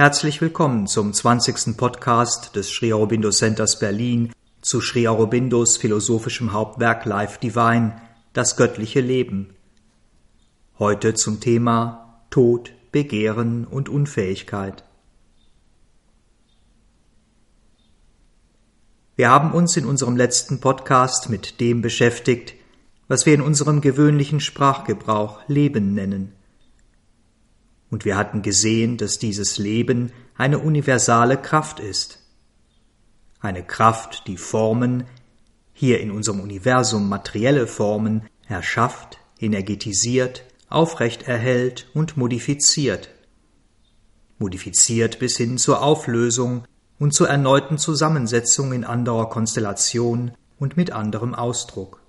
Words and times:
Herzlich 0.00 0.40
willkommen 0.40 0.86
zum 0.86 1.12
20. 1.12 1.76
Podcast 1.76 2.56
des 2.56 2.70
Sri 2.70 2.90
Aurobindo 2.90 3.28
Centers 3.28 3.78
Berlin 3.78 4.32
zu 4.62 4.80
Sri 4.80 5.06
Aurobindos 5.06 5.76
philosophischem 5.76 6.54
Hauptwerk 6.54 7.04
Life 7.04 7.38
Divine, 7.38 8.00
das 8.32 8.56
göttliche 8.56 9.02
Leben. 9.02 9.52
Heute 10.78 11.12
zum 11.12 11.38
Thema 11.40 12.22
Tod, 12.30 12.72
Begehren 12.92 13.66
und 13.66 13.90
Unfähigkeit. 13.90 14.84
Wir 19.16 19.28
haben 19.28 19.52
uns 19.52 19.76
in 19.76 19.84
unserem 19.84 20.16
letzten 20.16 20.60
Podcast 20.60 21.28
mit 21.28 21.60
dem 21.60 21.82
beschäftigt, 21.82 22.54
was 23.06 23.26
wir 23.26 23.34
in 23.34 23.42
unserem 23.42 23.82
gewöhnlichen 23.82 24.40
Sprachgebrauch 24.40 25.46
Leben 25.46 25.92
nennen. 25.92 26.39
Und 27.90 28.04
wir 28.04 28.16
hatten 28.16 28.42
gesehen, 28.42 28.96
dass 28.96 29.18
dieses 29.18 29.58
Leben 29.58 30.12
eine 30.36 30.58
universale 30.58 31.36
Kraft 31.36 31.80
ist. 31.80 32.20
Eine 33.40 33.64
Kraft, 33.64 34.26
die 34.26 34.36
Formen, 34.36 35.04
hier 35.72 36.00
in 36.00 36.10
unserem 36.10 36.40
Universum 36.40 37.08
materielle 37.08 37.66
Formen, 37.66 38.22
erschafft, 38.46 39.18
energetisiert, 39.38 40.44
aufrecht 40.68 41.22
erhält 41.24 41.88
und 41.94 42.16
modifiziert. 42.16 43.10
Modifiziert 44.38 45.18
bis 45.18 45.36
hin 45.36 45.58
zur 45.58 45.82
Auflösung 45.82 46.64
und 46.98 47.12
zur 47.12 47.28
erneuten 47.28 47.78
Zusammensetzung 47.78 48.72
in 48.72 48.84
anderer 48.84 49.28
Konstellation 49.28 50.32
und 50.58 50.76
mit 50.76 50.92
anderem 50.92 51.34
Ausdruck. 51.34 52.02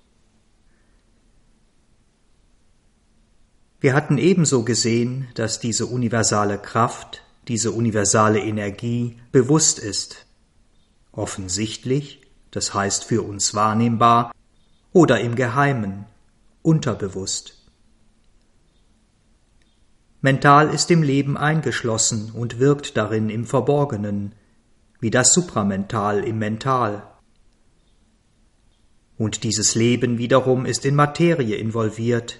Wir 3.82 3.94
hatten 3.94 4.16
ebenso 4.16 4.62
gesehen, 4.62 5.26
dass 5.34 5.58
diese 5.58 5.86
universale 5.86 6.56
Kraft, 6.56 7.24
diese 7.48 7.72
universale 7.72 8.38
Energie 8.38 9.16
bewusst 9.32 9.80
ist. 9.80 10.24
Offensichtlich, 11.10 12.20
das 12.52 12.74
heißt 12.74 13.02
für 13.02 13.22
uns 13.22 13.54
wahrnehmbar, 13.54 14.30
oder 14.92 15.20
im 15.20 15.34
Geheimen, 15.34 16.04
unterbewusst. 16.62 17.58
Mental 20.20 20.72
ist 20.72 20.88
im 20.92 21.02
Leben 21.02 21.36
eingeschlossen 21.36 22.30
und 22.30 22.60
wirkt 22.60 22.96
darin 22.96 23.30
im 23.30 23.46
Verborgenen, 23.46 24.36
wie 25.00 25.10
das 25.10 25.34
Supramental 25.34 26.22
im 26.22 26.38
Mental. 26.38 27.02
Und 29.18 29.42
dieses 29.42 29.74
Leben 29.74 30.18
wiederum 30.18 30.66
ist 30.66 30.86
in 30.86 30.94
Materie 30.94 31.56
involviert 31.56 32.38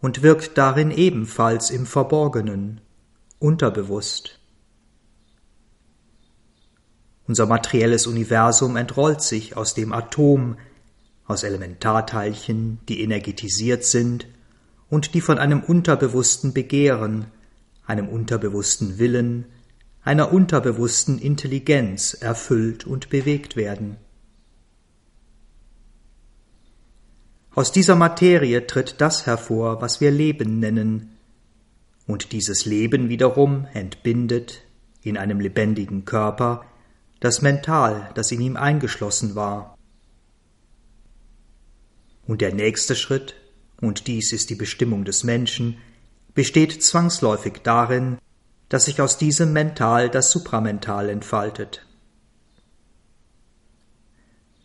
und 0.00 0.22
wirkt 0.22 0.58
darin 0.58 0.90
ebenfalls 0.90 1.70
im 1.70 1.86
Verborgenen, 1.86 2.80
unterbewusst. 3.38 4.38
Unser 7.26 7.46
materielles 7.46 8.06
Universum 8.06 8.76
entrollt 8.76 9.20
sich 9.20 9.56
aus 9.56 9.74
dem 9.74 9.92
Atom, 9.92 10.56
aus 11.26 11.42
Elementarteilchen, 11.42 12.78
die 12.88 13.02
energetisiert 13.02 13.84
sind 13.84 14.28
und 14.88 15.14
die 15.14 15.20
von 15.20 15.38
einem 15.38 15.60
unterbewussten 15.60 16.52
Begehren, 16.52 17.26
einem 17.84 18.08
unterbewussten 18.08 18.98
Willen, 18.98 19.46
einer 20.02 20.32
unterbewussten 20.32 21.18
Intelligenz 21.18 22.14
erfüllt 22.14 22.86
und 22.86 23.10
bewegt 23.10 23.56
werden. 23.56 23.96
Aus 27.56 27.72
dieser 27.72 27.96
Materie 27.96 28.66
tritt 28.66 29.00
das 29.00 29.24
hervor, 29.24 29.80
was 29.80 30.02
wir 30.02 30.10
Leben 30.10 30.60
nennen, 30.60 31.16
und 32.06 32.32
dieses 32.32 32.66
Leben 32.66 33.08
wiederum 33.08 33.66
entbindet 33.72 34.62
in 35.02 35.16
einem 35.16 35.40
lebendigen 35.40 36.04
Körper 36.04 36.66
das 37.18 37.40
Mental, 37.40 38.10
das 38.14 38.30
in 38.30 38.42
ihm 38.42 38.58
eingeschlossen 38.58 39.36
war. 39.36 39.78
Und 42.26 42.42
der 42.42 42.52
nächste 42.52 42.94
Schritt, 42.94 43.34
und 43.80 44.06
dies 44.06 44.34
ist 44.34 44.50
die 44.50 44.54
Bestimmung 44.54 45.06
des 45.06 45.24
Menschen, 45.24 45.78
besteht 46.34 46.82
zwangsläufig 46.82 47.60
darin, 47.62 48.18
dass 48.68 48.84
sich 48.84 49.00
aus 49.00 49.16
diesem 49.16 49.54
Mental 49.54 50.10
das 50.10 50.30
Supramental 50.30 51.08
entfaltet. 51.08 51.86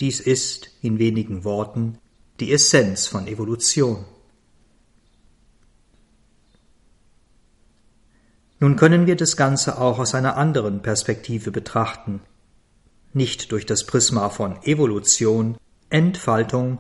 Dies 0.02 0.20
ist, 0.20 0.72
in 0.82 1.00
wenigen 1.00 1.46
Worten, 1.46 1.98
die 2.42 2.52
Essenz 2.52 3.08
von 3.08 3.28
Evolution. 3.28 4.04
Nun 8.60 8.76
können 8.76 9.06
wir 9.08 9.16
das 9.16 9.38
Ganze 9.38 9.80
auch 9.80 10.00
aus 10.00 10.16
einer 10.16 10.38
anderen 10.38 10.82
Perspektive 10.82 11.52
betrachten, 11.52 12.22
nicht 13.14 13.52
durch 13.52 13.66
das 13.66 13.86
Prisma 13.86 14.30
von 14.30 14.62
Evolution, 14.64 15.58
Entfaltung, 15.90 16.80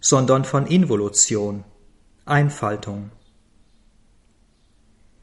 sondern 0.00 0.44
von 0.44 0.66
Involution, 0.66 1.64
Einfaltung. 2.24 3.10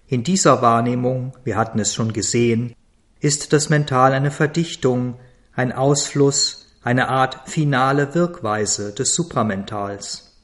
In 0.07 0.23
dieser 0.23 0.61
Wahrnehmung, 0.61 1.37
wir 1.45 1.55
hatten 1.55 1.79
es 1.79 1.93
schon 1.93 2.11
gesehen, 2.11 2.75
ist 3.21 3.53
das 3.53 3.69
Mental 3.69 4.11
eine 4.11 4.31
Verdichtung, 4.31 5.19
ein 5.53 5.71
Ausfluss, 5.71 6.58
eine 6.81 7.09
Art 7.09 7.49
finale 7.49 8.15
Wirkweise 8.15 8.93
des 8.93 9.13
Supramentals. 9.13 10.37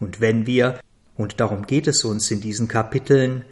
Und 0.00 0.20
wenn 0.20 0.46
wir, 0.46 0.80
und 1.16 1.40
darum 1.40 1.66
geht 1.66 1.86
es 1.86 2.04
uns 2.04 2.30
in 2.30 2.40
diesen 2.40 2.68
Kapiteln, 2.68 3.44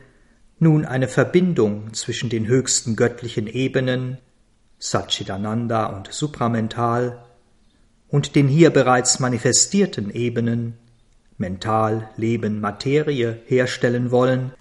nun 0.59 0.85
eine 0.87 1.09
Verbindung 1.09 1.93
zwischen 1.93 2.31
den 2.31 2.47
höchsten 2.47 2.97
göttlichen 2.97 3.47
Ebenen, 3.47 4.19
Satchitananda 4.79 5.87
und 5.87 6.13
Supramental, 6.13 7.23
und 8.09 8.37
den 8.37 8.49
hier 8.49 8.71
bereits 8.71 9.19
manifestierten 9.19 10.11
Ebenen, 10.11 10.79
Mental, 11.39 12.09
Leben, 12.17 12.61
Materie 12.61 13.43
herstellen 13.47 14.11
wollen, 14.11 14.53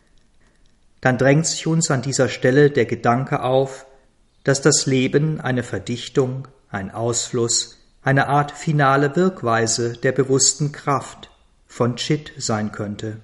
dann 0.99 1.17
drängt 1.17 1.45
sich 1.45 1.67
uns 1.67 1.91
an 1.91 2.01
dieser 2.01 2.27
Stelle 2.27 2.71
der 2.71 2.85
Gedanke 2.85 3.43
auf, 3.43 3.85
dass 4.45 4.61
das 4.61 4.85
Leben 4.85 5.41
eine 5.41 5.63
Verdichtung, 5.63 6.47
ein 6.69 6.91
Ausfluss, 6.91 7.79
eine 8.03 8.27
Art 8.27 8.51
finale 8.51 9.15
Wirkweise 9.15 9.93
der 9.93 10.11
bewussten 10.11 10.71
Kraft 10.71 11.31
von 11.65 11.95
Chit 11.95 12.31
sein 12.37 12.71
könnte. 12.71 13.17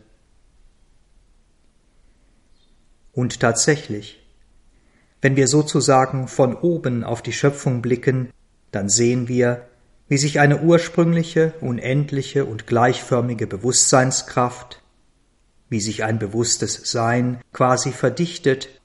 Und 3.13 3.39
tatsächlich, 3.39 4.19
wenn 5.21 5.35
wir 5.35 5.47
sozusagen 5.47 6.27
von 6.27 6.55
oben 6.55 7.03
auf 7.03 7.21
die 7.21 7.33
Schöpfung 7.33 7.83
blicken, 7.83 8.31
dann 8.71 8.89
sehen 8.89 9.27
wir, 9.27 9.67
wie 10.07 10.17
sich 10.17 10.39
eine 10.39 10.61
ursprüngliche, 10.61 11.53
unendliche 11.61 12.45
und 12.45 12.65
gleichförmige 12.65 13.45
Bewusstseinskraft, 13.45 14.81
wie 15.69 15.81
sich 15.81 16.03
ein 16.03 16.17
bewusstes 16.17 16.91
Sein 16.91 17.41
quasi 17.53 17.91
verdichtet 17.91 18.80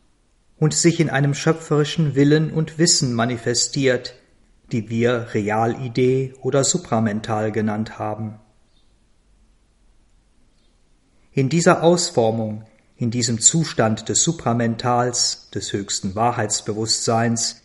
und 0.58 0.74
sich 0.74 1.00
in 1.00 1.10
einem 1.10 1.34
schöpferischen 1.34 2.14
Willen 2.14 2.52
und 2.52 2.78
Wissen 2.78 3.12
manifestiert, 3.12 4.14
die 4.72 4.88
wir 4.88 5.34
Realidee 5.34 6.34
oder 6.42 6.64
supramental 6.64 7.52
genannt 7.52 7.98
haben. 7.98 8.40
In 11.32 11.48
dieser 11.48 11.82
Ausformung, 11.82 12.64
in 12.96 13.10
diesem 13.10 13.40
Zustand 13.40 14.08
des 14.08 14.22
Supramentals, 14.22 15.50
des 15.50 15.72
höchsten 15.72 16.14
Wahrheitsbewusstseins, 16.14 17.62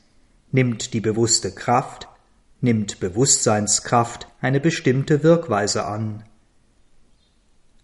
nimmt 0.51 0.93
die 0.93 0.99
bewusste 0.99 1.51
Kraft 1.51 2.09
nimmt 2.61 2.99
Bewusstseinskraft 2.99 4.27
eine 4.39 4.59
bestimmte 4.59 5.23
Wirkweise 5.23 5.85
an. 5.85 6.23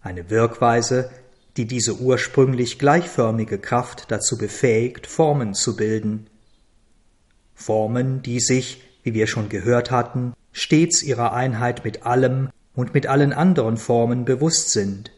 Eine 0.00 0.30
Wirkweise, 0.30 1.10
die 1.58 1.66
diese 1.66 1.96
ursprünglich 1.96 2.78
gleichförmige 2.78 3.58
Kraft 3.58 4.12
dazu 4.12 4.38
befähigt, 4.38 5.08
Formen 5.08 5.54
zu 5.54 5.74
bilden. 5.74 6.28
Formen, 7.52 8.22
die 8.22 8.38
sich, 8.38 8.82
wie 9.02 9.12
wir 9.12 9.26
schon 9.26 9.48
gehört 9.48 9.90
hatten, 9.90 10.34
stets 10.52 11.02
ihrer 11.02 11.32
Einheit 11.32 11.84
mit 11.84 12.06
allem 12.06 12.50
und 12.74 12.94
mit 12.94 13.08
allen 13.08 13.32
anderen 13.32 13.76
Formen 13.76 14.24
bewusst 14.24 14.70
sind. 14.70 15.10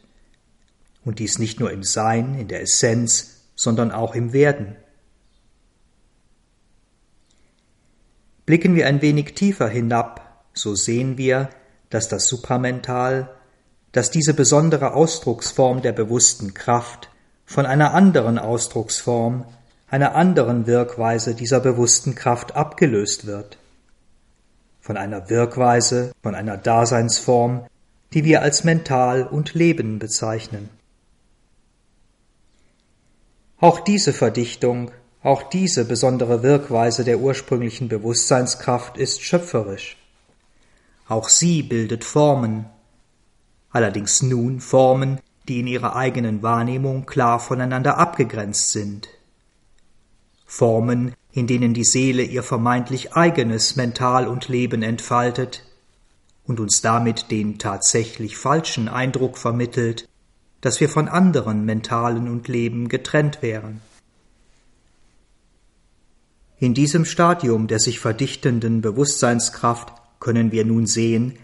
Und 1.05 1.19
dies 1.19 1.37
nicht 1.37 1.59
nur 1.59 1.71
im 1.71 1.83
Sein, 1.83 2.33
in 2.39 2.47
der 2.47 2.61
Essenz, 2.61 3.43
sondern 3.55 3.91
auch 3.91 4.15
im 4.15 4.33
Werden. 4.33 4.75
Blicken 8.47 8.73
wir 8.73 8.87
ein 8.87 9.03
wenig 9.03 9.35
tiefer 9.35 9.69
hinab, 9.69 10.43
so 10.53 10.73
sehen 10.73 11.19
wir, 11.19 11.49
dass 11.91 12.07
das 12.07 12.27
Supramental, 12.27 13.29
dass 13.91 14.11
diese 14.11 14.33
besondere 14.33 14.93
Ausdrucksform 14.93 15.81
der 15.81 15.91
bewussten 15.91 16.53
Kraft 16.53 17.09
von 17.45 17.65
einer 17.65 17.93
anderen 17.93 18.39
Ausdrucksform, 18.39 19.45
einer 19.89 20.15
anderen 20.15 20.67
Wirkweise 20.67 21.35
dieser 21.35 21.59
bewussten 21.59 22.15
Kraft 22.15 22.55
abgelöst 22.55 23.27
wird. 23.27 23.57
Von 24.79 24.95
einer 24.95 25.29
Wirkweise, 25.29 26.13
von 26.23 26.33
einer 26.33 26.57
Daseinsform, 26.57 27.65
die 28.13 28.23
wir 28.23 28.41
als 28.41 28.63
mental 28.63 29.27
und 29.27 29.53
Leben 29.53 29.99
bezeichnen. 29.99 30.69
Auch 33.59 33.79
diese 33.81 34.13
Verdichtung, 34.13 34.91
auch 35.23 35.43
diese 35.43 35.85
besondere 35.85 36.41
Wirkweise 36.41 37.03
der 37.03 37.19
ursprünglichen 37.19 37.89
Bewusstseinskraft 37.89 38.97
ist 38.97 39.21
schöpferisch. 39.21 39.97
Auch 41.07 41.29
sie 41.29 41.61
bildet 41.61 42.03
Formen, 42.03 42.65
allerdings 43.71 44.21
nun 44.21 44.59
Formen, 44.59 45.19
die 45.47 45.59
in 45.59 45.67
ihrer 45.67 45.95
eigenen 45.95 46.43
Wahrnehmung 46.43 47.05
klar 47.05 47.39
voneinander 47.39 47.97
abgegrenzt 47.97 48.71
sind. 48.71 49.09
Formen, 50.45 51.13
in 51.31 51.47
denen 51.47 51.73
die 51.73 51.85
Seele 51.85 52.23
ihr 52.23 52.43
vermeintlich 52.43 53.13
eigenes 53.13 53.75
Mental 53.75 54.27
und 54.27 54.49
Leben 54.49 54.83
entfaltet 54.83 55.63
und 56.45 56.59
uns 56.59 56.81
damit 56.81 57.31
den 57.31 57.57
tatsächlich 57.57 58.37
falschen 58.37 58.89
Eindruck 58.89 59.37
vermittelt, 59.37 60.07
dass 60.59 60.79
wir 60.79 60.89
von 60.89 61.07
anderen 61.07 61.65
Mentalen 61.65 62.29
und 62.29 62.47
Leben 62.47 62.89
getrennt 62.89 63.41
wären. 63.41 63.81
In 66.59 66.73
diesem 66.75 67.05
Stadium 67.05 67.67
der 67.67 67.79
sich 67.79 67.99
verdichtenden 67.99 68.81
Bewusstseinskraft 68.81 69.93
können 70.19 70.51
wir 70.51 70.65
nun 70.65 70.85
sehen, 70.85 71.37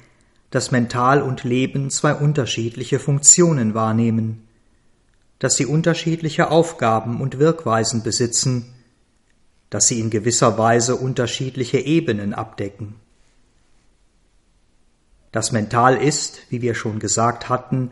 dass 0.50 0.72
Mental 0.72 1.22
und 1.22 1.44
Leben 1.44 1.90
zwei 1.90 2.14
unterschiedliche 2.14 3.00
Funktionen 3.00 3.74
wahrnehmen, 3.74 4.48
dass 5.40 5.56
sie 5.56 5.66
unterschiedliche 5.66 6.50
Aufgaben 6.50 7.22
und 7.22 7.40
Wirkweisen 7.40 8.04
besitzen, 8.04 8.74
dass 9.70 9.88
sie 9.88 10.00
in 10.00 10.10
gewisser 10.10 10.58
Weise 10.58 10.96
unterschiedliche 10.96 11.80
Ebenen 11.80 12.34
abdecken. 12.34 12.96
Das 15.32 15.52
Mental 15.52 15.98
ist, 15.98 16.40
wie 16.50 16.62
wir 16.62 16.74
schon 16.74 17.00
gesagt 17.00 17.50
hatten, 17.50 17.92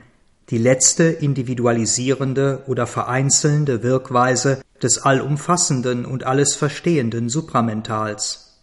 die 0.50 0.58
letzte 0.58 1.04
individualisierende 1.04 2.64
oder 2.68 2.88
vereinzelnde 2.88 3.84
Wirkweise 3.84 4.62
des 4.82 5.00
allumfassenden 5.00 6.06
und 6.06 6.24
alles 6.24 6.56
verstehenden 6.56 7.30
Supramentals. 7.30 8.62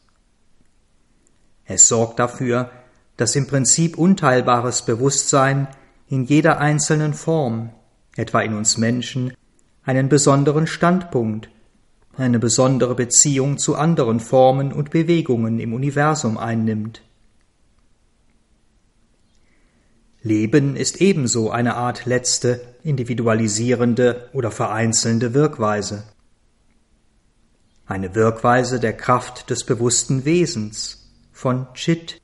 Es 1.64 1.88
sorgt 1.88 2.18
dafür, 2.18 2.70
dass 3.16 3.36
im 3.36 3.46
Prinzip 3.46 3.98
unteilbares 3.98 4.82
Bewusstsein 4.82 5.68
in 6.08 6.24
jeder 6.24 6.58
einzelnen 6.58 7.14
Form, 7.14 7.70
etwa 8.16 8.40
in 8.40 8.54
uns 8.54 8.78
Menschen, 8.78 9.32
einen 9.84 10.08
besonderen 10.08 10.66
Standpunkt, 10.66 11.48
eine 12.16 12.38
besondere 12.38 12.94
Beziehung 12.94 13.58
zu 13.58 13.74
anderen 13.74 14.20
Formen 14.20 14.72
und 14.72 14.90
Bewegungen 14.90 15.58
im 15.58 15.72
Universum 15.72 16.36
einnimmt. 16.36 17.02
Leben 20.22 20.76
ist 20.76 21.00
ebenso 21.00 21.50
eine 21.50 21.74
Art 21.74 22.06
letzte, 22.06 22.60
individualisierende 22.84 24.28
oder 24.32 24.52
vereinzelnde 24.52 25.34
Wirkweise. 25.34 26.04
Eine 27.86 28.14
Wirkweise 28.14 28.78
der 28.78 28.92
Kraft 28.92 29.50
des 29.50 29.64
bewussten 29.64 30.24
Wesens, 30.24 31.10
von 31.32 31.66
Chit, 31.74 32.21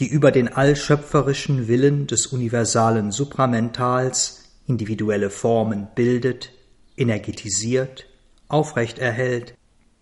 die 0.00 0.08
über 0.08 0.32
den 0.32 0.48
allschöpferischen 0.48 1.68
Willen 1.68 2.06
des 2.06 2.26
universalen 2.26 3.12
Supramentals 3.12 4.44
individuelle 4.66 5.30
Formen 5.30 5.88
bildet, 5.94 6.50
energetisiert, 6.96 8.06
aufrechterhält, 8.48 9.54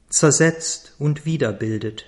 zersetzt 0.09 0.95
und 0.99 1.27
wiederbildet. 1.27 2.07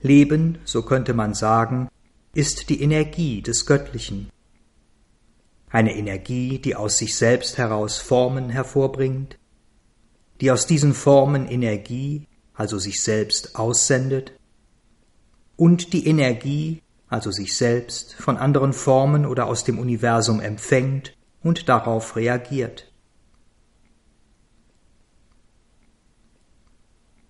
Leben, 0.00 0.58
so 0.64 0.82
könnte 0.82 1.12
man 1.12 1.34
sagen, 1.34 1.88
ist 2.34 2.68
die 2.68 2.82
Energie 2.82 3.42
des 3.42 3.66
Göttlichen. 3.66 4.30
Eine 5.70 5.96
Energie, 5.96 6.58
die 6.58 6.76
aus 6.76 6.98
sich 6.98 7.16
selbst 7.16 7.58
heraus 7.58 7.98
Formen 7.98 8.48
hervorbringt, 8.48 9.38
die 10.40 10.50
aus 10.50 10.66
diesen 10.66 10.94
Formen 10.94 11.48
Energie, 11.48 12.26
also 12.54 12.78
sich 12.78 13.02
selbst 13.02 13.56
aussendet, 13.56 14.37
und 15.58 15.92
die 15.92 16.06
Energie, 16.06 16.82
also 17.08 17.30
sich 17.30 17.56
selbst, 17.56 18.14
von 18.14 18.38
anderen 18.38 18.72
Formen 18.72 19.26
oder 19.26 19.46
aus 19.46 19.64
dem 19.64 19.78
Universum 19.78 20.40
empfängt 20.40 21.14
und 21.42 21.68
darauf 21.68 22.16
reagiert. 22.16 22.90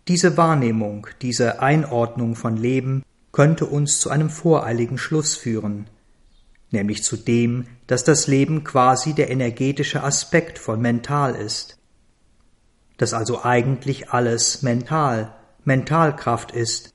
Diese 0.06 0.36
Wahrnehmung, 0.36 1.06
diese 1.22 1.60
Einordnung 1.60 2.36
von 2.36 2.56
Leben 2.56 3.02
könnte 3.32 3.66
uns 3.66 4.00
zu 4.00 4.10
einem 4.10 4.30
voreiligen 4.30 4.98
Schluss 4.98 5.34
führen, 5.34 5.86
nämlich 6.70 7.02
zu 7.02 7.16
dem, 7.16 7.66
dass 7.86 8.04
das 8.04 8.26
Leben 8.26 8.62
quasi 8.62 9.14
der 9.14 9.30
energetische 9.30 10.02
Aspekt 10.02 10.58
von 10.58 10.80
mental 10.80 11.34
ist, 11.34 11.78
dass 12.98 13.14
also 13.14 13.42
eigentlich 13.42 14.10
alles 14.10 14.62
mental, 14.62 15.34
Mentalkraft 15.64 16.52
ist, 16.52 16.92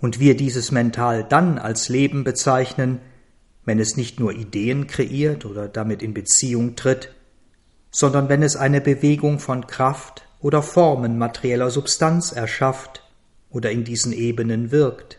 und 0.00 0.18
wir 0.18 0.36
dieses 0.36 0.72
Mental 0.72 1.24
dann 1.24 1.58
als 1.58 1.88
Leben 1.88 2.24
bezeichnen, 2.24 3.00
wenn 3.64 3.78
es 3.78 3.96
nicht 3.96 4.18
nur 4.18 4.32
Ideen 4.32 4.86
kreiert 4.86 5.44
oder 5.44 5.68
damit 5.68 6.02
in 6.02 6.14
Beziehung 6.14 6.74
tritt, 6.76 7.14
sondern 7.90 8.28
wenn 8.28 8.42
es 8.42 8.56
eine 8.56 8.80
Bewegung 8.80 9.38
von 9.38 9.66
Kraft 9.66 10.26
oder 10.40 10.62
Formen 10.62 11.18
materieller 11.18 11.70
Substanz 11.70 12.32
erschafft 12.32 13.02
oder 13.50 13.70
in 13.70 13.84
diesen 13.84 14.12
Ebenen 14.12 14.70
wirkt. 14.70 15.18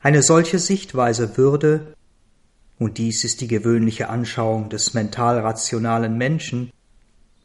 Eine 0.00 0.22
solche 0.22 0.58
Sichtweise 0.58 1.36
würde, 1.36 1.94
und 2.78 2.98
dies 2.98 3.22
ist 3.22 3.40
die 3.40 3.46
gewöhnliche 3.46 4.08
Anschauung 4.08 4.68
des 4.68 4.94
mental 4.94 5.38
rationalen 5.38 6.18
Menschen, 6.18 6.72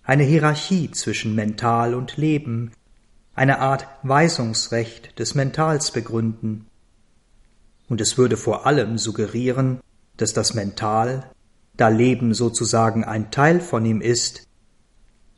eine 0.04 0.24
Hierarchie 0.24 0.90
zwischen 0.92 1.36
Mental 1.36 1.94
und 1.94 2.18
Leben, 2.18 2.72
eine 3.38 3.60
Art 3.60 3.88
Weisungsrecht 4.04 5.18
des 5.18 5.36
Mentals 5.36 5.92
begründen. 5.92 6.68
Und 7.88 8.02
es 8.02 8.18
würde 8.18 8.36
vor 8.36 8.66
allem 8.66 8.98
suggerieren, 8.98 9.80
dass 10.18 10.34
das 10.34 10.54
Mental, 10.54 11.30
da 11.78 11.88
Leben 11.88 12.34
sozusagen 12.34 13.06
ein 13.06 13.32
Teil 13.32 13.62
von 13.62 13.86
ihm 13.86 14.02
ist, 14.02 14.44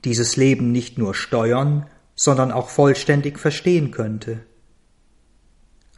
dieses 0.03 0.35
Leben 0.35 0.71
nicht 0.71 0.97
nur 0.97 1.13
steuern, 1.13 1.85
sondern 2.15 2.51
auch 2.51 2.69
vollständig 2.69 3.37
verstehen 3.37 3.91
könnte 3.91 4.39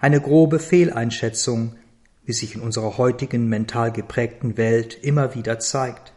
eine 0.02 0.20
grobe 0.20 0.58
Fehleinschätzung, 0.58 1.76
wie 2.26 2.34
sich 2.34 2.56
in 2.56 2.62
unserer 2.62 2.98
heutigen 2.98 3.48
mental 3.48 3.92
geprägten 3.92 4.58
Welt 4.58 4.98
immer 5.02 5.36
wieder 5.36 5.60
zeigt. 5.60 6.11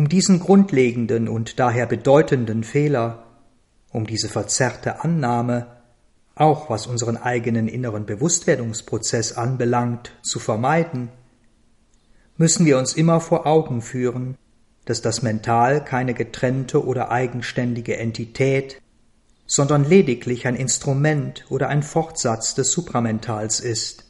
Um 0.00 0.08
diesen 0.08 0.40
grundlegenden 0.40 1.28
und 1.28 1.58
daher 1.60 1.84
bedeutenden 1.84 2.64
Fehler, 2.64 3.22
um 3.90 4.06
diese 4.06 4.30
verzerrte 4.30 5.04
Annahme, 5.04 5.66
auch 6.34 6.70
was 6.70 6.86
unseren 6.86 7.18
eigenen 7.18 7.68
inneren 7.68 8.06
Bewusstwerdungsprozess 8.06 9.34
anbelangt, 9.34 10.12
zu 10.22 10.38
vermeiden, 10.38 11.10
müssen 12.38 12.64
wir 12.64 12.78
uns 12.78 12.94
immer 12.94 13.20
vor 13.20 13.46
Augen 13.46 13.82
führen, 13.82 14.38
dass 14.86 15.02
das 15.02 15.20
Mental 15.20 15.84
keine 15.84 16.14
getrennte 16.14 16.82
oder 16.82 17.10
eigenständige 17.10 17.98
Entität, 17.98 18.80
sondern 19.46 19.84
lediglich 19.84 20.46
ein 20.46 20.56
Instrument 20.56 21.44
oder 21.50 21.68
ein 21.68 21.82
Fortsatz 21.82 22.54
des 22.54 22.72
Supramentals 22.72 23.60
ist. 23.60 24.09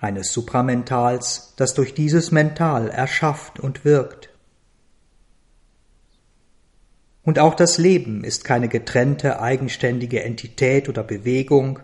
Eines 0.00 0.32
Supramentals, 0.32 1.54
das 1.56 1.74
durch 1.74 1.94
dieses 1.94 2.30
Mental 2.30 2.88
erschafft 2.88 3.58
und 3.58 3.84
wirkt. 3.84 4.30
Und 7.24 7.38
auch 7.38 7.54
das 7.54 7.78
Leben 7.78 8.24
ist 8.24 8.44
keine 8.44 8.68
getrennte, 8.68 9.40
eigenständige 9.40 10.22
Entität 10.22 10.88
oder 10.88 11.02
Bewegung, 11.02 11.80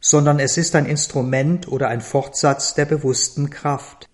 sondern 0.00 0.38
es 0.38 0.58
ist 0.58 0.74
ein 0.74 0.86
Instrument 0.86 1.68
oder 1.68 1.88
ein 1.88 2.00
Fortsatz 2.00 2.74
der 2.74 2.84
bewussten 2.84 3.48
Kraft, 3.48 4.08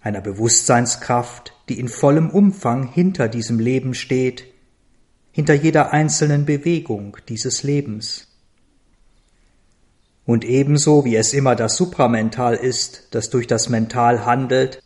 einer 0.00 0.20
Bewusstseinskraft, 0.20 1.52
die 1.68 1.78
in 1.78 1.88
vollem 1.88 2.30
Umfang 2.30 2.86
hinter 2.86 3.28
diesem 3.28 3.58
Leben 3.58 3.94
steht 3.94 4.52
hinter 5.32 5.54
jeder 5.54 5.92
einzelnen 5.92 6.44
Bewegung 6.44 7.16
dieses 7.28 7.62
Lebens. 7.62 8.28
Und 10.24 10.44
ebenso 10.44 11.04
wie 11.04 11.16
es 11.16 11.32
immer 11.32 11.56
das 11.56 11.76
Supramental 11.76 12.54
ist, 12.54 13.08
das 13.10 13.30
durch 13.30 13.46
das 13.46 13.68
Mental 13.68 14.24
handelt, 14.24 14.82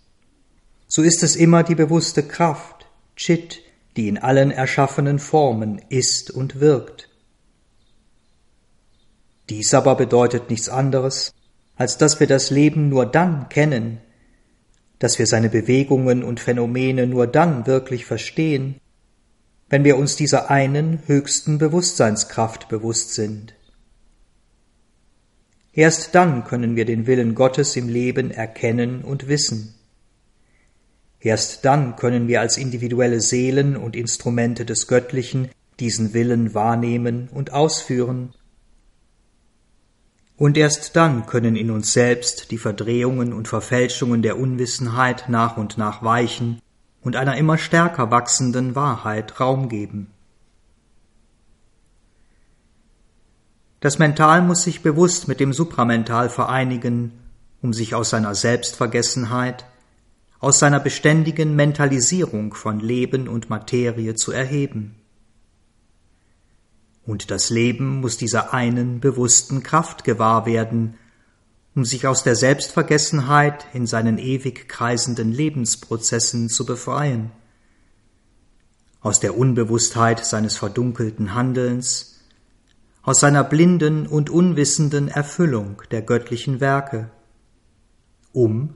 so 0.89 1.03
ist 1.03 1.23
es 1.23 1.37
immer 1.37 1.63
die 1.63 1.75
bewusste 1.75 2.23
Kraft, 2.23 2.87
Chit, 3.17 3.63
die 3.97 4.09
in 4.09 4.19
allen 4.19 4.51
erschaffenen 4.51 5.19
Formen 5.19 5.81
ist 5.89 6.31
und 6.31 6.61
wirkt. 6.61 7.09
Dies 9.49 9.75
aber 9.75 9.95
bedeutet 9.95 10.51
nichts 10.51 10.69
anderes, 10.69 11.33
als 11.77 11.99
dass 11.99 12.21
wir 12.21 12.27
das 12.27 12.51
Leben 12.51 12.89
nur 12.89 13.07
dann 13.07 13.49
kennen, 13.49 13.99
dass 14.99 15.19
wir 15.19 15.27
seine 15.27 15.51
Bewegungen 15.51 16.25
und 16.25 16.41
Phänomene 16.41 17.07
nur 17.07 17.27
dann 17.27 17.67
wirklich 17.67 18.07
verstehen, 18.07 18.81
wenn 19.69 19.85
wir 19.85 19.97
uns 19.97 20.17
dieser 20.17 20.51
einen 20.51 21.03
höchsten 21.07 21.59
Bewusstseinskraft 21.59 22.69
bewusst 22.69 23.15
sind. 23.15 23.56
Erst 25.77 26.15
dann 26.15 26.45
können 26.45 26.75
wir 26.75 26.87
den 26.87 27.07
Willen 27.07 27.35
Gottes 27.35 27.77
im 27.77 27.91
Leben 27.91 28.31
erkennen 28.31 29.05
und 29.05 29.29
wissen. 29.29 29.75
Erst 31.21 31.67
dann 31.67 31.97
können 31.97 32.29
wir 32.29 32.41
als 32.41 32.57
individuelle 32.57 33.21
Seelen 33.21 33.77
und 33.77 33.95
Instrumente 33.95 34.65
des 34.65 34.89
Göttlichen 34.89 35.51
diesen 35.79 36.15
Willen 36.15 36.55
wahrnehmen 36.55 37.29
und 37.31 37.53
ausführen. 37.53 38.33
Und 40.39 40.57
erst 40.57 40.97
dann 40.97 41.27
können 41.27 41.57
in 41.57 41.71
uns 41.71 41.93
selbst 41.93 42.51
die 42.51 42.59
Verdrehungen 42.59 43.35
und 43.35 43.47
Verfälschungen 43.47 44.23
der 44.23 44.39
Unwissenheit 44.39 45.29
nach 45.29 45.59
und 45.59 45.77
nach 45.77 46.03
weichen 46.03 46.63
und 47.03 47.17
einer 47.17 47.37
immer 47.37 47.59
stärker 47.59 48.11
wachsenden 48.11 48.75
Wahrheit 48.75 49.41
Raum 49.41 49.69
geben. 49.69 50.11
Das 53.87 54.01
Mental 54.01 54.43
muss 54.43 54.65
sich 54.65 54.83
bewusst 54.83 55.29
mit 55.29 55.39
dem 55.39 55.53
Supramental 55.53 56.29
vereinigen, 56.29 57.13
um 57.63 57.73
sich 57.73 57.95
aus 57.95 58.11
seiner 58.11 58.35
Selbstvergessenheit 58.35 59.65
aus 60.41 60.59
seiner 60.59 60.81
beständigen 60.81 61.55
Mentalisierung 61.55 62.53
von 62.53 62.81
Leben 62.81 63.29
und 63.29 63.49
Materie 63.49 64.17
zu 64.17 64.33
erheben. 64.33 64.97
Und 67.05 67.31
das 67.31 67.49
Leben 67.51 68.01
muss 68.01 68.17
dieser 68.17 68.53
einen 68.53 68.99
bewussten 68.99 69.63
Kraft 69.63 70.03
gewahr 70.03 70.47
werden, 70.47 70.95
um 71.77 71.85
sich 71.85 72.09
aus 72.09 72.25
der 72.25 72.35
Selbstvergessenheit 72.35 73.69
in 73.73 73.87
seinen 73.87 74.19
ewig 74.19 74.69
kreisenden 74.69 75.31
Lebensprozessen 75.31 76.49
zu 76.49 76.67
befreien, 76.67 77.31
aus 79.01 79.21
der 79.21 79.39
Unbewusstheit 79.39 80.27
seines 80.27 80.57
verdunkelten 80.57 81.35
Handelns, 81.35 82.16
aus 83.07 83.21
seiner 83.21 83.45
blinden 83.45 84.09
und 84.09 84.31
unwissenden 84.31 85.07
Erfüllung 85.07 85.81
der 85.93 86.03
göttlichen 86.03 86.61
Werke, 86.61 87.09
um 88.33 88.75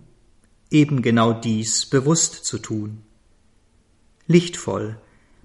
eben 0.70 1.02
genau 1.02 1.32
dies 1.32 1.86
bewusst 1.86 2.44
zu 2.44 2.58
tun. 2.58 3.02
Lichtvoll, 4.28 5.00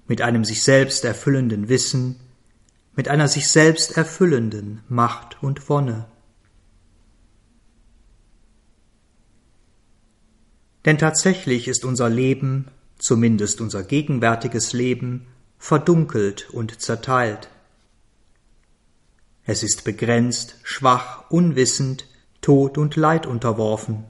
mit 0.06 0.22
einem 0.22 0.44
sich 0.44 0.62
selbst 0.62 1.04
erfüllenden 1.04 1.68
Wissen, 1.68 2.20
mit 2.94 3.08
einer 3.08 3.26
sich 3.26 3.48
selbst 3.48 3.96
erfüllenden 3.96 4.82
Macht 4.88 5.42
und 5.42 5.68
Wonne. 5.68 6.06
Denn 10.84 10.96
tatsächlich 10.96 11.66
ist 11.66 11.84
unser 11.84 12.08
Leben, 12.08 12.68
zumindest 12.98 13.60
unser 13.60 13.82
gegenwärtiges 13.82 14.72
Leben, 14.72 15.26
verdunkelt 15.58 16.48
und 16.50 16.80
zerteilt. 16.80 17.50
Es 19.48 19.62
ist 19.62 19.84
begrenzt, 19.84 20.56
schwach, 20.64 21.30
unwissend, 21.30 22.08
Tod 22.40 22.78
und 22.78 22.96
Leid 22.96 23.26
unterworfen. 23.26 24.04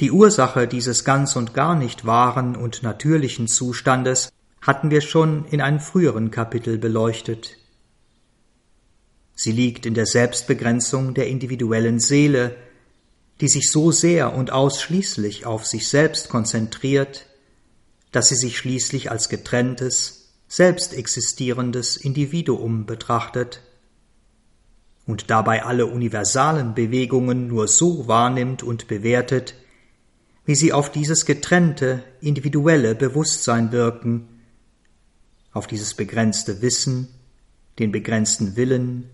Die 0.00 0.10
Ursache 0.10 0.66
dieses 0.66 1.04
ganz 1.04 1.36
und 1.36 1.54
gar 1.54 1.76
nicht 1.76 2.06
wahren 2.06 2.56
und 2.56 2.82
natürlichen 2.82 3.46
Zustandes 3.46 4.32
hatten 4.60 4.90
wir 4.90 5.00
schon 5.00 5.46
in 5.46 5.60
einem 5.60 5.78
früheren 5.78 6.32
Kapitel 6.32 6.76
beleuchtet. 6.78 7.56
Sie 9.34 9.52
liegt 9.52 9.86
in 9.86 9.94
der 9.94 10.06
Selbstbegrenzung 10.06 11.14
der 11.14 11.28
individuellen 11.28 12.00
Seele, 12.00 12.56
die 13.40 13.48
sich 13.48 13.70
so 13.70 13.92
sehr 13.92 14.34
und 14.34 14.50
ausschließlich 14.50 15.46
auf 15.46 15.66
sich 15.66 15.86
selbst 15.86 16.28
konzentriert, 16.28 17.26
dass 18.10 18.28
sie 18.28 18.34
sich 18.34 18.58
schließlich 18.58 19.12
als 19.12 19.28
getrenntes, 19.28 20.17
selbst 20.48 20.94
existierendes 20.94 21.96
Individuum 21.96 22.86
betrachtet 22.86 23.62
und 25.06 25.30
dabei 25.30 25.64
alle 25.64 25.86
universalen 25.86 26.74
Bewegungen 26.74 27.46
nur 27.48 27.68
so 27.68 28.08
wahrnimmt 28.08 28.62
und 28.62 28.88
bewertet, 28.88 29.54
wie 30.46 30.54
sie 30.54 30.72
auf 30.72 30.90
dieses 30.90 31.26
getrennte, 31.26 32.02
individuelle 32.20 32.94
Bewusstsein 32.94 33.70
wirken, 33.72 34.28
auf 35.52 35.66
dieses 35.66 35.94
begrenzte 35.94 36.62
Wissen, 36.62 37.08
den 37.78 37.92
begrenzten 37.92 38.56
Willen, 38.56 39.10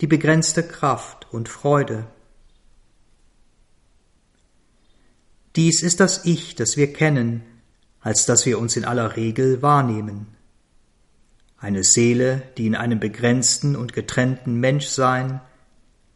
die 0.00 0.06
begrenzte 0.06 0.62
Kraft 0.62 1.26
und 1.32 1.48
Freude. 1.48 2.06
Dies 5.56 5.82
ist 5.82 6.00
das 6.00 6.24
Ich, 6.24 6.54
das 6.54 6.76
wir 6.76 6.92
kennen, 6.92 7.42
als 8.00 8.26
dass 8.26 8.46
wir 8.46 8.58
uns 8.58 8.76
in 8.76 8.84
aller 8.84 9.16
Regel 9.16 9.62
wahrnehmen. 9.62 10.37
Eine 11.58 11.84
Seele, 11.84 12.42
die 12.56 12.66
in 12.66 12.76
einem 12.76 13.00
begrenzten 13.00 13.76
und 13.76 13.92
getrennten 13.92 14.60
Menschsein, 14.60 15.40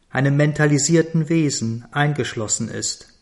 einem 0.09 0.37
mentalisierten 0.37 1.29
Wesen 1.29 1.85
eingeschlossen 1.91 2.69
ist. 2.69 3.13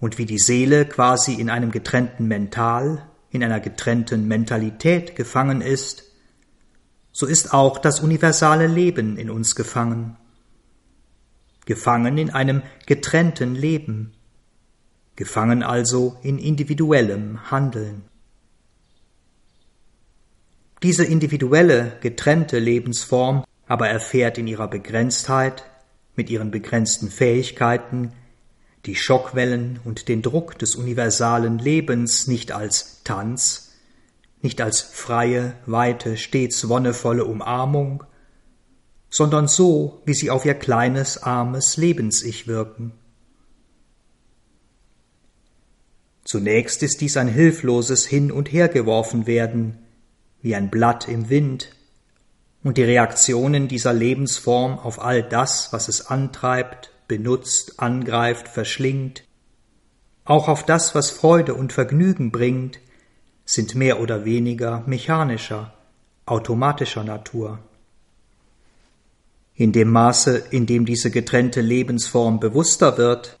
und 0.00 0.18
wie 0.18 0.26
die 0.26 0.38
Seele 0.38 0.86
quasi 0.86 1.34
in 1.34 1.50
einem 1.50 1.70
getrennten 1.70 2.26
Mental, 2.26 3.02
in 3.30 3.42
einer 3.42 3.60
getrennten 3.60 4.26
Mentalität 4.28 5.16
gefangen 5.16 5.60
ist, 5.60 6.04
so 7.12 7.26
ist 7.26 7.52
auch 7.52 7.78
das 7.78 8.00
universale 8.00 8.68
Leben 8.68 9.16
in 9.16 9.28
uns 9.28 9.56
gefangen. 9.56 10.16
Gefangen 11.66 12.16
in 12.16 12.30
einem 12.30 12.62
getrennten 12.86 13.54
Leben, 13.54 14.14
gefangen 15.16 15.62
also 15.62 16.16
in 16.22 16.38
individuellem 16.38 17.50
Handeln. 17.50 18.04
Diese 20.82 21.04
individuelle, 21.04 21.96
getrennte 22.00 22.58
Lebensform 22.58 23.44
aber 23.66 23.88
erfährt 23.88 24.38
in 24.38 24.46
ihrer 24.46 24.68
Begrenztheit, 24.68 25.64
mit 26.14 26.30
ihren 26.30 26.50
begrenzten 26.50 27.10
Fähigkeiten, 27.10 28.12
die 28.86 28.94
Schockwellen 28.94 29.80
und 29.84 30.08
den 30.08 30.22
Druck 30.22 30.58
des 30.58 30.76
universalen 30.76 31.58
Lebens 31.58 32.26
nicht 32.28 32.52
als 32.52 33.02
Tanz, 33.04 33.74
nicht 34.40 34.60
als 34.60 34.80
freie, 34.80 35.54
weite, 35.66 36.16
stets 36.16 36.68
wonnevolle 36.68 37.24
Umarmung, 37.24 38.04
sondern 39.10 39.48
so, 39.48 40.00
wie 40.04 40.14
sie 40.14 40.30
auf 40.30 40.44
ihr 40.44 40.54
kleines, 40.54 41.22
armes 41.22 41.76
Lebens-Ich 41.76 42.46
wirken. 42.46 42.92
Zunächst 46.24 46.82
ist 46.82 47.00
dies 47.00 47.16
ein 47.16 47.28
hilfloses 47.28 48.06
Hin- 48.06 48.30
und 48.30 48.52
Hergeworfen 48.52 49.26
werden, 49.26 49.78
wie 50.42 50.54
ein 50.54 50.70
Blatt 50.70 51.08
im 51.08 51.28
Wind, 51.28 51.70
und 52.64 52.76
die 52.76 52.82
Reaktionen 52.82 53.68
dieser 53.68 53.92
Lebensform 53.92 54.78
auf 54.78 55.00
all 55.00 55.22
das, 55.22 55.72
was 55.72 55.88
es 55.88 56.08
antreibt, 56.08 56.90
benutzt, 57.06 57.80
angreift, 57.80 58.48
verschlingt, 58.48 59.24
auch 60.24 60.48
auf 60.48 60.66
das, 60.66 60.94
was 60.94 61.10
Freude 61.10 61.54
und 61.54 61.72
Vergnügen 61.72 62.30
bringt, 62.30 62.80
sind 63.46 63.74
mehr 63.74 64.00
oder 64.00 64.26
weniger 64.26 64.82
mechanischer, 64.86 65.72
automatischer 66.26 67.02
Natur. 67.02 67.60
In 69.54 69.72
dem 69.72 69.90
Maße, 69.90 70.36
in 70.50 70.66
dem 70.66 70.84
diese 70.84 71.10
getrennte 71.10 71.62
Lebensform 71.62 72.40
bewusster 72.40 72.98
wird, 72.98 73.38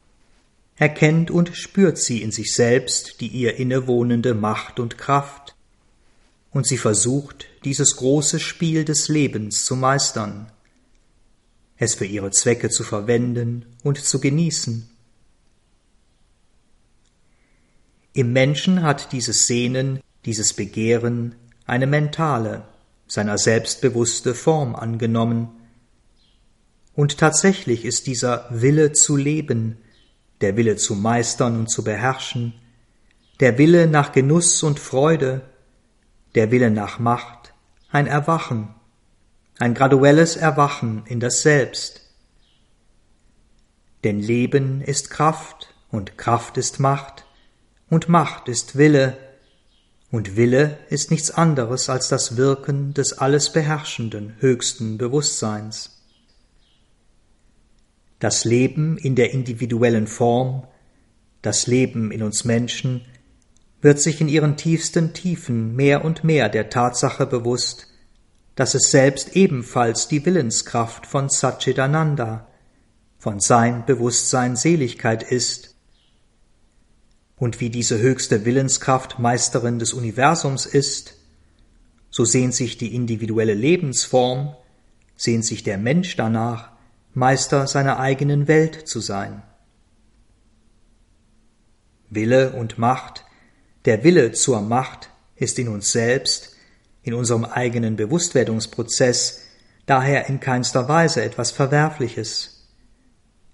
erkennt 0.76 1.30
und 1.30 1.54
spürt 1.54 1.98
sie 1.98 2.22
in 2.22 2.30
sich 2.32 2.54
selbst 2.54 3.20
die 3.20 3.28
ihr 3.28 3.56
innewohnende 3.56 4.32
Macht 4.32 4.80
und 4.80 4.96
Kraft, 4.96 5.54
und 6.58 6.66
sie 6.66 6.76
versucht, 6.76 7.46
dieses 7.62 7.94
große 7.94 8.40
Spiel 8.40 8.84
des 8.84 9.06
Lebens 9.06 9.64
zu 9.64 9.76
meistern, 9.76 10.50
es 11.76 11.94
für 11.94 12.04
ihre 12.04 12.32
Zwecke 12.32 12.68
zu 12.68 12.82
verwenden 12.82 13.64
und 13.84 14.04
zu 14.04 14.18
genießen. 14.18 14.90
Im 18.12 18.32
Menschen 18.32 18.82
hat 18.82 19.12
dieses 19.12 19.46
Sehnen, 19.46 20.00
dieses 20.24 20.52
Begehren 20.52 21.36
eine 21.64 21.86
mentale, 21.86 22.64
seiner 23.06 23.38
selbstbewusste 23.38 24.34
Form 24.34 24.74
angenommen. 24.74 25.50
Und 26.92 27.18
tatsächlich 27.18 27.84
ist 27.84 28.08
dieser 28.08 28.48
Wille 28.50 28.90
zu 28.90 29.16
leben, 29.16 29.76
der 30.40 30.56
Wille 30.56 30.74
zu 30.74 30.96
meistern 30.96 31.56
und 31.56 31.70
zu 31.70 31.84
beherrschen, 31.84 32.54
der 33.38 33.58
Wille 33.58 33.86
nach 33.86 34.10
Genuss 34.10 34.64
und 34.64 34.80
Freude, 34.80 35.47
der 36.38 36.52
Wille 36.52 36.70
nach 36.70 37.00
Macht, 37.00 37.52
ein 37.90 38.06
Erwachen, 38.06 38.72
ein 39.58 39.74
graduelles 39.74 40.36
Erwachen 40.36 41.02
in 41.06 41.18
das 41.18 41.42
Selbst. 41.42 42.12
Denn 44.04 44.20
Leben 44.20 44.80
ist 44.80 45.10
Kraft 45.10 45.74
und 45.90 46.16
Kraft 46.16 46.56
ist 46.56 46.78
Macht 46.78 47.26
und 47.90 48.08
Macht 48.08 48.46
ist 48.46 48.78
Wille 48.78 49.18
und 50.12 50.36
Wille 50.36 50.78
ist 50.90 51.10
nichts 51.10 51.32
anderes 51.32 51.90
als 51.90 52.06
das 52.06 52.36
Wirken 52.36 52.94
des 52.94 53.14
alles 53.14 53.52
beherrschenden 53.52 54.36
höchsten 54.38 54.96
Bewusstseins. 54.96 56.04
Das 58.20 58.44
Leben 58.44 58.96
in 58.96 59.16
der 59.16 59.32
individuellen 59.32 60.06
Form, 60.06 60.68
das 61.42 61.66
Leben 61.66 62.12
in 62.12 62.22
uns 62.22 62.44
Menschen, 62.44 63.04
wird 63.80 64.00
sich 64.00 64.20
in 64.20 64.28
ihren 64.28 64.56
tiefsten 64.56 65.12
Tiefen 65.12 65.76
mehr 65.76 66.04
und 66.04 66.24
mehr 66.24 66.48
der 66.48 66.70
Tatsache 66.70 67.26
bewusst, 67.26 67.86
dass 68.56 68.74
es 68.74 68.90
selbst 68.90 69.36
ebenfalls 69.36 70.08
die 70.08 70.24
Willenskraft 70.24 71.06
von 71.06 71.28
Satchitananda, 71.28 72.48
von 73.18 73.40
sein 73.40 73.86
Bewusstsein 73.86 74.56
Seligkeit 74.56 75.22
ist, 75.22 75.76
und 77.36 77.60
wie 77.60 77.70
diese 77.70 77.98
höchste 77.98 78.44
Willenskraft 78.44 79.18
Meisterin 79.18 79.78
des 79.78 79.92
Universums 79.92 80.66
ist, 80.66 81.14
so 82.10 82.24
sehnt 82.24 82.54
sich 82.54 82.78
die 82.78 82.94
individuelle 82.94 83.54
Lebensform, 83.54 84.56
sehnt 85.16 85.44
sich 85.44 85.62
der 85.62 85.78
Mensch 85.78 86.16
danach, 86.16 86.72
Meister 87.14 87.66
seiner 87.66 88.00
eigenen 88.00 88.48
Welt 88.48 88.88
zu 88.88 89.00
sein. 89.00 89.42
Wille 92.10 92.52
und 92.52 92.78
Macht, 92.78 93.24
der 93.88 94.04
Wille 94.04 94.32
zur 94.32 94.60
Macht 94.60 95.08
ist 95.34 95.58
in 95.58 95.66
uns 95.66 95.92
selbst, 95.92 96.54
in 97.02 97.14
unserem 97.14 97.46
eigenen 97.46 97.96
Bewusstwerdungsprozess 97.96 99.44
daher 99.86 100.28
in 100.28 100.40
keinster 100.40 100.90
Weise 100.90 101.24
etwas 101.24 101.52
Verwerfliches, 101.52 102.68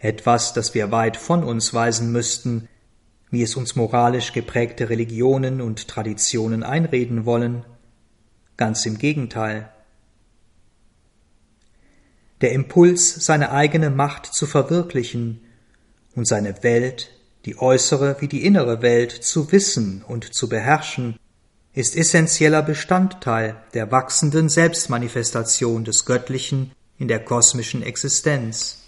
etwas, 0.01 0.53
das 0.53 0.75
wir 0.75 0.91
weit 0.91 1.17
von 1.17 1.45
uns 1.45 1.73
weisen 1.73 2.11
müssten, 2.11 2.69
wie 3.31 3.43
es 3.43 3.55
uns 3.55 3.77
moralisch 3.77 4.33
geprägte 4.33 4.91
Religionen 4.91 5.61
und 5.61 5.87
Traditionen 5.87 6.65
einreden 6.65 7.27
wollen, 7.27 7.65
ganz 8.57 8.85
im 8.87 8.99
Gegenteil. 8.99 9.73
Der 12.41 12.51
Impuls, 12.51 13.25
seine 13.25 13.53
eigene 13.53 13.91
Macht 13.91 14.27
zu 14.27 14.47
verwirklichen 14.47 15.45
und 16.17 16.27
seine 16.27 16.65
Welt, 16.65 17.14
die 17.45 17.59
äußere 17.59 18.17
wie 18.21 18.29
die 18.29 18.45
innere 18.45 18.83
Welt, 18.83 19.13
zu 19.13 19.53
wissen 19.53 20.03
und 20.07 20.33
zu 20.33 20.49
beherrschen, 20.49 21.19
ist 21.75 21.97
essentieller 21.97 22.63
Bestandteil 22.63 23.57
der 23.75 23.91
wachsenden 23.91 24.49
Selbstmanifestation 24.49 25.85
des 25.85 26.05
Göttlichen 26.05 26.73
in 26.99 27.09
der 27.09 27.25
kosmischen 27.25 27.83
Existenz. 27.83 28.79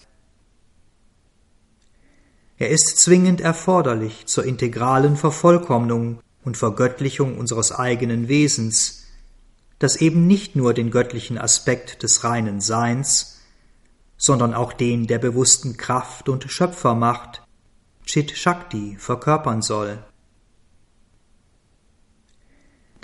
Er 2.59 2.71
ist 2.71 2.99
zwingend 2.99 3.41
erforderlich 3.41 4.27
zur 4.27 4.45
integralen 4.45 5.17
Vervollkommnung 5.17 6.21
und 6.45 6.57
Vergöttlichung 6.57 7.37
unseres 7.37 7.73
eigenen 7.73 8.29
Wesens, 8.29 9.03
das 9.79 9.97
eben 9.97 10.27
nicht 10.27 10.57
nur 10.57 10.73
den 10.73 10.91
göttlichen 10.91 11.37
Aspekt 11.37 12.03
des 12.03 12.25
reinen 12.25 12.61
Seins, 12.63 13.41
sondern 14.17 14.55
auch 14.55 14.73
den 14.73 15.07
der 15.07 15.19
bewussten 15.19 15.77
Kraft 15.77 16.31
und 16.31 16.51
Schöpfermacht, 16.51 17.43
Chit 18.07 18.37
Shakti, 18.37 18.97
verkörpern 18.99 19.61
soll 19.61 20.03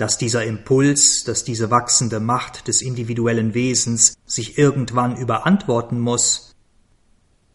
dass 0.02 0.18
dieser 0.18 0.44
Impuls, 0.44 1.22
dass 1.22 1.44
diese 1.44 1.70
wachsende 1.70 2.18
Macht 2.18 2.66
des 2.66 2.82
individuellen 2.82 3.54
Wesens 3.54 4.14
sich 4.26 4.58
irgendwann 4.58 5.16
überantworten 5.16 6.00
muss, 6.00 6.56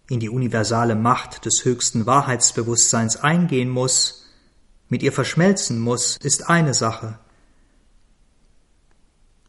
in 0.10 0.22
die 0.22 0.30
universale 0.30 0.96
Macht 0.96 1.46
des 1.46 1.66
höchsten 1.66 2.06
Wahrheitsbewusstseins 2.06 3.18
eingehen 3.18 3.70
muss, 3.70 4.26
mit 4.88 5.04
ihr 5.04 5.12
verschmelzen 5.12 5.80
muss, 5.80 6.16
ist 6.24 6.48
eine 6.48 6.74
Sache. 6.74 7.20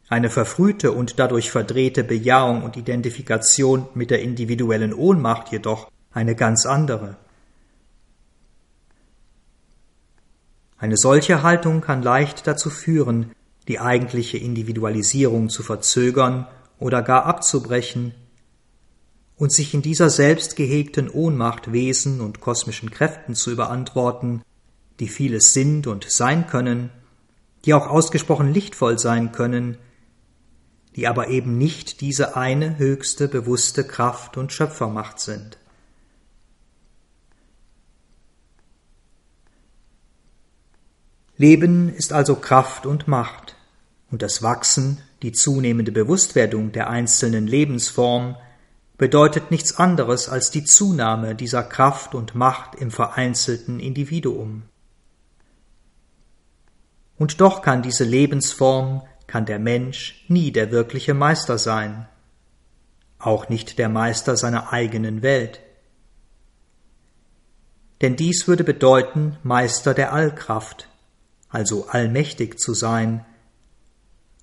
Eine 0.09 0.29
verfrühte 0.29 0.91
und 0.91 1.19
dadurch 1.19 1.51
verdrehte 1.51 2.03
Bejahung 2.03 2.63
und 2.63 2.75
Identifikation 2.75 3.87
mit 3.93 4.09
der 4.09 4.21
individuellen 4.21 4.93
Ohnmacht 4.93 5.53
jedoch 5.53 5.89
eine 6.11 6.35
ganz 6.35 6.65
andere. 6.65 7.15
Eine 10.79 10.95
solche 10.95 11.43
Haltung 11.43 11.81
kann 11.81 12.01
leicht 12.01 12.47
dazu 12.47 12.69
führen, 12.69 13.31
die 13.67 13.79
eigentliche 13.79 14.37
Individualisierung 14.37 15.49
zu 15.49 15.61
verzögern 15.61 16.47
oder 16.79 17.01
gar 17.01 17.25
abzubrechen 17.25 18.15
und 19.35 19.51
sich 19.51 19.73
in 19.73 19.81
dieser 19.81 20.09
selbst 20.09 20.55
gehegten 20.55 21.09
Ohnmacht 21.09 21.71
Wesen 21.73 22.21
und 22.21 22.39
kosmischen 22.39 22.91
Kräften 22.91 23.35
zu 23.35 23.51
überantworten, 23.51 24.41
die 24.99 25.09
vieles 25.09 25.53
sind 25.53 25.85
und 25.85 26.09
sein 26.09 26.47
können, 26.47 26.89
die 27.65 27.73
auch 27.73 27.87
ausgesprochen 27.87 28.53
lichtvoll 28.53 28.97
sein 28.97 29.31
können, 29.33 29.77
die 30.95 31.07
aber 31.07 31.27
eben 31.27 31.57
nicht 31.57 32.01
diese 32.01 32.35
eine 32.37 32.77
höchste 32.77 33.27
bewusste 33.27 33.83
Kraft 33.83 34.37
und 34.37 34.51
Schöpfermacht 34.51 35.19
sind. 35.19 35.57
Leben 41.39 41.87
ist 41.87 42.11
also 42.11 42.35
Kraft 42.35 42.85
und 42.85 43.07
Macht, 43.07 43.55
und 44.11 44.21
das 44.21 44.43
Wachsen, 44.43 44.97
die 45.21 45.31
zunehmende 45.31 45.93
Bewusstwerdung 45.93 46.73
der 46.73 46.89
einzelnen 46.89 47.47
Lebensform 47.47 48.35
bedeutet 48.97 49.49
nichts 49.49 49.77
anderes 49.77 50.27
als 50.27 50.51
die 50.51 50.65
Zunahme 50.65 51.35
dieser 51.35 51.63
Kraft 51.63 52.13
und 52.13 52.35
Macht 52.35 52.75
im 52.75 52.91
vereinzelten 52.91 53.79
Individuum. 53.79 54.63
Und 57.17 57.39
doch 57.39 57.61
kann 57.61 57.83
diese 57.83 58.03
Lebensform, 58.03 59.03
kann 59.25 59.45
der 59.45 59.59
Mensch 59.59 60.25
nie 60.27 60.51
der 60.51 60.71
wirkliche 60.71 61.13
Meister 61.13 61.57
sein, 61.57 62.09
auch 63.17 63.47
nicht 63.47 63.79
der 63.79 63.87
Meister 63.87 64.35
seiner 64.35 64.73
eigenen 64.73 65.21
Welt. 65.21 65.61
Denn 68.01 68.17
dies 68.17 68.45
würde 68.49 68.65
bedeuten 68.65 69.37
Meister 69.43 69.93
der 69.93 70.11
Allkraft, 70.11 70.88
also 71.49 71.87
allmächtig 71.87 72.59
zu 72.59 72.73
sein, 72.73 73.25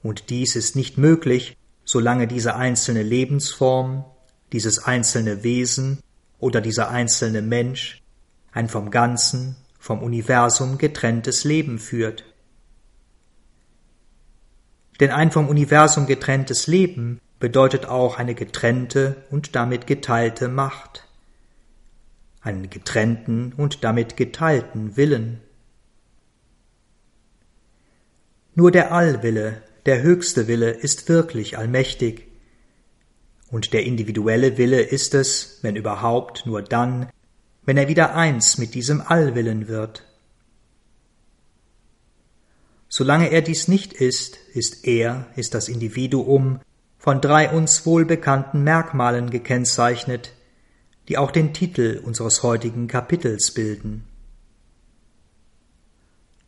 und 0.02 0.30
dies 0.30 0.54
ist 0.54 0.76
nicht 0.76 0.98
möglich, 0.98 1.56
solange 1.84 2.28
diese 2.28 2.54
einzelne 2.54 3.02
Lebensform, 3.02 4.04
dieses 4.52 4.84
einzelne 4.84 5.42
Wesen 5.42 5.98
oder 6.38 6.60
dieser 6.60 6.90
einzelne 6.90 7.42
Mensch 7.42 8.02
ein 8.52 8.68
vom 8.68 8.90
Ganzen, 8.90 9.56
vom 9.78 10.02
Universum 10.02 10.78
getrenntes 10.78 11.44
Leben 11.44 11.78
führt. 11.78 12.24
Denn 15.00 15.10
ein 15.10 15.30
vom 15.30 15.48
Universum 15.48 16.06
getrenntes 16.06 16.66
Leben 16.66 17.20
bedeutet 17.38 17.86
auch 17.86 18.16
eine 18.16 18.34
getrennte 18.34 19.24
und 19.30 19.54
damit 19.54 19.86
geteilte 19.86 20.48
Macht, 20.48 21.06
einen 22.40 22.70
getrennten 22.70 23.52
und 23.52 23.84
damit 23.84 24.16
geteilten 24.16 24.96
Willen. 24.96 25.40
Nur 28.58 28.70
der 28.70 28.90
Allwille, 28.90 29.62
der 29.84 30.02
höchste 30.02 30.48
Wille 30.48 30.70
ist 30.70 31.10
wirklich 31.10 31.58
allmächtig. 31.58 32.26
Und 33.50 33.74
der 33.74 33.84
individuelle 33.84 34.56
Wille 34.56 34.80
ist 34.80 35.12
es, 35.12 35.58
wenn 35.60 35.76
überhaupt, 35.76 36.46
nur 36.46 36.62
dann, 36.62 37.10
wenn 37.66 37.76
er 37.76 37.86
wieder 37.88 38.14
eins 38.14 38.56
mit 38.56 38.74
diesem 38.74 39.02
Allwillen 39.02 39.68
wird. 39.68 40.04
Solange 42.88 43.30
er 43.30 43.42
dies 43.42 43.68
nicht 43.68 43.92
ist, 43.92 44.38
ist 44.54 44.86
er, 44.86 45.26
ist 45.36 45.52
das 45.52 45.68
Individuum, 45.68 46.60
von 46.96 47.20
drei 47.20 47.50
uns 47.50 47.84
wohlbekannten 47.84 48.64
Merkmalen 48.64 49.28
gekennzeichnet, 49.28 50.32
die 51.10 51.18
auch 51.18 51.30
den 51.30 51.52
Titel 51.52 52.00
unseres 52.02 52.42
heutigen 52.42 52.88
Kapitels 52.88 53.50
bilden. 53.50 54.04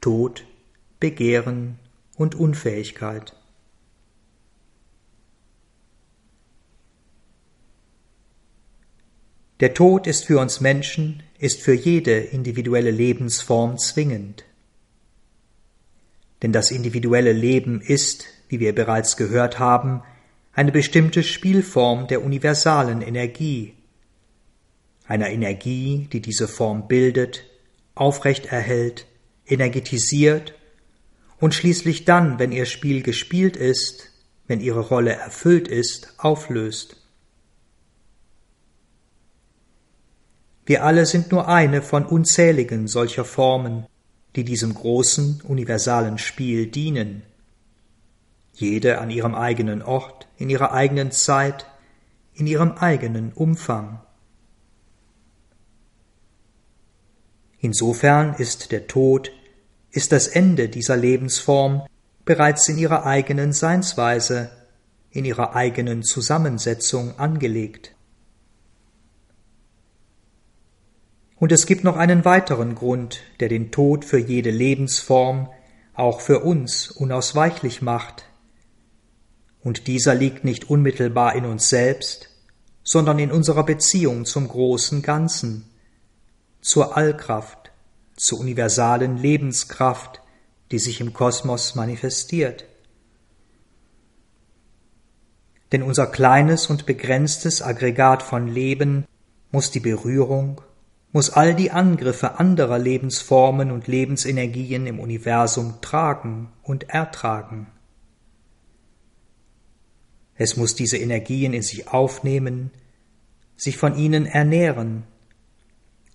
Tod, 0.01 0.45
Begehren 1.01 1.79
und 2.19 2.35
Unfähigkeit. 2.35 3.35
Der 9.61 9.75
Tod 9.75 10.07
ist 10.07 10.27
für 10.27 10.39
uns 10.39 10.61
Menschen, 10.61 11.23
ist 11.39 11.61
für 11.61 11.73
jede 11.73 12.19
individuelle 12.19 12.91
Lebensform 12.91 13.79
zwingend. 13.79 14.45
Denn 16.43 16.53
das 16.53 16.71
individuelle 16.71 17.33
Leben 17.33 17.81
ist, 17.81 18.27
wie 18.49 18.61
wir 18.61 18.75
bereits 18.75 19.17
gehört 19.17 19.59
haben, 19.59 20.03
eine 20.53 20.71
bestimmte 20.73 21.23
Spielform 21.23 22.07
der 22.07 22.25
universalen 22.25 23.03
Energie, 23.03 23.75
einer 25.07 25.31
Energie, 25.31 26.09
die 26.13 26.21
diese 26.21 26.47
Form 26.47 26.87
bildet, 26.87 27.45
aufrecht 27.95 28.47
erhält, 28.47 29.07
energetisiert 29.47 30.58
und 31.41 31.55
schließlich 31.55 32.05
dann, 32.05 32.39
wenn 32.39 32.53
ihr 32.53 32.67
Spiel 32.67 33.03
gespielt 33.03 33.57
ist, 33.57 34.11
wenn 34.47 34.61
ihre 34.61 34.81
Rolle 34.81 35.13
erfüllt 35.13 35.69
ist, 35.69 36.15
auflöst. 36.19 36.97
Wir 40.67 40.85
alle 40.85 41.07
sind 41.07 41.33
nur 41.33 41.49
eine 41.49 41.81
von 41.81 42.05
unzähligen 42.05 42.89
solcher 42.89 43.25
Formen, 43.25 43.87
die 44.37 44.45
diesem 44.45 44.75
großen, 44.75 45.41
universalen 45.43 46.19
Spiel 46.19 46.67
dienen. 46.67 47.23
Jede 48.53 48.99
an 48.99 49.11
ihrem 49.11 49.35
eigenen 49.35 49.83
Ort, 49.83 50.29
in 50.37 50.51
ihrer 50.51 50.73
eigenen 50.73 51.11
Zeit, 51.11 51.67
in 52.35 52.47
ihrem 52.47 52.73
eigenen 52.73 53.33
Umfang. 53.33 54.01
Insofern 57.61 58.35
ist 58.35 58.71
der 58.71 58.87
Tod 58.87 59.33
ist 59.99 60.13
das 60.13 60.29
Ende 60.29 60.69
dieser 60.69 60.97
Lebensform 60.97 61.83
bereits 62.25 62.69
in 62.69 62.79
ihrer 62.79 63.05
eigenen 63.05 63.53
Seinsweise, 63.53 64.53
in 65.11 65.25
ihrer 65.25 65.57
eigenen 65.57 66.05
Zusammensetzung 66.05 67.19
angelegt. 67.19 67.97
Und 71.35 71.51
es 71.51 71.67
gibt 71.67 71.83
noch 71.83 71.97
einen 71.97 72.25
weiteren 72.25 72.77
Grund, 72.77 73.23
der 73.41 73.49
den 73.49 73.73
Tod 73.73 74.05
für 74.05 74.19
jede 74.19 74.53
Lebensform, 74.53 75.49
auch 75.95 76.21
für 76.21 76.45
uns, 76.45 76.93
unausweichlich 76.93 77.83
macht. 77.83 78.25
Und 79.65 79.89
dieser 79.89 80.15
liegt 80.15 80.45
nicht 80.45 80.71
unmittelbar 80.71 81.35
in 81.35 81.45
uns 81.45 81.71
selbst, 81.71 82.31
sondern 82.85 83.19
in 83.19 83.33
unserer 83.33 83.65
Beziehung 83.65 84.27
zum 84.27 84.47
großen 84.47 85.03
Ganzen, 85.03 85.69
zur 86.61 86.97
Allkraft, 86.97 87.58
zur 88.19 88.41
universalen 88.41 89.17
Lebenskraft, 89.17 90.21
die 90.71 90.79
sich 90.79 91.01
im 91.01 91.13
Kosmos 91.13 91.75
manifestiert. 91.75 92.67
Denn 95.73 95.83
unser 95.83 96.07
kleines 96.07 96.67
und 96.67 96.87
begrenztes 96.87 97.63
Aggregat 97.63 98.23
von 98.23 98.49
Leben 98.49 99.07
muss 99.51 99.71
die 99.71 99.81
Berührung, 99.81 100.61
muss 101.13 101.31
all 101.31 101.55
die 101.55 101.71
Angriffe 101.71 102.39
anderer 102.39 102.79
Lebensformen 102.79 103.71
und 103.71 103.87
Lebensenergien 103.87 104.87
im 104.87 104.99
Universum 104.99 105.81
tragen 105.81 106.51
und 106.63 106.91
ertragen. 106.91 107.69
Es 110.35 110.57
muss 110.57 110.75
diese 110.75 110.99
Energien 110.99 111.53
in 111.53 111.63
sich 111.63 111.89
aufnehmen, 111.89 112.71
sich 113.57 113.77
von 113.77 113.97
ihnen 113.97 114.27
ernähren, 114.27 115.05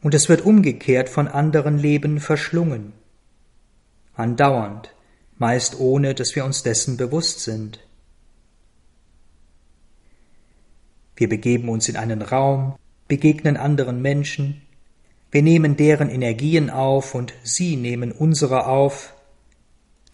und 0.04 0.14
es 0.14 0.28
wird 0.30 0.42
umgekehrt 0.42 1.10
von 1.10 1.28
anderen 1.28 1.78
Leben 1.80 2.20
verschlungen, 2.20 2.94
andauernd, 4.14 4.94
meist 5.38 5.80
ohne 5.80 6.14
dass 6.14 6.36
wir 6.36 6.46
uns 6.46 6.62
dessen 6.62 6.98
bewusst 6.98 7.40
sind. 7.40 7.80
Wir 11.16 11.30
begeben 11.30 11.70
uns 11.70 11.88
in 11.88 11.96
einen 11.96 12.22
Raum, 12.22 12.76
begegnen 13.08 13.56
anderen 13.56 14.02
Menschen, 14.02 14.62
wir 15.32 15.42
nehmen 15.42 15.78
deren 15.78 16.10
Energien 16.10 16.70
auf 16.70 17.16
und 17.16 17.34
sie 17.44 17.76
nehmen 17.76 18.12
unsere 18.12 18.68
auf. 18.68 19.16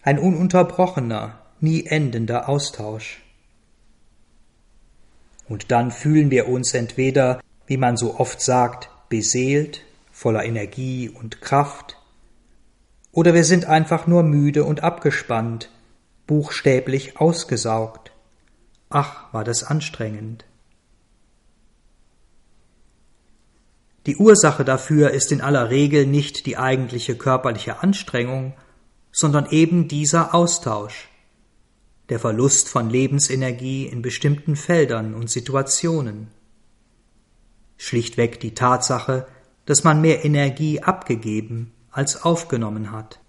Ein 0.00 0.18
ununterbrochener, 0.18 1.38
nie 1.60 1.84
endender 1.84 2.48
Austausch. 2.48 3.20
Und 5.46 5.70
dann 5.70 5.90
fühlen 5.90 6.30
wir 6.30 6.48
uns 6.48 6.72
entweder, 6.72 7.42
wie 7.66 7.76
man 7.76 7.98
so 7.98 8.18
oft 8.18 8.40
sagt, 8.40 8.88
beseelt, 9.10 9.82
voller 10.10 10.44
Energie 10.44 11.10
und 11.10 11.42
Kraft, 11.42 11.98
oder 13.12 13.34
wir 13.34 13.44
sind 13.44 13.66
einfach 13.66 14.06
nur 14.06 14.22
müde 14.22 14.64
und 14.64 14.82
abgespannt, 14.82 15.70
buchstäblich 16.26 17.18
ausgesaugt. 17.18 18.12
Ach, 18.88 19.32
war 19.32 19.44
das 19.44 19.64
anstrengend. 19.64 20.44
Die 24.06 24.16
Ursache 24.16 24.64
dafür 24.64 25.10
ist 25.10 25.30
in 25.30 25.40
aller 25.40 25.70
Regel 25.70 26.06
nicht 26.06 26.46
die 26.46 26.56
eigentliche 26.56 27.16
körperliche 27.16 27.82
Anstrengung, 27.82 28.54
sondern 29.12 29.46
eben 29.50 29.88
dieser 29.88 30.34
Austausch, 30.34 31.08
der 32.08 32.18
Verlust 32.18 32.68
von 32.68 32.88
Lebensenergie 32.88 33.86
in 33.86 34.02
bestimmten 34.02 34.56
Feldern 34.56 35.14
und 35.14 35.28
Situationen. 35.30 36.28
Schlichtweg 37.82 38.40
die 38.40 38.52
Tatsache, 38.52 39.26
dass 39.64 39.84
man 39.84 40.02
mehr 40.02 40.22
Energie 40.22 40.82
abgegeben 40.82 41.72
als 41.90 42.24
aufgenommen 42.24 42.92
hat. 42.92 43.20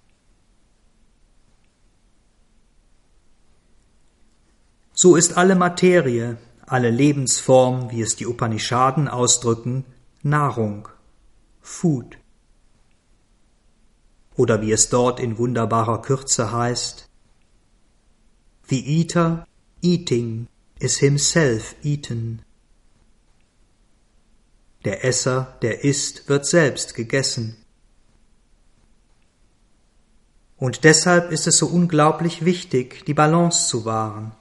So 4.93 5.15
ist 5.15 5.37
alle 5.37 5.55
Materie, 5.55 6.37
alle 6.67 6.89
Lebensform, 6.89 7.91
wie 7.91 8.01
es 8.01 8.17
die 8.17 8.27
Upanishaden 8.27 9.07
ausdrücken, 9.07 9.85
Nahrung, 10.21 10.89
Food. 11.61 12.17
Oder 14.35 14.61
wie 14.61 14.73
es 14.73 14.89
dort 14.89 15.21
in 15.21 15.37
wunderbarer 15.37 16.01
Kürze 16.01 16.51
heißt, 16.51 17.07
The 18.67 18.99
eater 18.99 19.47
eating 19.81 20.47
is 20.77 20.97
himself 20.97 21.73
eaten. 21.83 22.41
Der 24.85 25.05
Esser, 25.05 25.57
der 25.61 25.83
isst, 25.83 26.27
wird 26.27 26.45
selbst 26.45 26.95
gegessen. 26.95 27.57
Und 30.57 30.83
deshalb 30.83 31.31
ist 31.31 31.47
es 31.47 31.57
so 31.57 31.67
unglaublich 31.67 32.45
wichtig, 32.45 33.05
die 33.05 33.13
Balance 33.13 33.67
zu 33.67 33.85
wahren, 33.85 34.31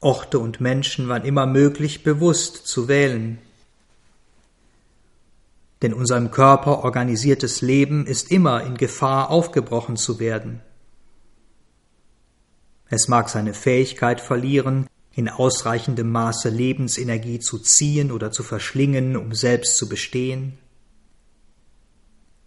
Orte 0.00 0.38
und 0.38 0.60
Menschen 0.60 1.08
wann 1.08 1.24
immer 1.24 1.46
möglich 1.46 2.02
bewusst 2.02 2.66
zu 2.66 2.88
wählen, 2.88 3.38
denn 5.82 5.94
unserem 5.94 6.30
Körper 6.30 6.84
organisiertes 6.84 7.62
Leben 7.62 8.06
ist 8.06 8.30
immer 8.30 8.62
in 8.64 8.76
Gefahr 8.76 9.30
aufgebrochen 9.30 9.96
zu 9.96 10.18
werden. 10.18 10.60
Es 12.88 13.08
mag 13.08 13.28
seine 13.28 13.54
Fähigkeit 13.54 14.20
verlieren, 14.20 14.88
in 15.12 15.28
ausreichendem 15.28 16.10
Maße 16.10 16.48
Lebensenergie 16.48 17.40
zu 17.40 17.58
ziehen 17.58 18.12
oder 18.12 18.30
zu 18.30 18.42
verschlingen, 18.42 19.16
um 19.16 19.34
selbst 19.34 19.76
zu 19.76 19.88
bestehen. 19.88 20.58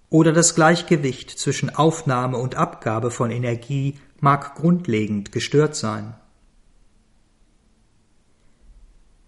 Oder 0.10 0.32
das 0.32 0.56
Gleichgewicht 0.56 1.32
zwischen 1.32 1.76
Aufnahme 1.76 2.38
und 2.38 2.56
Abgabe 2.56 3.12
von 3.12 3.32
Energie 3.32 3.99
mag 4.19 4.56
grundlegend 4.56 5.32
gestört 5.32 5.76
sein. 5.76 6.15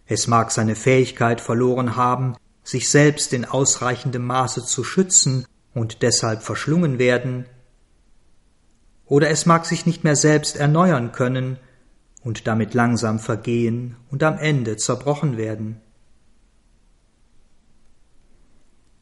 Es 0.06 0.28
mag 0.28 0.52
seine 0.52 0.76
Fähigkeit 0.76 1.42
verloren 1.42 1.96
haben, 1.96 2.36
sich 2.64 2.90
selbst 2.90 3.34
in 3.34 3.46
ausreichendem 3.46 4.26
Maße 4.26 4.64
zu 4.64 4.84
schützen 4.84 5.46
und 5.74 6.04
deshalb 6.04 6.44
verschlungen 6.44 7.00
werden, 7.00 7.46
oder 9.08 9.30
es 9.30 9.46
mag 9.46 9.66
sich 9.66 9.86
nicht 9.86 10.04
mehr 10.04 10.16
selbst 10.16 10.56
erneuern 10.56 11.12
können 11.12 11.60
und 12.26 12.48
damit 12.48 12.74
langsam 12.74 13.20
vergehen 13.20 13.96
und 14.10 14.24
am 14.24 14.38
Ende 14.38 14.76
zerbrochen 14.78 15.38
werden. 15.38 15.80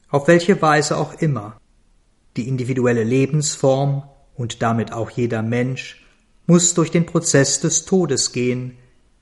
Auf 0.09 0.27
welche 0.27 0.61
Weise 0.61 0.97
auch 0.97 1.13
immer, 1.13 1.57
die 2.35 2.47
individuelle 2.47 3.03
Lebensform 3.03 4.03
und 4.35 4.61
damit 4.61 4.91
auch 4.91 5.09
jeder 5.09 5.41
Mensch 5.41 6.05
muss 6.47 6.73
durch 6.73 6.91
den 6.91 7.05
Prozess 7.05 7.61
des 7.61 7.85
Todes 7.85 8.33
gehen, 8.33 8.77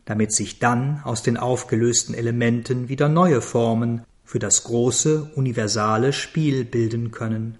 damit 0.05 0.33
sich 0.33 0.57
dann 0.57 1.01
aus 1.03 1.21
den 1.21 1.37
aufgelösten 1.37 2.15
Elementen 2.15 2.89
wieder 2.89 3.07
neue 3.07 3.39
Formen 3.39 4.03
für 4.23 4.39
das 4.39 4.63
große 4.63 5.31
universale 5.35 6.11
Spiel 6.11 6.65
bilden 6.65 7.11
können. 7.11 7.59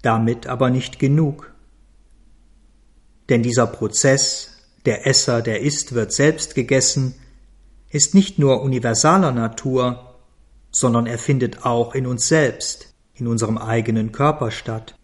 Damit 0.00 0.46
aber 0.46 0.70
nicht 0.70 0.98
genug. 0.98 1.49
Denn 3.30 3.44
dieser 3.44 3.68
Prozess, 3.68 4.50
der 4.84 5.06
Esser, 5.06 5.40
der 5.40 5.60
isst, 5.60 5.94
wird 5.94 6.12
selbst 6.12 6.54
gegessen, 6.56 7.14
ist 7.88 8.14
nicht 8.14 8.38
nur 8.40 8.60
universaler 8.60 9.30
Natur, 9.30 10.16
sondern 10.72 11.06
er 11.06 11.18
findet 11.18 11.64
auch 11.64 11.94
in 11.94 12.06
uns 12.06 12.26
selbst, 12.26 12.92
in 13.14 13.28
unserem 13.28 13.56
eigenen 13.56 14.10
Körper 14.10 14.50
statt. 14.50 14.96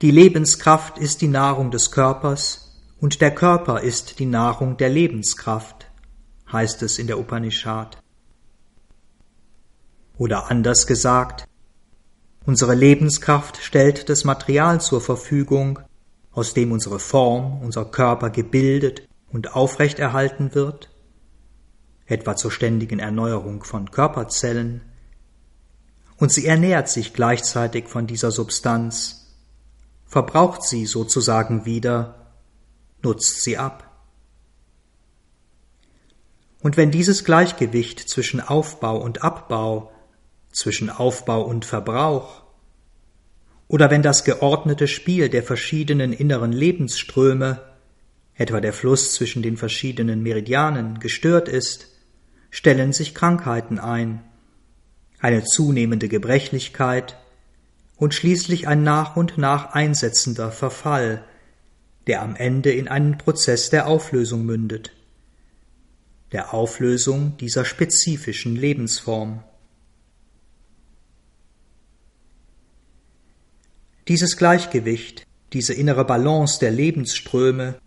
Die 0.00 0.10
Lebenskraft 0.10 0.98
ist 0.98 1.20
die 1.20 1.28
Nahrung 1.28 1.70
des 1.70 1.92
Körpers, 1.92 2.58
und 3.00 3.20
der 3.20 3.34
Körper 3.34 3.80
ist 3.80 4.18
die 4.18 4.26
Nahrung 4.26 4.76
der 4.76 4.88
Lebenskraft, 4.88 5.90
heißt 6.52 6.82
es 6.82 6.98
in 6.98 7.06
der 7.06 7.18
Upanishad. 7.18 7.98
Oder 10.18 10.50
anders 10.50 10.86
gesagt, 10.86 11.48
unsere 12.44 12.74
Lebenskraft 12.74 13.58
stellt 13.62 14.08
das 14.08 14.24
Material 14.24 14.80
zur 14.80 15.00
Verfügung, 15.00 15.78
aus 16.32 16.54
dem 16.54 16.72
unsere 16.72 16.98
Form, 16.98 17.62
unser 17.62 17.84
Körper 17.84 18.30
gebildet 18.30 19.08
und 19.30 19.54
aufrechterhalten 19.54 20.54
wird, 20.54 20.90
etwa 22.06 22.36
zur 22.36 22.50
ständigen 22.50 22.98
Erneuerung 22.98 23.64
von 23.64 23.90
Körperzellen, 23.90 24.82
und 26.16 26.30
sie 26.30 26.46
ernährt 26.46 26.88
sich 26.88 27.14
gleichzeitig 27.14 27.88
von 27.88 28.06
dieser 28.06 28.30
Substanz, 28.30 29.34
verbraucht 30.06 30.62
sie 30.62 30.86
sozusagen 30.86 31.64
wieder 31.64 32.22
nutzt 33.02 33.42
sie 33.42 33.58
ab. 33.58 33.88
Und 36.60 36.76
wenn 36.76 36.90
dieses 36.90 37.24
Gleichgewicht 37.24 38.08
zwischen 38.08 38.40
Aufbau 38.40 38.98
und 38.98 39.24
Abbau, 39.24 39.91
zwischen 40.52 40.90
Aufbau 40.90 41.42
und 41.42 41.64
Verbrauch, 41.64 42.42
oder 43.68 43.90
wenn 43.90 44.02
das 44.02 44.24
geordnete 44.24 44.86
Spiel 44.86 45.30
der 45.30 45.42
verschiedenen 45.42 46.12
inneren 46.12 46.52
Lebensströme, 46.52 47.62
etwa 48.34 48.60
der 48.60 48.74
Fluss 48.74 49.14
zwischen 49.14 49.42
den 49.42 49.56
verschiedenen 49.56 50.22
Meridianen, 50.22 51.00
gestört 51.00 51.48
ist, 51.48 51.88
stellen 52.50 52.92
sich 52.92 53.14
Krankheiten 53.14 53.78
ein, 53.78 54.22
eine 55.20 55.42
zunehmende 55.44 56.08
Gebrechlichkeit 56.08 57.16
und 57.96 58.12
schließlich 58.12 58.68
ein 58.68 58.82
nach 58.82 59.16
und 59.16 59.38
nach 59.38 59.72
einsetzender 59.72 60.52
Verfall, 60.52 61.24
der 62.06 62.20
am 62.22 62.36
Ende 62.36 62.72
in 62.72 62.88
einen 62.88 63.16
Prozess 63.16 63.70
der 63.70 63.86
Auflösung 63.86 64.44
mündet, 64.44 64.92
der 66.32 66.52
Auflösung 66.52 67.36
dieser 67.38 67.64
spezifischen 67.64 68.56
Lebensform. 68.56 69.44
Dieses 74.08 74.36
Gleichgewicht, 74.36 75.26
diese 75.52 75.74
innere 75.74 76.04
Balance 76.04 76.58
der 76.58 76.72
Lebensströme, 76.72 77.78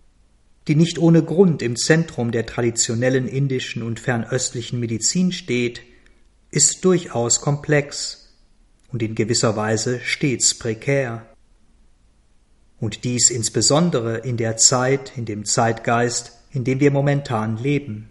die 0.67 0.75
nicht 0.75 0.97
ohne 0.97 1.23
Grund 1.23 1.62
im 1.62 1.75
Zentrum 1.75 2.32
der 2.32 2.45
traditionellen 2.45 3.28
indischen 3.28 3.84
und 3.84 3.99
fernöstlichen 3.99 4.80
Medizin 4.80 5.32
steht, 5.32 5.82
ist 6.51 6.86
durchaus 6.86 7.41
komplex 7.41 8.34
und 8.91 9.04
in 9.04 9.13
gewisser 9.13 9.58
Weise 9.58 9.99
stets 9.99 10.58
prekär. 10.58 11.25
Und 12.80 13.04
dies 13.04 13.30
insbesondere 13.30 14.19
in 14.19 14.38
der 14.38 14.56
Zeit, 14.56 15.17
in 15.17 15.25
dem 15.25 15.43
Zeitgeist, 15.43 16.39
in 16.51 16.63
dem 16.63 16.80
wir 16.80 16.91
momentan 16.91 17.58
leben. 17.58 18.10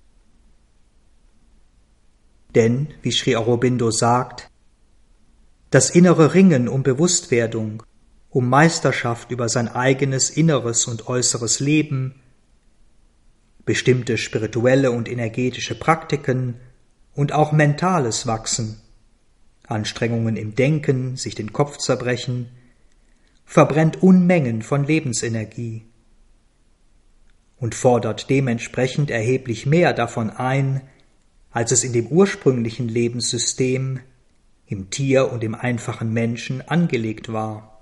Denn, 2.55 2.89
wie 3.03 3.13
Sri 3.13 3.35
Aurobindo 3.35 3.91
sagt, 3.91 4.51
das 5.71 5.91
innere 5.91 6.35
Ringen 6.35 6.69
um 6.69 6.83
Bewusstwerdung, 6.83 7.83
um 8.35 8.49
Meisterschaft 8.49 9.31
über 9.31 9.49
sein 9.49 9.69
eigenes 9.69 10.29
inneres 10.29 10.87
und 10.87 11.07
äußeres 11.07 11.61
Leben, 11.61 12.17
bestimmte 13.65 14.19
spirituelle 14.19 14.91
und 14.91 15.09
energetische 15.09 15.79
Praktiken 15.79 16.57
und 17.15 17.31
auch 17.31 17.53
mentales 17.53 18.27
Wachsen, 18.27 18.81
Anstrengungen 19.69 20.37
im 20.37 20.57
Denken, 20.57 21.17
sich 21.17 21.37
den 21.37 21.53
Kopf 21.53 21.79
zerbrechen, 21.79 22.49
verbrennt 23.45 24.03
Unmengen 24.03 24.63
von 24.63 24.83
Lebensenergie 24.83 25.85
und 27.57 27.77
fordert 27.77 28.31
dementsprechend 28.31 29.13
erheblich 29.13 29.65
mehr 29.65 29.93
davon 29.93 30.31
ein, 30.31 30.81
als 31.53 31.71
es 31.71 31.85
in 31.85 31.93
dem 31.93 32.09
ursprünglichen 32.09 32.89
Lebenssystem, 32.89 34.01
im 34.67 34.91
Tier 34.91 35.31
und 35.31 35.45
im 35.45 35.55
einfachen 35.55 36.13
Menschen 36.13 36.67
angelegt 36.67 37.33
war. 37.33 37.74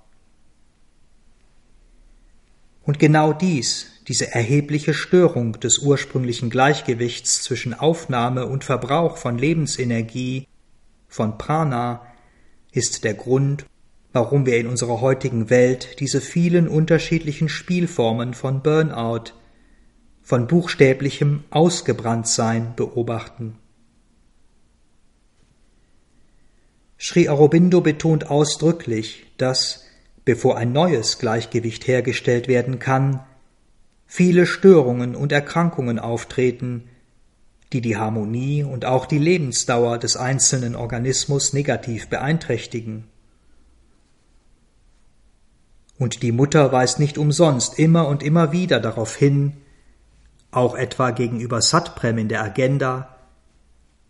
Und 2.83 2.99
genau 2.99 3.33
dies, 3.33 4.01
diese 4.07 4.33
erhebliche 4.33 4.93
Störung 4.93 5.59
des 5.59 5.79
ursprünglichen 5.79 6.49
Gleichgewichts 6.49 7.41
zwischen 7.43 7.73
Aufnahme 7.73 8.45
und 8.45 8.63
Verbrauch 8.63 9.17
von 9.17 9.37
Lebensenergie, 9.37 10.47
von 11.07 11.37
Prana, 11.37 12.05
ist 12.71 13.03
der 13.03 13.13
Grund, 13.13 13.65
warum 14.11 14.45
wir 14.45 14.57
in 14.57 14.67
unserer 14.67 14.99
heutigen 14.99 15.49
Welt 15.49 15.99
diese 15.99 16.21
vielen 16.21 16.67
unterschiedlichen 16.67 17.49
Spielformen 17.49 18.33
von 18.33 18.61
Burnout, 18.61 19.31
von 20.21 20.47
buchstäblichem 20.47 21.43
Ausgebranntsein 21.49 22.75
beobachten. 22.75 23.57
Sri 26.99 27.27
Aurobindo 27.27 27.81
betont 27.81 28.29
ausdrücklich, 28.29 29.25
dass, 29.37 29.85
bevor 30.25 30.57
ein 30.57 30.71
neues 30.71 31.19
Gleichgewicht 31.19 31.87
hergestellt 31.87 32.47
werden 32.47 32.79
kann, 32.79 33.19
viele 34.05 34.45
Störungen 34.45 35.15
und 35.15 35.31
Erkrankungen 35.31 35.99
auftreten, 35.99 36.89
die 37.73 37.81
die 37.81 37.97
Harmonie 37.97 38.63
und 38.63 38.85
auch 38.85 39.05
die 39.05 39.17
Lebensdauer 39.17 39.97
des 39.97 40.15
einzelnen 40.15 40.75
Organismus 40.75 41.53
negativ 41.53 42.07
beeinträchtigen. 42.07 43.05
Und 45.97 46.21
die 46.21 46.31
Mutter 46.31 46.71
weist 46.71 46.99
nicht 46.99 47.17
umsonst 47.17 47.79
immer 47.79 48.07
und 48.07 48.23
immer 48.23 48.51
wieder 48.51 48.79
darauf 48.79 49.15
hin, 49.15 49.53
auch 50.51 50.75
etwa 50.75 51.11
gegenüber 51.11 51.61
Satprem 51.61 52.17
in 52.17 52.29
der 52.29 52.43
Agenda, 52.43 53.15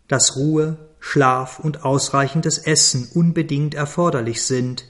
dass 0.08 0.36
Ruhe, 0.36 0.76
Schlaf 1.00 1.58
und 1.58 1.84
ausreichendes 1.84 2.58
Essen 2.58 3.08
unbedingt 3.14 3.74
erforderlich 3.74 4.42
sind, 4.42 4.84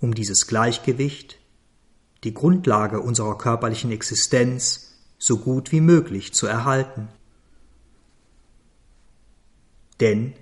um 0.00 0.14
dieses 0.14 0.46
Gleichgewicht, 0.46 1.38
die 2.24 2.34
Grundlage 2.34 3.00
unserer 3.00 3.36
körperlichen 3.38 3.92
Existenz, 3.92 4.98
so 5.18 5.38
gut 5.38 5.72
wie 5.72 5.80
möglich 5.80 6.32
zu 6.32 6.46
erhalten. 6.46 7.08
Denn 10.00 10.32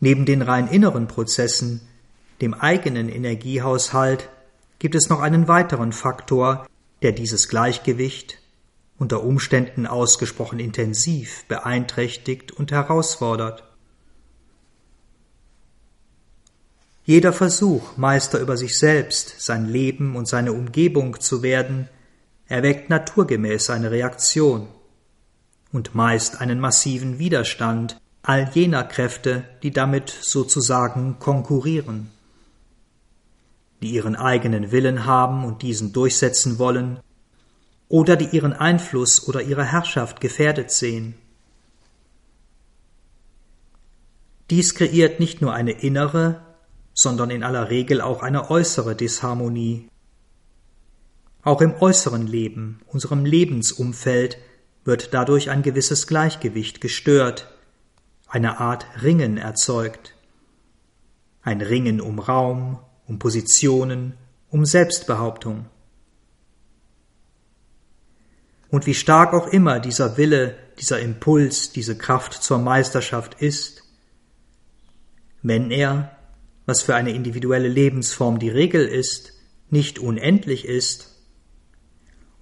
neben 0.00 0.24
den 0.26 0.42
rein 0.42 0.68
inneren 0.68 1.06
Prozessen, 1.06 1.80
dem 2.40 2.54
eigenen 2.54 3.08
Energiehaushalt, 3.08 4.28
gibt 4.78 4.94
es 4.94 5.08
noch 5.08 5.20
einen 5.20 5.48
weiteren 5.48 5.92
Faktor, 5.92 6.66
der 7.02 7.12
dieses 7.12 7.48
Gleichgewicht 7.48 8.38
unter 8.98 9.22
Umständen 9.22 9.86
ausgesprochen 9.86 10.58
intensiv 10.58 11.44
beeinträchtigt 11.46 12.50
und 12.50 12.72
herausfordert. 12.72 13.62
Jeder 17.08 17.32
Versuch, 17.32 17.96
Meister 17.96 18.38
über 18.38 18.58
sich 18.58 18.78
selbst, 18.78 19.36
sein 19.38 19.64
Leben 19.64 20.14
und 20.14 20.28
seine 20.28 20.52
Umgebung 20.52 21.18
zu 21.20 21.42
werden, 21.42 21.88
erweckt 22.48 22.90
naturgemäß 22.90 23.70
eine 23.70 23.90
Reaktion 23.90 24.68
und 25.72 25.94
meist 25.94 26.42
einen 26.42 26.60
massiven 26.60 27.18
Widerstand 27.18 27.98
all 28.20 28.50
jener 28.52 28.84
Kräfte, 28.84 29.44
die 29.62 29.70
damit 29.70 30.10
sozusagen 30.10 31.18
konkurrieren, 31.18 32.10
die 33.80 33.92
ihren 33.92 34.14
eigenen 34.14 34.70
Willen 34.70 35.06
haben 35.06 35.46
und 35.46 35.62
diesen 35.62 35.94
durchsetzen 35.94 36.58
wollen, 36.58 37.00
oder 37.88 38.16
die 38.16 38.36
ihren 38.36 38.52
Einfluss 38.52 39.26
oder 39.26 39.40
ihre 39.40 39.64
Herrschaft 39.64 40.20
gefährdet 40.20 40.70
sehen. 40.70 41.14
Dies 44.50 44.74
kreiert 44.74 45.20
nicht 45.20 45.40
nur 45.40 45.54
eine 45.54 45.72
innere, 45.72 46.42
sondern 46.98 47.30
in 47.30 47.44
aller 47.44 47.70
Regel 47.70 48.00
auch 48.00 48.24
eine 48.24 48.50
äußere 48.50 48.96
Disharmonie. 48.96 49.88
Auch 51.44 51.60
im 51.60 51.74
äußeren 51.80 52.26
Leben, 52.26 52.80
unserem 52.88 53.24
Lebensumfeld, 53.24 54.36
wird 54.84 55.14
dadurch 55.14 55.48
ein 55.48 55.62
gewisses 55.62 56.08
Gleichgewicht 56.08 56.80
gestört, 56.80 57.54
eine 58.26 58.58
Art 58.58 58.84
Ringen 59.00 59.38
erzeugt. 59.38 60.16
Ein 61.40 61.60
Ringen 61.60 62.00
um 62.00 62.18
Raum, 62.18 62.80
um 63.06 63.20
Positionen, 63.20 64.14
um 64.50 64.64
Selbstbehauptung. 64.64 65.66
Und 68.70 68.86
wie 68.86 68.94
stark 68.94 69.34
auch 69.34 69.46
immer 69.46 69.78
dieser 69.78 70.16
Wille, 70.16 70.56
dieser 70.80 70.98
Impuls, 70.98 71.70
diese 71.70 71.96
Kraft 71.96 72.32
zur 72.42 72.58
Meisterschaft 72.58 73.40
ist, 73.40 73.84
wenn 75.42 75.70
er 75.70 76.17
was 76.68 76.82
für 76.82 76.94
eine 76.94 77.12
individuelle 77.12 77.66
Lebensform 77.66 78.38
die 78.38 78.50
Regel 78.50 78.86
ist, 78.86 79.32
nicht 79.70 79.98
unendlich 79.98 80.66
ist, 80.66 81.16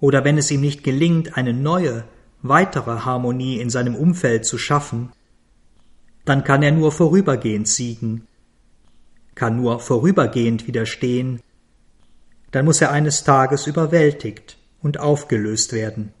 oder 0.01 0.25
wenn 0.25 0.37
es 0.37 0.51
ihm 0.51 0.59
nicht 0.59 0.83
gelingt, 0.83 1.37
eine 1.37 1.53
neue, 1.53 2.03
weitere 2.41 3.05
Harmonie 3.05 3.61
in 3.61 3.69
seinem 3.69 3.95
Umfeld 3.95 4.45
zu 4.45 4.57
schaffen, 4.57 5.13
dann 6.25 6.43
kann 6.43 6.61
er 6.61 6.73
nur 6.73 6.91
vorübergehend 6.91 7.69
siegen, 7.69 8.27
kann 9.33 9.55
nur 9.55 9.79
vorübergehend 9.79 10.67
widerstehen, 10.67 11.39
dann 12.51 12.65
muss 12.65 12.81
er 12.81 12.91
eines 12.91 13.23
Tages 13.23 13.65
überwältigt 13.65 14.57
und 14.81 14.99
aufgelöst 14.99 15.71
werden. 15.71 16.11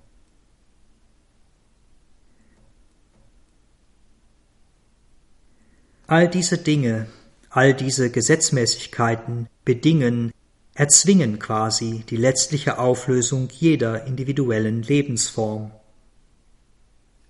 All 6.07 6.29
diese 6.29 6.57
Dinge 6.57 7.07
All 7.49 7.73
diese 7.73 8.11
Gesetzmäßigkeiten 8.11 9.47
bedingen, 9.63 10.31
erzwingen 10.73 11.39
quasi 11.39 12.03
die 12.09 12.17
letztliche 12.17 12.77
Auflösung 12.77 13.49
jeder 13.51 14.05
individuellen 14.05 14.83
Lebensform. 14.83 15.71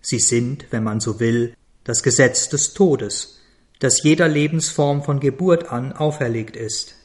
Sie 0.02 0.20
sind, 0.20 0.66
wenn 0.72 0.84
man 0.84 1.00
so 1.00 1.20
will, 1.20 1.54
das 1.84 2.04
Gesetz 2.04 2.50
des 2.50 2.74
Todes, 2.74 3.40
das 3.80 4.04
jeder 4.04 4.28
Lebensform 4.28 5.04
von 5.04 5.20
Geburt 5.20 5.72
an 5.72 5.94
auferlegt 5.94 6.56
ist. 6.56 6.96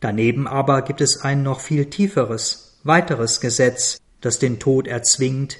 Daneben 0.00 0.46
aber 0.46 0.82
gibt 0.82 1.00
es 1.00 1.20
ein 1.22 1.42
noch 1.42 1.60
viel 1.60 1.86
tieferes, 1.86 2.78
weiteres 2.84 3.40
Gesetz, 3.40 3.98
das 4.20 4.38
den 4.38 4.58
Tod 4.58 4.86
erzwingt, 4.86 5.58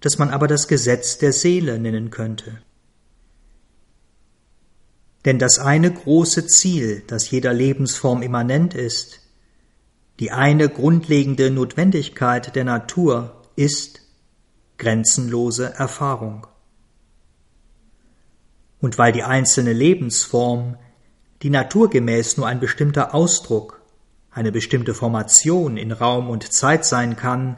das 0.00 0.18
man 0.18 0.30
aber 0.30 0.48
das 0.48 0.68
Gesetz 0.68 1.18
der 1.18 1.32
Seele 1.32 1.78
nennen 1.78 2.10
könnte. 2.10 2.62
Denn 5.24 5.38
das 5.38 5.58
eine 5.58 5.90
große 5.90 6.46
Ziel, 6.46 7.02
das 7.06 7.30
jeder 7.30 7.52
Lebensform 7.52 8.22
immanent 8.22 8.74
ist, 8.74 9.20
die 10.20 10.30
eine 10.30 10.68
grundlegende 10.68 11.50
Notwendigkeit 11.50 12.54
der 12.54 12.64
Natur 12.64 13.42
ist 13.56 14.02
grenzenlose 14.78 15.72
Erfahrung. 15.74 16.46
Und 18.80 18.98
weil 18.98 19.12
die 19.12 19.22
einzelne 19.22 19.72
Lebensform, 19.72 20.76
die 21.42 21.50
naturgemäß 21.50 22.36
nur 22.36 22.46
ein 22.46 22.60
bestimmter 22.60 23.14
Ausdruck, 23.14 23.80
eine 24.30 24.52
bestimmte 24.52 24.94
Formation 24.94 25.76
in 25.76 25.92
Raum 25.92 26.28
und 26.28 26.52
Zeit 26.52 26.84
sein 26.84 27.16
kann, 27.16 27.56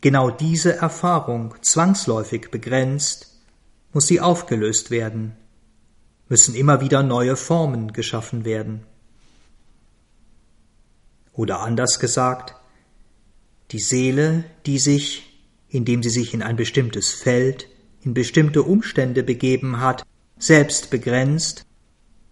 genau 0.00 0.30
diese 0.30 0.76
Erfahrung 0.76 1.54
zwangsläufig 1.62 2.50
begrenzt, 2.50 3.40
muss 3.92 4.08
sie 4.08 4.20
aufgelöst 4.20 4.90
werden, 4.90 5.36
müssen 6.32 6.54
immer 6.54 6.80
wieder 6.80 7.02
neue 7.02 7.36
Formen 7.36 7.92
geschaffen 7.92 8.46
werden. 8.46 8.84
Oder 11.34 11.60
anders 11.60 11.98
gesagt, 11.98 12.54
die 13.70 13.80
Seele, 13.80 14.44
die 14.64 14.78
sich, 14.78 15.42
indem 15.68 16.02
sie 16.02 16.08
sich 16.08 16.32
in 16.32 16.42
ein 16.42 16.56
bestimmtes 16.56 17.10
Feld, 17.10 17.68
in 18.00 18.14
bestimmte 18.14 18.62
Umstände 18.62 19.22
begeben 19.22 19.80
hat, 19.80 20.06
selbst 20.38 20.88
begrenzt, 20.88 21.66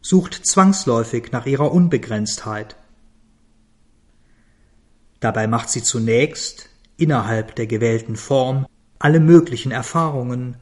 sucht 0.01 0.47
zwangsläufig 0.47 1.31
nach 1.31 1.45
ihrer 1.45 1.71
Unbegrenztheit. 1.71 2.77
Dabei 5.21 5.47
macht 5.47 5.69
sie 5.69 5.83
zunächst 5.83 6.71
innerhalb 6.97 7.55
der 7.55 7.67
gewählten 7.67 8.17
Form 8.17 8.65
alle 8.99 9.21
möglichen 9.21 9.73
Erfahrungen 9.73 10.57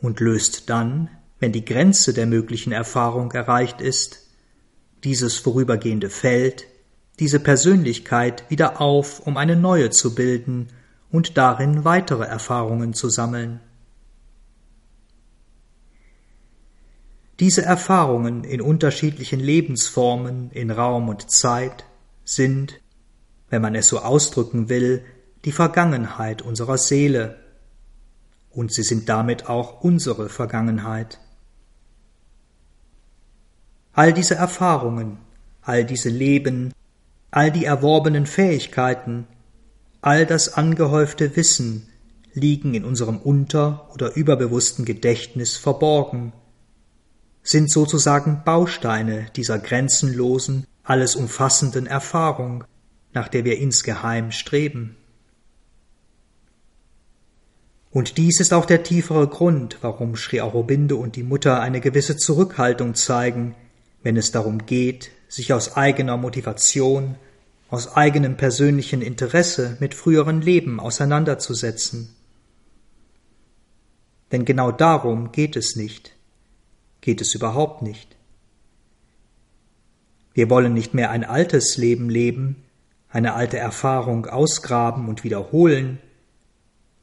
und 0.00 0.20
löst 0.20 0.70
dann, 0.70 1.10
wenn 1.40 1.52
die 1.52 1.64
Grenze 1.64 2.14
der 2.14 2.26
möglichen 2.26 2.72
Erfahrung 2.72 3.32
erreicht 3.32 3.80
ist, 3.80 4.28
dieses 5.02 5.36
vorübergehende 5.38 6.10
Feld 6.10 6.66
diese 7.20 7.38
Persönlichkeit 7.38 8.50
wieder 8.50 8.80
auf, 8.80 9.20
um 9.26 9.36
eine 9.36 9.54
neue 9.54 9.90
zu 9.90 10.14
bilden 10.14 10.68
und 11.10 11.36
darin 11.36 11.84
weitere 11.84 12.24
Erfahrungen 12.24 12.94
zu 12.94 13.10
sammeln. 13.10 13.60
Diese 17.38 17.62
Erfahrungen 17.62 18.44
in 18.44 18.62
unterschiedlichen 18.62 19.40
Lebensformen 19.40 20.50
in 20.52 20.70
Raum 20.70 21.08
und 21.08 21.30
Zeit 21.30 21.84
sind, 22.24 22.80
wenn 23.50 23.62
man 23.62 23.74
es 23.74 23.88
so 23.88 24.00
ausdrücken 24.00 24.68
will, 24.68 25.04
die 25.44 25.52
Vergangenheit 25.52 26.42
unserer 26.42 26.78
Seele, 26.78 27.38
und 28.50 28.72
sie 28.72 28.82
sind 28.82 29.08
damit 29.08 29.48
auch 29.48 29.82
unsere 29.82 30.28
Vergangenheit. 30.28 31.20
All 34.00 34.14
diese 34.14 34.34
Erfahrungen, 34.34 35.18
all 35.60 35.84
diese 35.84 36.08
Leben 36.08 36.72
All 37.32 37.52
die 37.52 37.64
erworbenen 37.64 38.24
Fähigkeiten, 38.26 39.26
all 40.00 40.24
das 40.24 40.54
angehäufte 40.54 41.36
Wissen 41.36 41.86
liegen 42.32 42.74
in 42.74 42.84
unserem 42.84 43.18
unter- 43.18 43.88
oder 43.92 44.16
überbewussten 44.16 44.84
Gedächtnis 44.84 45.56
verborgen, 45.56 46.32
sind 47.42 47.70
sozusagen 47.70 48.42
Bausteine 48.44 49.26
dieser 49.36 49.58
grenzenlosen, 49.58 50.66
alles 50.82 51.14
umfassenden 51.14 51.86
Erfahrung, 51.86 52.64
nach 53.12 53.28
der 53.28 53.44
wir 53.44 53.58
insgeheim 53.58 54.32
streben. 54.32 54.96
Und 57.92 58.16
dies 58.16 58.40
ist 58.40 58.54
auch 58.54 58.66
der 58.66 58.82
tiefere 58.82 59.28
Grund, 59.28 59.78
warum 59.82 60.16
Sri 60.16 60.40
Aurobindo 60.40 60.96
und 60.96 61.16
die 61.16 61.22
Mutter 61.22 61.60
eine 61.60 61.80
gewisse 61.80 62.16
Zurückhaltung 62.16 62.94
zeigen, 62.94 63.54
wenn 64.02 64.16
es 64.16 64.32
darum 64.32 64.66
geht, 64.66 65.10
sich 65.28 65.52
aus 65.52 65.76
eigener 65.76 66.16
Motivation, 66.16 67.16
aus 67.68 67.94
eigenem 67.94 68.36
persönlichen 68.36 69.02
Interesse 69.02 69.76
mit 69.80 69.94
früheren 69.94 70.40
Leben 70.40 70.80
auseinanderzusetzen. 70.80 72.14
Denn 74.32 74.44
genau 74.44 74.72
darum 74.72 75.32
geht 75.32 75.56
es 75.56 75.76
nicht, 75.76 76.16
geht 77.00 77.20
es 77.20 77.34
überhaupt 77.34 77.82
nicht. 77.82 78.16
Wir 80.32 80.48
wollen 80.50 80.72
nicht 80.72 80.94
mehr 80.94 81.10
ein 81.10 81.24
altes 81.24 81.76
Leben 81.76 82.08
leben, 82.08 82.64
eine 83.08 83.34
alte 83.34 83.58
Erfahrung 83.58 84.26
ausgraben 84.26 85.08
und 85.08 85.24
wiederholen, 85.24 85.98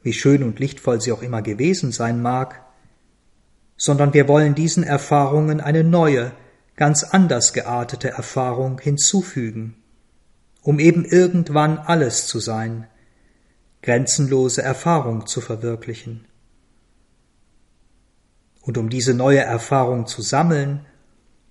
wie 0.02 0.12
schön 0.12 0.42
und 0.42 0.58
lichtvoll 0.58 1.00
sie 1.00 1.12
auch 1.12 1.22
immer 1.22 1.42
gewesen 1.42 1.92
sein 1.92 2.22
mag, 2.22 2.64
sondern 3.76 4.14
wir 4.14 4.26
wollen 4.26 4.54
diesen 4.54 4.82
Erfahrungen 4.82 5.60
eine 5.60 5.84
neue, 5.84 6.32
ganz 6.78 7.02
anders 7.02 7.52
geartete 7.52 8.08
Erfahrung 8.08 8.78
hinzufügen, 8.78 9.74
um 10.62 10.78
eben 10.78 11.04
irgendwann 11.04 11.76
alles 11.76 12.28
zu 12.28 12.38
sein, 12.38 12.86
grenzenlose 13.82 14.62
Erfahrung 14.62 15.26
zu 15.26 15.40
verwirklichen. 15.40 16.24
Und 18.62 18.78
um 18.78 18.90
diese 18.90 19.12
neue 19.12 19.40
Erfahrung 19.40 20.06
zu 20.06 20.22
sammeln, 20.22 20.86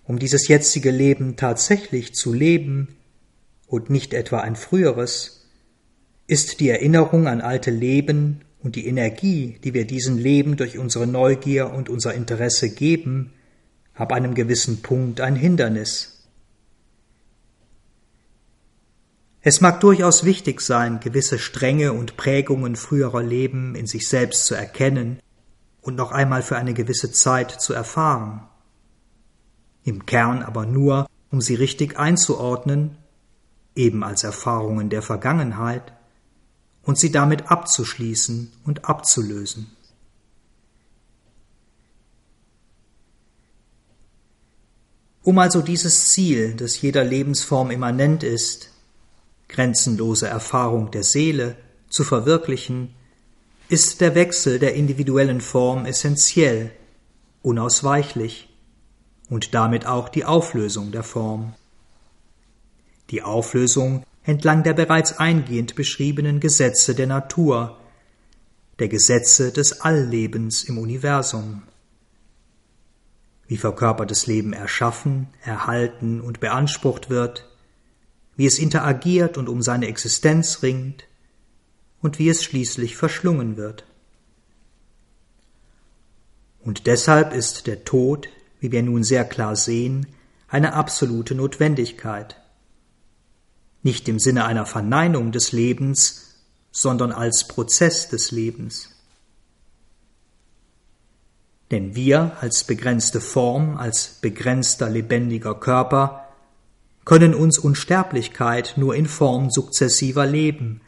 um 0.06 0.18
dieses 0.18 0.48
jetzige 0.48 0.92
Leben 0.92 1.36
tatsächlich 1.36 2.16
zu 2.16 2.34
leben 2.34 2.96
und 3.68 3.90
nicht 3.90 4.14
etwa 4.14 4.40
ein 4.40 4.56
früheres, 4.56 5.46
ist 6.28 6.62
die 6.62 6.70
Erinnerung 6.70 7.28
an 7.28 7.42
alte 7.42 7.72
Leben 7.72 8.46
und 8.64 8.78
die 8.78 8.88
Energie, 8.88 9.60
die 9.62 9.74
wir 9.74 9.86
diesem 9.86 10.18
Leben 10.18 10.56
durch 10.56 10.78
unsere 10.78 11.06
Neugier 11.06 11.74
und 11.74 11.90
unser 11.90 12.14
Interesse 12.14 12.70
geben, 12.70 13.34
ab 13.98 14.12
einem 14.12 14.36
gewissen 14.36 14.82
Punkt 14.82 15.22
ein 15.22 15.36
Hindernis. 15.36 16.14
Es 19.42 19.62
mag 19.62 19.80
durchaus 19.80 20.24
wichtig 20.24 20.62
sein, 20.62 21.00
gewisse 21.00 21.40
Stränge 21.40 21.94
und 21.94 22.18
Prägungen 22.18 22.76
früherer 22.76 23.24
Leben 23.24 23.76
in 23.76 23.88
sich 23.88 24.10
selbst 24.10 24.46
zu 24.46 24.56
erkennen 24.56 25.20
und 25.82 25.96
noch 25.96 26.12
einmal 26.12 26.42
für 26.42 26.58
eine 26.58 26.74
gewisse 26.74 27.12
Zeit 27.12 27.52
zu 27.62 27.74
erfahren. 27.74 28.42
Im 29.84 30.06
Kern 30.06 30.44
aber 30.44 30.66
nur, 30.66 31.08
um 31.32 31.40
sie 31.40 31.56
richtig 31.56 31.98
einzuordnen, 31.98 32.98
eben 33.74 34.04
als 34.04 34.26
Erfahrungen 34.26 34.90
der 34.90 35.02
Vergangenheit, 35.02 35.94
und 36.84 36.98
sie 36.98 37.12
damit 37.12 37.52
abzuschließen 37.52 38.52
und 38.66 38.86
abzulösen. 38.86 39.77
Um 45.28 45.40
also 45.40 45.62
dieses 45.62 46.14
Ziel, 46.14 46.54
das 46.54 46.82
jeder 46.82 47.04
Lebensform 47.04 47.70
immanent 47.70 48.24
ist, 48.24 48.70
grenzenlose 49.50 50.26
Erfahrung 50.26 50.90
der 50.92 51.04
Seele 51.04 51.58
zu 51.90 52.06
verwirklichen, 52.06 52.96
ist 53.68 54.00
der 54.00 54.16
Wechsel 54.16 54.58
der 54.58 54.76
individuellen 54.76 55.42
Form 55.42 55.86
essentiell, 55.86 56.72
unausweichlich 57.42 58.48
und 59.30 59.54
damit 59.54 59.86
auch 59.86 60.08
die 60.08 60.24
Auflösung 60.24 60.94
der 60.94 61.04
Form. 61.04 61.56
Die 63.10 63.22
Auflösung 63.22 64.06
entlang 64.24 64.64
der 64.64 64.76
bereits 64.76 65.20
eingehend 65.20 65.76
beschriebenen 65.76 66.40
Gesetze 66.40 66.96
der 66.96 67.08
Natur, 67.08 67.78
der 68.80 68.88
Gesetze 68.88 69.52
des 69.52 69.82
Alllebens 69.82 70.64
im 70.64 70.78
Universum 70.78 71.64
wie 73.48 73.58
verkörpertes 73.58 74.28
Leben 74.28 74.54
erschaffen, 74.54 75.28
erhalten 75.44 76.22
und 76.22 76.40
beansprucht 76.40 77.10
wird, 77.10 77.50
wie 78.36 78.46
es 78.46 78.60
interagiert 78.60 79.38
und 79.38 79.50
um 79.50 79.62
seine 79.62 79.88
Existenz 79.88 80.62
ringt 80.64 81.06
und 82.02 82.20
wie 82.20 82.30
es 82.30 82.44
schließlich 82.44 82.96
verschlungen 82.96 83.58
wird. 83.58 83.86
Und 86.60 86.86
deshalb 86.86 87.34
ist 87.34 87.66
der 87.66 87.86
Tod, 87.86 88.28
wie 88.60 88.72
wir 88.72 88.84
nun 88.84 89.04
sehr 89.04 89.24
klar 89.24 89.56
sehen, 89.56 90.08
eine 90.50 90.74
absolute 90.74 91.34
Notwendigkeit. 91.34 92.42
Nicht 93.84 94.10
im 94.10 94.20
Sinne 94.20 94.46
einer 94.46 94.66
Verneinung 94.66 95.32
des 95.32 95.52
Lebens, 95.52 96.36
sondern 96.72 97.12
als 97.12 97.48
Prozess 97.48 98.10
des 98.10 98.32
Lebens. 98.32 98.97
Denn 101.72 101.96
wir 101.96 102.38
als 102.40 102.64
begrenzte 102.64 103.20
Form, 103.20 103.78
als 103.78 104.20
begrenzter 104.22 104.90
lebendiger 104.90 105.56
Körper 105.56 106.28
können 107.04 107.34
uns 107.34 107.58
Unsterblichkeit 107.58 108.74
nur 108.78 108.96
in 108.96 109.06
Form 109.06 109.50
sukzessiver 109.50 110.26
Leben, 110.26 110.82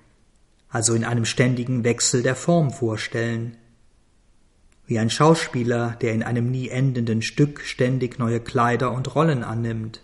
also 0.70 0.94
in 0.94 1.04
einem 1.04 1.26
ständigen 1.26 1.84
Wechsel 1.84 2.24
der 2.24 2.36
Form 2.36 2.72
vorstellen. 2.72 3.58
Wie 4.86 5.00
ein 5.00 5.10
Schauspieler, 5.10 5.98
der 6.02 6.14
in 6.14 6.24
einem 6.24 6.50
nie 6.50 6.70
endenden 6.70 7.22
Stück 7.22 7.62
ständig 7.62 8.20
neue 8.20 8.40
Kleider 8.40 8.92
und 8.92 9.16
Rollen 9.16 9.44
annimmt. 9.44 10.02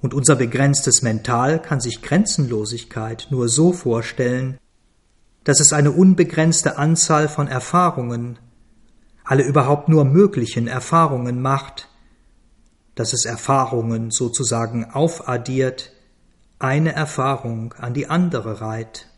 Und 0.00 0.12
unser 0.12 0.36
begrenztes 0.36 1.02
Mental 1.02 1.60
kann 1.60 1.80
sich 1.80 2.02
Grenzenlosigkeit 2.02 3.28
nur 3.30 3.48
so 3.48 3.72
vorstellen, 3.72 4.58
dass 5.44 5.60
es 5.60 5.72
eine 5.72 5.92
unbegrenzte 5.92 6.78
Anzahl 6.78 7.28
von 7.28 7.48
Erfahrungen, 7.48 8.38
alle 9.24 9.44
überhaupt 9.44 9.88
nur 9.88 10.04
möglichen 10.04 10.66
Erfahrungen 10.66 11.40
macht, 11.40 11.88
dass 12.94 13.12
es 13.12 13.24
Erfahrungen 13.24 14.10
sozusagen 14.10 14.84
aufaddiert, 14.84 15.92
eine 16.58 16.92
Erfahrung 16.92 17.74
an 17.74 17.94
die 17.94 18.06
andere 18.06 18.60
reiht. 18.60 19.08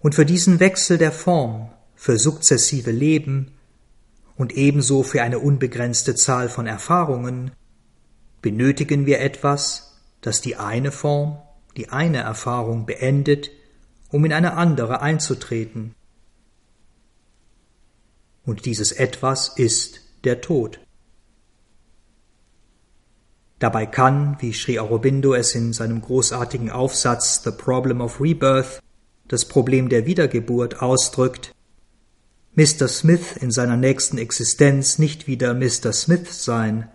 Und 0.00 0.14
für 0.14 0.24
diesen 0.24 0.60
Wechsel 0.60 0.98
der 0.98 1.12
Form, 1.12 1.70
für 1.94 2.18
sukzessive 2.18 2.90
Leben 2.90 3.52
und 4.36 4.52
ebenso 4.52 5.02
für 5.02 5.22
eine 5.22 5.40
unbegrenzte 5.40 6.14
Zahl 6.14 6.48
von 6.48 6.66
Erfahrungen, 6.66 7.50
benötigen 8.40 9.06
wir 9.06 9.20
etwas, 9.20 10.00
das 10.20 10.40
die 10.40 10.56
eine 10.56 10.92
Form, 10.92 11.38
die 11.76 11.90
eine 11.90 12.18
Erfahrung 12.18 12.86
beendet, 12.86 13.50
um 14.10 14.24
in 14.24 14.32
eine 14.32 14.54
andere 14.54 15.00
einzutreten. 15.02 15.94
Und 18.44 18.64
dieses 18.64 18.92
etwas 18.92 19.56
ist 19.56 20.00
der 20.24 20.40
Tod. 20.40 20.80
Dabei 23.58 23.86
kann, 23.86 24.36
wie 24.40 24.52
Sri 24.52 24.78
Aurobindo 24.78 25.34
es 25.34 25.54
in 25.54 25.72
seinem 25.72 26.00
großartigen 26.00 26.70
Aufsatz 26.70 27.42
The 27.42 27.50
Problem 27.50 28.00
of 28.00 28.20
Rebirth, 28.20 28.80
das 29.26 29.44
Problem 29.44 29.88
der 29.88 30.06
Wiedergeburt 30.06 30.80
ausdrückt, 30.80 31.54
Mr. 32.54 32.88
Smith 32.88 33.36
in 33.40 33.50
seiner 33.50 33.76
nächsten 33.76 34.18
Existenz 34.18 34.98
nicht 34.98 35.26
wieder 35.26 35.54
Mr. 35.54 35.92
Smith 35.92 36.44
sein, 36.44 36.88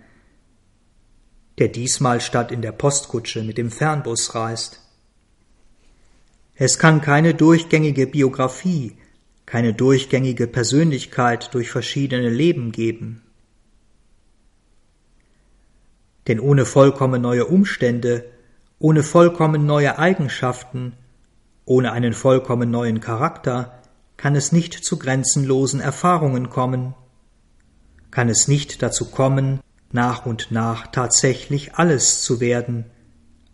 der 1.58 1.68
diesmal 1.68 2.20
statt 2.20 2.52
in 2.52 2.62
der 2.62 2.72
Postkutsche 2.72 3.44
mit 3.44 3.58
dem 3.58 3.70
Fernbus 3.70 4.34
reist. 4.36 4.83
Es 6.56 6.78
kann 6.78 7.02
keine 7.02 7.34
durchgängige 7.34 8.08
Biografie, 8.08 8.96
keine 9.46 9.74
durchgängige 9.74 10.48
Persönlichkeit 10.48 11.54
durch 11.54 11.72
verschiedene 11.72 12.30
Leben 12.30 12.72
geben. 12.72 13.22
Denn 16.28 16.40
ohne 16.40 16.66
vollkommen 16.66 17.22
neue 17.22 17.46
Umstände, 17.46 18.26
ohne 18.80 19.04
vollkommen 19.04 19.66
neue 19.66 19.98
Eigenschaften, 19.98 20.94
ohne 21.66 21.92
einen 21.92 22.14
vollkommen 22.14 22.70
neuen 22.70 23.00
Charakter 23.00 23.80
kann 24.18 24.36
es 24.36 24.52
nicht 24.52 24.74
zu 24.74 25.00
grenzenlosen 25.00 25.80
Erfahrungen 25.80 26.50
kommen, 26.50 26.94
kann 28.12 28.30
es 28.30 28.48
nicht 28.48 28.82
dazu 28.82 29.06
kommen, 29.06 29.60
nach 29.92 30.26
und 30.26 30.52
nach 30.52 30.88
tatsächlich 30.88 31.76
alles 31.76 32.22
zu 32.22 32.40
werden, 32.40 32.86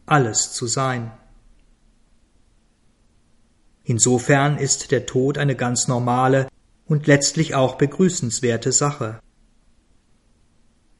alles 0.06 0.52
zu 0.52 0.68
sein. 0.68 1.12
Insofern 3.90 4.60
ist 4.60 4.92
der 4.92 5.08
Tod 5.08 5.40
eine 5.40 5.56
ganz 5.56 5.88
normale 5.88 6.48
und 6.86 7.08
letztlich 7.08 7.56
auch 7.56 7.74
begrüßenswerte 7.74 8.72
Sache. 8.72 9.20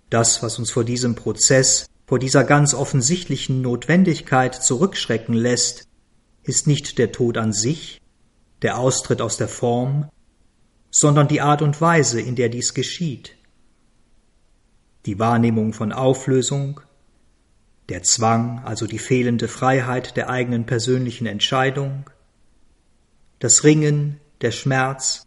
Das, 0.10 0.42
was 0.42 0.58
uns 0.58 0.72
vor 0.72 0.84
diesem 0.84 1.14
Prozess, 1.14 1.86
vor 2.08 2.18
dieser 2.18 2.44
ganz 2.44 2.74
offensichtlichen 2.74 3.62
Notwendigkeit 3.62 4.56
zurückschrecken 4.56 5.36
lässt, 5.36 5.88
ist 6.42 6.66
nicht 6.66 6.98
der 6.98 7.12
Tod 7.12 7.38
an 7.38 7.54
sich, 7.54 8.02
der 8.64 8.80
Austritt 8.80 9.22
aus 9.22 9.38
der 9.38 9.50
Form, 9.50 10.10
sondern 10.90 11.28
die 11.28 11.42
Art 11.42 11.62
und 11.62 11.80
Weise, 11.80 12.20
in 12.20 12.36
der 12.36 12.50
dies 12.50 12.74
geschieht. 12.74 13.36
Die 15.06 15.20
Wahrnehmung 15.20 15.74
von 15.74 15.92
Auflösung, 15.92 16.82
der 17.90 18.02
Zwang, 18.02 18.64
also 18.66 18.88
die 18.88 18.98
fehlende 18.98 19.48
Freiheit 19.48 20.18
der 20.18 20.32
eigenen 20.32 20.66
persönlichen 20.66 21.28
Entscheidung, 21.28 22.10
das 23.40 23.64
Ringen, 23.64 24.20
der 24.42 24.52
Schmerz, 24.52 25.26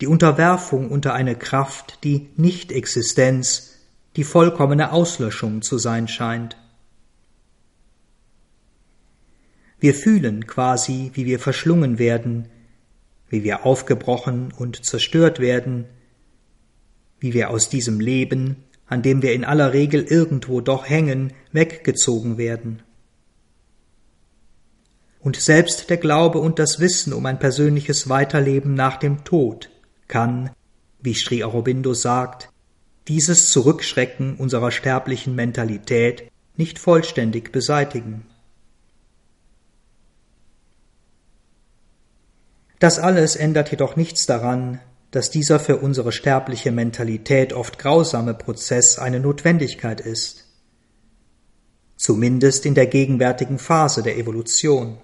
die 0.00 0.06
Unterwerfung 0.06 0.90
unter 0.90 1.14
eine 1.14 1.36
Kraft, 1.36 2.04
die 2.04 2.28
Nicht-Existenz, 2.36 3.74
die 4.16 4.24
vollkommene 4.24 4.92
Auslöschung 4.92 5.62
zu 5.62 5.78
sein 5.78 6.08
scheint. 6.08 6.56
Wir 9.80 9.94
fühlen 9.94 10.46
quasi, 10.46 11.10
wie 11.14 11.26
wir 11.26 11.38
verschlungen 11.38 11.98
werden, 11.98 12.48
wie 13.28 13.44
wir 13.44 13.64
aufgebrochen 13.64 14.52
und 14.56 14.84
zerstört 14.84 15.38
werden, 15.38 15.86
wie 17.20 17.32
wir 17.32 17.50
aus 17.50 17.68
diesem 17.68 18.00
Leben, 18.00 18.64
an 18.86 19.02
dem 19.02 19.22
wir 19.22 19.32
in 19.34 19.44
aller 19.44 19.72
Regel 19.72 20.02
irgendwo 20.02 20.60
doch 20.60 20.88
hängen, 20.88 21.32
weggezogen 21.52 22.38
werden. 22.38 22.82
Und 25.28 25.36
selbst 25.36 25.90
der 25.90 25.98
Glaube 25.98 26.38
und 26.38 26.58
das 26.58 26.80
Wissen 26.80 27.12
um 27.12 27.26
ein 27.26 27.38
persönliches 27.38 28.08
Weiterleben 28.08 28.72
nach 28.72 28.96
dem 28.96 29.24
Tod 29.24 29.68
kann, 30.06 30.48
wie 31.00 31.12
Sri 31.12 31.44
Aurobindo 31.44 31.92
sagt, 31.92 32.48
dieses 33.08 33.50
Zurückschrecken 33.50 34.36
unserer 34.36 34.70
sterblichen 34.70 35.34
Mentalität 35.34 36.32
nicht 36.56 36.78
vollständig 36.78 37.52
beseitigen. 37.52 38.24
Das 42.78 42.98
alles 42.98 43.36
ändert 43.36 43.70
jedoch 43.70 43.96
nichts 43.96 44.24
daran, 44.24 44.80
dass 45.10 45.30
dieser 45.30 45.60
für 45.60 45.76
unsere 45.76 46.12
sterbliche 46.12 46.72
Mentalität 46.72 47.52
oft 47.52 47.78
grausame 47.78 48.32
Prozess 48.32 48.98
eine 48.98 49.20
Notwendigkeit 49.20 50.00
ist, 50.00 50.46
zumindest 51.98 52.64
in 52.64 52.74
der 52.74 52.86
gegenwärtigen 52.86 53.58
Phase 53.58 54.02
der 54.02 54.16
Evolution. 54.16 54.96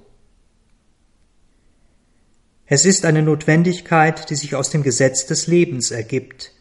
Es 2.66 2.84
ist 2.84 3.04
eine 3.04 3.22
Notwendigkeit, 3.22 4.30
die 4.30 4.36
sich 4.36 4.54
aus 4.54 4.70
dem 4.70 4.82
Gesetz 4.82 5.26
des 5.26 5.46
Lebens 5.46 5.90
ergibt, 5.90 6.52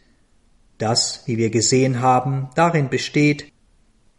das, 0.77 1.23
wie 1.25 1.37
wir 1.37 1.49
gesehen 1.49 2.01
haben, 2.01 2.49
darin 2.55 2.89
besteht, 2.89 3.51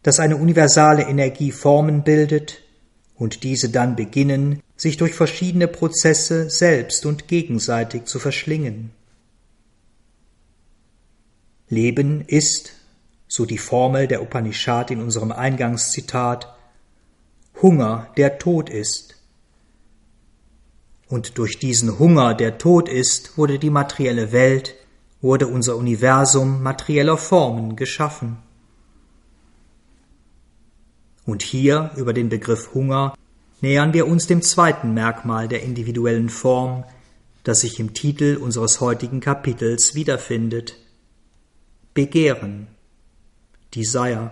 dass 0.01 0.19
eine 0.19 0.37
universale 0.37 1.03
Energie 1.03 1.51
Formen 1.51 2.03
bildet 2.03 2.61
und 3.15 3.43
diese 3.43 3.69
dann 3.69 3.95
beginnen, 3.95 4.61
sich 4.75 4.97
durch 4.97 5.13
verschiedene 5.13 5.67
Prozesse 5.67 6.49
selbst 6.49 7.05
und 7.05 7.27
gegenseitig 7.27 8.05
zu 8.05 8.19
verschlingen. 8.19 8.91
Leben 11.69 12.21
ist, 12.21 12.73
so 13.27 13.45
die 13.45 13.57
Formel 13.57 14.07
der 14.07 14.21
Upanishad 14.21 14.91
in 14.91 15.01
unserem 15.01 15.31
Eingangszitat, 15.31 16.53
Hunger, 17.61 18.11
der 18.17 18.37
Tod 18.37 18.69
ist. 18.69 19.14
Und 21.07 21.37
durch 21.37 21.59
diesen 21.59 21.99
Hunger, 21.99 22.33
der 22.33 22.57
Tod 22.57 22.89
ist, 22.89 23.37
wurde 23.37 23.59
die 23.59 23.69
materielle 23.69 24.31
Welt, 24.31 24.75
wurde 25.21 25.47
unser 25.47 25.75
Universum 25.75 26.63
materieller 26.63 27.17
Formen 27.17 27.75
geschaffen. 27.75 28.37
Und 31.25 31.41
hier 31.41 31.91
über 31.95 32.13
den 32.13 32.29
Begriff 32.29 32.73
Hunger 32.73 33.15
nähern 33.61 33.93
wir 33.93 34.07
uns 34.07 34.27
dem 34.27 34.41
zweiten 34.41 34.93
Merkmal 34.93 35.47
der 35.47 35.63
individuellen 35.63 36.29
Form, 36.29 36.83
das 37.43 37.61
sich 37.61 37.79
im 37.79 37.93
Titel 37.93 38.37
unseres 38.41 38.81
heutigen 38.81 39.19
Kapitels 39.19 39.95
wiederfindet. 39.95 40.77
Begehren, 41.93 42.67
Desire. 43.73 44.31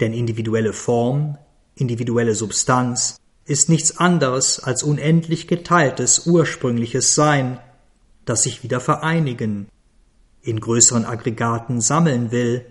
Denn 0.00 0.12
individuelle 0.12 0.72
Form, 0.72 1.38
individuelle 1.74 2.34
Substanz 2.34 3.16
ist 3.44 3.68
nichts 3.68 3.98
anderes 3.98 4.60
als 4.60 4.82
unendlich 4.82 5.48
geteiltes 5.48 6.26
ursprüngliches 6.26 7.14
Sein, 7.14 7.58
das 8.24 8.44
sich 8.44 8.62
wieder 8.62 8.80
vereinigen, 8.80 9.68
in 10.42 10.60
größeren 10.60 11.04
Aggregaten 11.04 11.80
sammeln 11.80 12.30
will, 12.30 12.66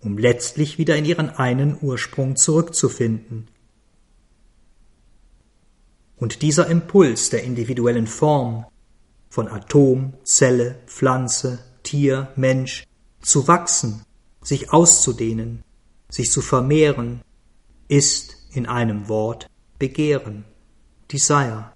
um 0.00 0.18
letztlich 0.18 0.78
wieder 0.78 0.96
in 0.96 1.04
ihren 1.04 1.30
einen 1.30 1.78
Ursprung 1.80 2.36
zurückzufinden. 2.36 3.48
Und 6.16 6.42
dieser 6.42 6.68
Impuls 6.68 7.30
der 7.30 7.44
individuellen 7.44 8.06
Form, 8.06 8.66
von 9.28 9.48
Atom, 9.48 10.12
Zelle, 10.24 10.78
Pflanze, 10.86 11.60
Tier, 11.82 12.28
Mensch, 12.36 12.84
zu 13.22 13.48
wachsen, 13.48 14.04
sich 14.42 14.72
auszudehnen, 14.72 15.62
sich 16.10 16.30
zu 16.30 16.42
vermehren, 16.42 17.22
ist 17.92 18.36
in 18.52 18.64
einem 18.64 19.10
Wort 19.10 19.50
Begehren, 19.78 20.46
Desire. 21.12 21.74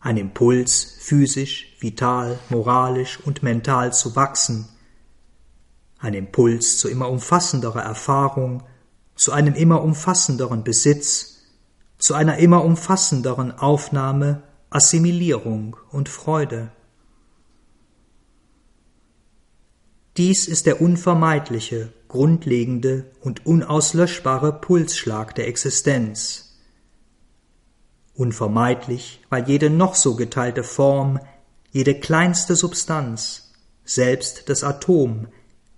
Ein 0.00 0.18
Impuls, 0.18 0.98
physisch, 1.00 1.74
vital, 1.80 2.38
moralisch 2.50 3.18
und 3.24 3.42
mental 3.42 3.94
zu 3.94 4.16
wachsen, 4.16 4.68
ein 5.98 6.12
Impuls 6.12 6.76
zu 6.76 6.90
immer 6.90 7.08
umfassenderer 7.08 7.82
Erfahrung, 7.82 8.64
zu 9.14 9.32
einem 9.32 9.54
immer 9.54 9.82
umfassenderen 9.82 10.62
Besitz, 10.62 11.38
zu 11.96 12.12
einer 12.12 12.36
immer 12.36 12.62
umfassenderen 12.64 13.50
Aufnahme, 13.50 14.42
Assimilierung 14.68 15.74
und 15.90 16.10
Freude. 16.10 16.70
Dies 20.18 20.46
ist 20.48 20.66
der 20.66 20.82
unvermeidliche, 20.82 21.94
grundlegende 22.08 23.10
und 23.20 23.46
unauslöschbare 23.46 24.52
Pulsschlag 24.60 25.34
der 25.34 25.46
Existenz. 25.46 26.56
Unvermeidlich, 28.14 29.20
weil 29.28 29.48
jede 29.48 29.70
noch 29.70 29.94
so 29.94 30.16
geteilte 30.16 30.64
Form, 30.64 31.20
jede 31.70 31.94
kleinste 31.94 32.56
Substanz, 32.56 33.52
selbst 33.84 34.48
das 34.48 34.64
Atom, 34.64 35.28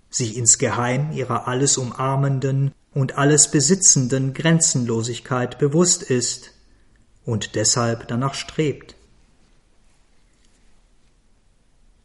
sich 0.09 0.37
insgeheim 0.37 1.11
ihrer 1.11 1.47
alles 1.47 1.77
umarmenden 1.77 2.73
und 2.93 3.17
alles 3.17 3.51
besitzenden 3.51 4.33
Grenzenlosigkeit 4.33 5.59
bewusst 5.59 6.03
ist 6.03 6.51
und 7.25 7.55
deshalb 7.55 8.07
danach 8.07 8.33
strebt. 8.33 8.95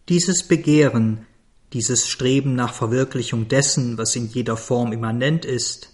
Dieses 0.09 0.45
Begehren, 0.45 1.26
dieses 1.73 2.09
Streben 2.09 2.55
nach 2.55 2.73
Verwirklichung 2.73 3.49
dessen, 3.49 3.99
was 3.99 4.17
in 4.17 4.29
jeder 4.29 4.57
Form 4.57 4.93
immanent 4.93 5.45
ist, 5.45 5.93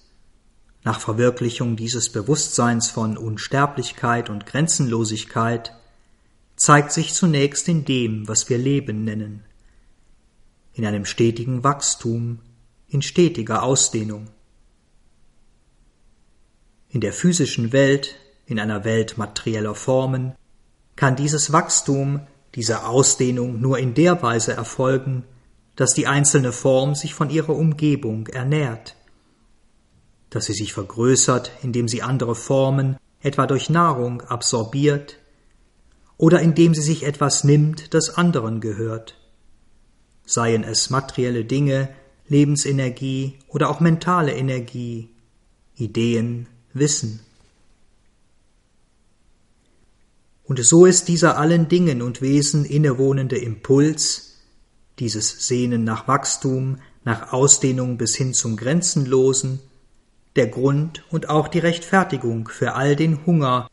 nach 0.84 1.00
Verwirklichung 1.00 1.76
dieses 1.76 2.10
Bewusstseins 2.10 2.90
von 2.90 3.16
Unsterblichkeit 3.16 4.28
und 4.30 4.46
Grenzenlosigkeit, 4.46 5.72
zeigt 6.56 6.92
sich 6.92 7.14
zunächst 7.14 7.68
in 7.68 7.84
dem, 7.84 8.28
was 8.28 8.48
wir 8.48 8.58
Leben 8.58 9.04
nennen, 9.04 9.44
in 10.74 10.84
einem 10.86 11.04
stetigen 11.04 11.64
Wachstum, 11.64 12.40
in 12.88 13.02
stetiger 13.02 13.62
Ausdehnung. 13.62 14.28
In 16.88 17.00
der 17.00 17.12
physischen 17.12 17.72
Welt, 17.72 18.16
in 18.44 18.60
einer 18.60 18.84
Welt 18.84 19.16
materieller 19.16 19.74
Formen, 19.74 20.34
kann 20.96 21.16
dieses 21.16 21.52
Wachstum 21.52 22.26
diese 22.54 22.84
Ausdehnung 22.84 23.60
nur 23.60 23.78
in 23.78 23.94
der 23.94 24.22
Weise 24.22 24.52
erfolgen, 24.52 25.24
dass 25.76 25.94
die 25.94 26.06
einzelne 26.06 26.52
Form 26.52 26.94
sich 26.94 27.14
von 27.14 27.30
ihrer 27.30 27.56
Umgebung 27.56 28.26
ernährt, 28.26 28.96
dass 30.30 30.46
sie 30.46 30.54
sich 30.54 30.72
vergrößert, 30.72 31.52
indem 31.62 31.88
sie 31.88 32.02
andere 32.02 32.34
Formen, 32.34 32.96
etwa 33.20 33.46
durch 33.46 33.70
Nahrung, 33.70 34.22
absorbiert, 34.22 35.18
oder 36.16 36.40
indem 36.40 36.74
sie 36.74 36.82
sich 36.82 37.04
etwas 37.04 37.44
nimmt, 37.44 37.94
das 37.94 38.16
anderen 38.16 38.60
gehört, 38.60 39.16
seien 40.24 40.64
es 40.64 40.90
materielle 40.90 41.44
Dinge, 41.44 41.88
Lebensenergie 42.28 43.38
oder 43.48 43.68
auch 43.68 43.80
mentale 43.80 44.32
Energie, 44.32 45.10
Ideen, 45.74 46.46
Wissen. 46.72 47.20
Und 50.44 50.64
so 50.64 50.86
ist 50.86 51.08
dieser 51.08 51.38
allen 51.38 51.68
Dingen 51.68 52.02
und 52.02 52.22
Wesen 52.22 52.64
innewohnende 52.64 53.38
Impuls, 53.38 54.31
dieses 54.98 55.46
Sehnen 55.46 55.84
nach 55.84 56.08
Wachstum, 56.08 56.78
nach 57.04 57.32
Ausdehnung 57.32 57.96
bis 57.96 58.14
hin 58.14 58.34
zum 58.34 58.56
Grenzenlosen, 58.56 59.60
der 60.36 60.46
Grund 60.46 61.04
und 61.10 61.28
auch 61.28 61.48
die 61.48 61.58
Rechtfertigung 61.58 62.48
für 62.48 62.74
all 62.74 62.96
den 62.96 63.26
Hunger, 63.26 63.68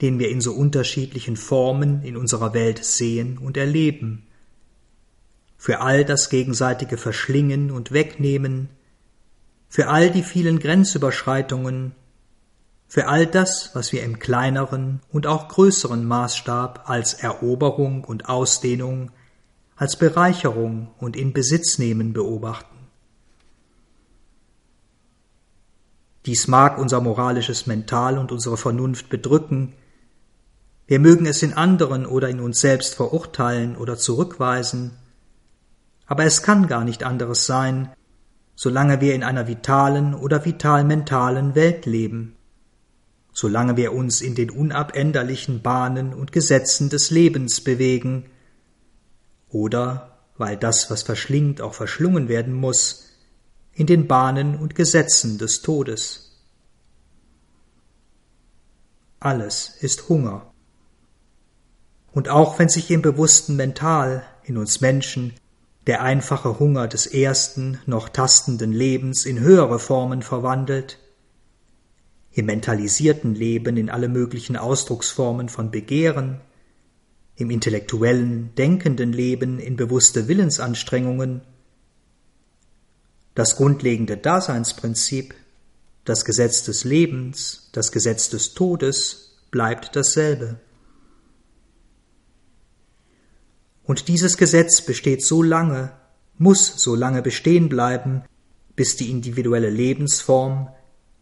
den 0.00 0.18
wir 0.18 0.28
in 0.28 0.40
so 0.40 0.52
unterschiedlichen 0.52 1.36
Formen 1.36 2.02
in 2.02 2.16
unserer 2.16 2.54
Welt 2.54 2.84
sehen 2.84 3.38
und 3.38 3.56
erleben, 3.56 4.26
für 5.56 5.80
all 5.80 6.04
das 6.04 6.28
gegenseitige 6.28 6.96
Verschlingen 6.98 7.70
und 7.70 7.92
Wegnehmen, 7.92 8.68
für 9.68 9.88
all 9.88 10.10
die 10.10 10.22
vielen 10.22 10.58
Grenzüberschreitungen, 10.58 11.92
für 12.88 13.08
all 13.08 13.26
das, 13.26 13.70
was 13.74 13.92
wir 13.92 14.02
im 14.04 14.18
kleineren 14.18 15.00
und 15.10 15.26
auch 15.26 15.48
größeren 15.48 16.04
Maßstab 16.04 16.88
als 16.88 17.14
Eroberung 17.14 18.04
und 18.04 18.28
Ausdehnung, 18.28 19.10
als 19.76 19.96
Bereicherung 19.96 20.88
und 20.98 21.16
in 21.16 21.32
Besitz 21.32 21.78
nehmen 21.78 22.12
beobachten. 22.12 22.74
Dies 26.24 26.48
mag 26.48 26.78
unser 26.78 27.00
moralisches 27.00 27.66
Mental 27.66 28.18
und 28.18 28.32
unsere 28.32 28.56
Vernunft 28.56 29.08
bedrücken, 29.08 29.74
wir 30.88 31.00
mögen 31.00 31.26
es 31.26 31.42
in 31.42 31.52
anderen 31.52 32.06
oder 32.06 32.28
in 32.28 32.38
uns 32.38 32.60
selbst 32.60 32.94
verurteilen 32.94 33.76
oder 33.76 33.96
zurückweisen, 33.96 34.92
aber 36.06 36.24
es 36.24 36.42
kann 36.42 36.68
gar 36.68 36.84
nicht 36.84 37.02
anderes 37.02 37.46
sein, 37.46 37.90
solange 38.54 39.00
wir 39.00 39.14
in 39.14 39.24
einer 39.24 39.48
vitalen 39.48 40.14
oder 40.14 40.44
vital-mentalen 40.44 41.56
Welt 41.56 41.86
leben. 41.86 42.36
Solange 43.32 43.76
wir 43.76 43.92
uns 43.92 44.22
in 44.22 44.36
den 44.36 44.48
unabänderlichen 44.48 45.60
Bahnen 45.60 46.14
und 46.14 46.30
Gesetzen 46.30 46.88
des 46.88 47.10
Lebens 47.10 47.60
bewegen, 47.60 48.26
oder, 49.50 50.18
weil 50.36 50.56
das, 50.56 50.90
was 50.90 51.02
verschlingt, 51.02 51.60
auch 51.60 51.74
verschlungen 51.74 52.28
werden 52.28 52.52
muss, 52.52 53.04
in 53.72 53.86
den 53.86 54.06
Bahnen 54.06 54.56
und 54.56 54.74
Gesetzen 54.74 55.38
des 55.38 55.62
Todes. 55.62 56.42
Alles 59.20 59.76
ist 59.80 60.08
Hunger. 60.08 60.52
Und 62.12 62.28
auch 62.28 62.58
wenn 62.58 62.68
sich 62.68 62.90
im 62.90 63.02
bewussten 63.02 63.56
Mental, 63.56 64.24
in 64.44 64.56
uns 64.56 64.80
Menschen, 64.80 65.34
der 65.86 66.02
einfache 66.02 66.58
Hunger 66.58 66.88
des 66.88 67.06
ersten, 67.06 67.78
noch 67.86 68.08
tastenden 68.08 68.72
Lebens 68.72 69.26
in 69.26 69.38
höhere 69.38 69.78
Formen 69.78 70.22
verwandelt, 70.22 70.98
im 72.32 72.46
mentalisierten 72.46 73.34
Leben 73.34 73.76
in 73.76 73.88
alle 73.88 74.08
möglichen 74.08 74.56
Ausdrucksformen 74.56 75.48
von 75.48 75.70
Begehren, 75.70 76.40
im 77.36 77.50
intellektuellen, 77.50 78.54
denkenden 78.54 79.12
Leben 79.12 79.58
in 79.58 79.76
bewusste 79.76 80.28
Willensanstrengungen, 80.28 81.42
das 83.34 83.56
grundlegende 83.56 84.16
Daseinsprinzip, 84.16 85.34
das 86.04 86.24
Gesetz 86.24 86.64
des 86.64 86.84
Lebens, 86.84 87.68
das 87.72 87.92
Gesetz 87.92 88.30
des 88.30 88.54
Todes 88.54 89.36
bleibt 89.50 89.94
dasselbe. 89.94 90.58
Und 93.84 94.08
dieses 94.08 94.36
Gesetz 94.36 94.80
besteht 94.80 95.22
so 95.22 95.42
lange, 95.42 95.92
muss 96.38 96.66
so 96.82 96.94
lange 96.94 97.22
bestehen 97.22 97.68
bleiben, 97.68 98.22
bis 98.74 98.96
die 98.96 99.10
individuelle 99.10 99.70
Lebensform 99.70 100.68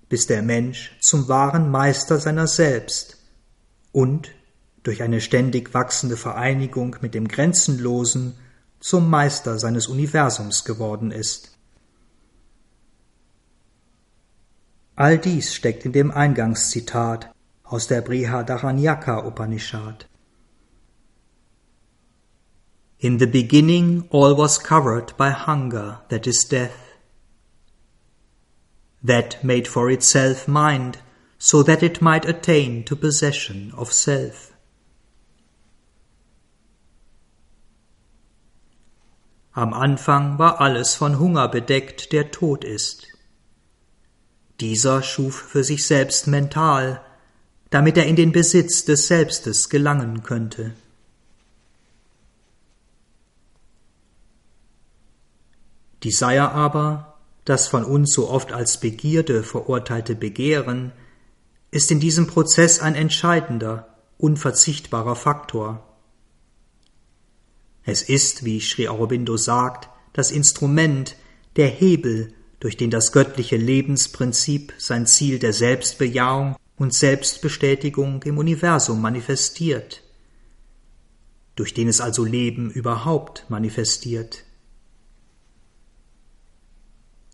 bis 0.08 0.26
der 0.26 0.42
Mensch 0.42 0.96
zum 1.00 1.28
wahren 1.28 1.70
Meister 1.70 2.20
seiner 2.20 2.46
selbst 2.46 3.18
und 3.90 4.30
durch 4.84 5.02
eine 5.02 5.20
ständig 5.20 5.74
wachsende 5.74 6.16
Vereinigung 6.16 6.96
mit 7.00 7.14
dem 7.14 7.26
Grenzenlosen 7.26 8.36
zum 8.78 9.10
Meister 9.10 9.58
seines 9.58 9.88
Universums 9.88 10.64
geworden 10.64 11.10
ist. 11.10 11.58
All 14.94 15.18
dies 15.18 15.54
steckt 15.54 15.84
in 15.84 15.92
dem 15.92 16.12
Eingangszitat 16.12 17.34
aus 17.64 17.88
der 17.88 18.02
Brihadaranyaka 18.02 19.26
Upanishad. 19.26 20.06
In 22.98 23.18
the 23.18 23.26
beginning 23.26 24.04
all 24.10 24.38
was 24.38 24.62
covered 24.62 25.16
by 25.16 25.30
hunger, 25.30 26.02
that 26.10 26.26
is 26.26 26.46
death 26.46 26.70
that 29.04 29.42
made 29.44 29.68
for 29.68 29.90
itself 29.90 30.48
mind, 30.48 30.98
so 31.38 31.62
that 31.62 31.82
it 31.82 32.00
might 32.00 32.26
attain 32.26 32.84
to 32.84 32.96
possession 32.96 33.72
of 33.76 33.92
self. 33.92 34.53
Am 39.54 39.72
Anfang 39.72 40.38
war 40.40 40.60
alles 40.60 40.96
von 40.96 41.20
Hunger 41.20 41.48
bedeckt, 41.48 42.12
der 42.12 42.32
tot 42.32 42.64
ist. 42.64 43.06
Dieser 44.60 45.02
schuf 45.02 45.36
für 45.36 45.62
sich 45.62 45.86
selbst 45.86 46.26
mental, 46.26 47.00
damit 47.70 47.96
er 47.96 48.06
in 48.06 48.16
den 48.16 48.32
Besitz 48.32 48.84
des 48.84 49.06
Selbstes 49.06 49.68
gelangen 49.68 50.24
könnte. 50.24 50.72
Desire 56.02 56.50
aber 56.50 57.14
das 57.44 57.68
von 57.68 57.84
uns 57.84 58.12
so 58.12 58.28
oft 58.28 58.52
als 58.52 58.80
Begierde 58.80 59.44
verurteilte 59.44 60.16
Begehren 60.16 60.92
ist 61.70 61.90
in 61.90 62.00
diesem 62.00 62.26
Prozess 62.26 62.80
ein 62.80 62.94
entscheidender, 62.94 63.88
unverzichtbarer 64.18 65.16
Faktor. 65.16 65.93
Es 67.84 68.02
ist, 68.02 68.44
wie 68.44 68.60
Sri 68.60 68.88
Aurobindo 68.88 69.36
sagt, 69.36 69.88
das 70.12 70.30
Instrument, 70.30 71.16
der 71.56 71.68
Hebel, 71.68 72.32
durch 72.60 72.76
den 72.76 72.90
das 72.90 73.12
göttliche 73.12 73.56
Lebensprinzip 73.56 74.72
sein 74.78 75.06
Ziel 75.06 75.38
der 75.38 75.52
Selbstbejahung 75.52 76.56
und 76.76 76.94
Selbstbestätigung 76.94 78.22
im 78.22 78.38
Universum 78.38 79.02
manifestiert, 79.02 80.02
durch 81.56 81.74
den 81.74 81.88
es 81.88 82.00
also 82.00 82.24
Leben 82.24 82.70
überhaupt 82.70 83.44
manifestiert. 83.48 84.44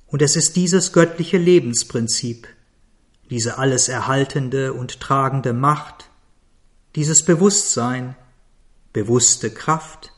Und 0.07 0.21
es 0.21 0.35
ist 0.35 0.57
dieses 0.57 0.93
göttliche 0.93 1.39
Lebensprinzip, 1.39 2.49
diese 3.31 3.59
alles 3.59 3.89
erhaltende 3.89 4.73
und 4.73 4.99
tragende 4.99 5.53
Macht, 5.53 6.11
dieses 6.97 7.25
Bewusstsein, 7.25 8.17
bewusste 8.93 9.53
Kraft, 9.53 10.13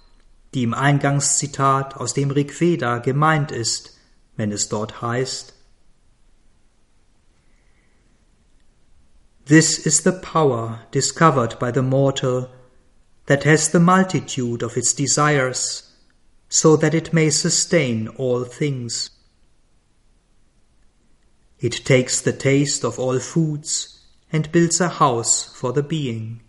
die 0.54 0.62
im 0.62 0.74
Eingangszitat 0.74 1.96
aus 1.96 2.14
dem 2.14 2.30
Rigveda 2.30 2.98
gemeint 2.98 3.50
ist, 3.50 3.98
wenn 4.36 4.52
es 4.52 4.68
dort 4.68 5.02
heißt 5.02 5.54
This 9.44 9.76
is 9.78 10.04
the 10.04 10.12
power 10.12 10.86
discovered 10.92 11.58
by 11.58 11.72
the 11.72 11.82
mortal 11.82 12.48
that 13.26 13.44
has 13.44 13.68
the 13.68 13.80
multitude 13.80 14.62
of 14.62 14.76
its 14.76 14.94
desires, 14.94 15.94
so 16.48 16.76
that 16.76 16.94
it 16.94 17.12
may 17.12 17.28
sustain 17.30 18.08
all 18.08 18.44
things. 18.44 19.10
It 21.58 21.84
takes 21.84 22.20
the 22.20 22.32
taste 22.32 22.84
of 22.84 22.98
all 22.98 23.18
foods 23.18 24.00
and 24.32 24.50
builds 24.52 24.80
a 24.80 24.88
house 24.88 25.44
for 25.54 25.72
the 25.72 25.82
being. 25.82 26.42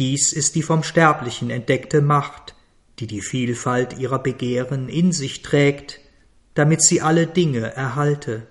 Dies 0.00 0.32
ist 0.32 0.54
die 0.54 0.62
vom 0.62 0.82
Sterblichen 0.82 1.50
entdeckte 1.50 2.00
Macht, 2.00 2.54
die 3.00 3.06
die 3.06 3.20
Vielfalt 3.20 3.98
ihrer 3.98 4.18
Begehren 4.18 4.88
in 4.88 5.12
sich 5.12 5.42
trägt, 5.42 6.00
damit 6.54 6.80
sie 6.82 7.02
alle 7.02 7.26
Dinge 7.26 7.74
erhalte. 7.74 8.46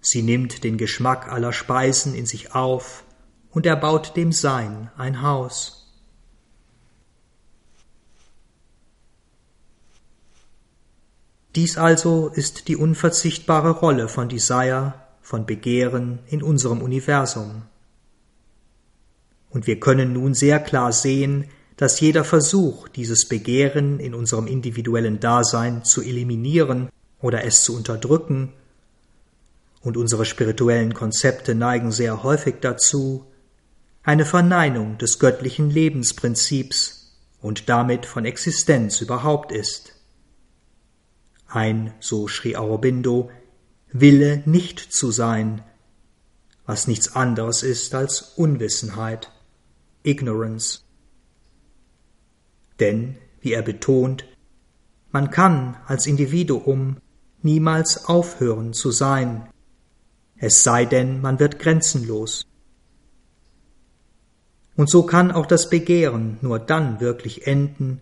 Sie 0.00 0.22
nimmt 0.22 0.64
den 0.64 0.78
Geschmack 0.78 1.30
aller 1.30 1.52
Speisen 1.52 2.12
in 2.12 2.26
sich 2.26 2.52
auf 2.52 3.04
und 3.50 3.66
erbaut 3.66 4.16
dem 4.16 4.32
Sein 4.32 4.90
ein 4.96 5.22
Haus. 5.22 5.88
Dies 11.54 11.78
also 11.78 12.26
ist 12.26 12.66
die 12.66 12.74
unverzichtbare 12.74 13.70
Rolle 13.70 14.08
von 14.08 14.28
Desire, 14.28 14.94
von 15.22 15.46
Begehren 15.46 16.18
in 16.26 16.42
unserem 16.42 16.82
Universum. 16.82 17.62
Und 19.50 19.66
wir 19.66 19.80
können 19.80 20.12
nun 20.12 20.34
sehr 20.34 20.60
klar 20.60 20.92
sehen, 20.92 21.46
dass 21.76 22.00
jeder 22.00 22.24
Versuch, 22.24 22.88
dieses 22.88 23.26
Begehren 23.26 24.00
in 24.00 24.14
unserem 24.14 24.46
individuellen 24.46 25.18
Dasein 25.18 25.84
zu 25.84 26.02
eliminieren 26.02 26.88
oder 27.20 27.44
es 27.44 27.64
zu 27.64 27.76
unterdrücken, 27.76 28.52
und 29.82 29.96
unsere 29.96 30.26
spirituellen 30.26 30.92
Konzepte 30.92 31.54
neigen 31.54 31.90
sehr 31.90 32.22
häufig 32.22 32.56
dazu, 32.60 33.24
eine 34.02 34.24
Verneinung 34.24 34.98
des 34.98 35.18
göttlichen 35.18 35.70
Lebensprinzips 35.70 37.16
und 37.40 37.68
damit 37.68 38.06
von 38.06 38.24
Existenz 38.24 39.00
überhaupt 39.00 39.52
ist. 39.52 39.94
Ein, 41.48 41.94
so 42.00 42.28
schrie 42.28 42.56
Aurobindo, 42.56 43.30
Wille 43.92 44.42
nicht 44.44 44.78
zu 44.78 45.10
sein, 45.10 45.62
was 46.66 46.86
nichts 46.86 47.16
anderes 47.16 47.62
ist 47.62 47.94
als 47.94 48.20
Unwissenheit, 48.36 49.30
Ignorance. 50.02 50.80
Denn, 52.78 53.16
wie 53.40 53.52
er 53.52 53.62
betont, 53.62 54.24
man 55.12 55.30
kann 55.30 55.76
als 55.86 56.06
Individuum 56.06 56.96
niemals 57.42 58.06
aufhören 58.06 58.72
zu 58.72 58.90
sein, 58.90 59.48
es 60.36 60.64
sei 60.64 60.86
denn, 60.86 61.20
man 61.20 61.38
wird 61.38 61.58
grenzenlos. 61.58 62.46
Und 64.76 64.88
so 64.88 65.02
kann 65.02 65.30
auch 65.30 65.44
das 65.44 65.68
Begehren 65.68 66.38
nur 66.40 66.58
dann 66.58 67.00
wirklich 67.00 67.46
enden, 67.46 68.00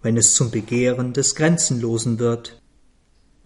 wenn 0.00 0.16
es 0.16 0.34
zum 0.34 0.50
Begehren 0.50 1.12
des 1.12 1.34
Grenzenlosen 1.34 2.18
wird 2.18 2.62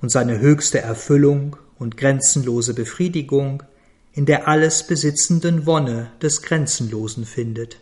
und 0.01 0.11
seine 0.11 0.39
höchste 0.39 0.81
Erfüllung 0.81 1.57
und 1.79 1.97
grenzenlose 1.97 2.75
Befriedigung 2.75 3.65
in 4.13 4.27
der 4.27 4.49
alles 4.49 4.87
besitzenden 4.87 5.67
Wonne 5.67 6.11
des 6.21 6.43
Grenzenlosen 6.43 7.25
findet. 7.25 7.79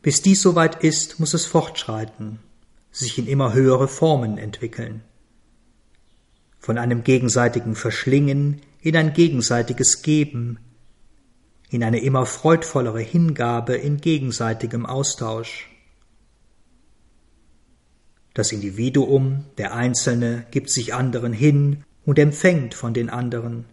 Bis 0.00 0.22
dies 0.22 0.40
soweit 0.40 0.84
ist, 0.84 1.18
muss 1.18 1.34
es 1.34 1.44
fortschreiten, 1.44 2.38
sich 2.92 3.18
in 3.18 3.26
immer 3.26 3.52
höhere 3.52 3.88
Formen 3.88 4.38
entwickeln. 4.38 5.02
Von 6.60 6.78
einem 6.78 7.02
gegenseitigen 7.02 7.74
Verschlingen 7.74 8.62
in 8.80 8.96
ein 8.96 9.12
gegenseitiges 9.12 10.02
Geben, 10.02 10.58
in 11.70 11.82
eine 11.82 12.00
immer 12.00 12.26
freudvollere 12.26 13.00
Hingabe 13.00 13.74
in 13.74 13.98
gegenseitigem 13.98 14.86
Austausch. 14.86 15.68
Das 18.34 18.52
Individuum, 18.52 19.44
der 19.58 19.74
Einzelne, 19.74 20.46
gibt 20.52 20.70
sich 20.70 20.94
anderen 20.94 21.32
hin 21.32 21.84
und 22.08 22.18
empfängt 22.18 22.72
von 22.72 22.94
den 22.94 23.10
anderen. 23.10 23.66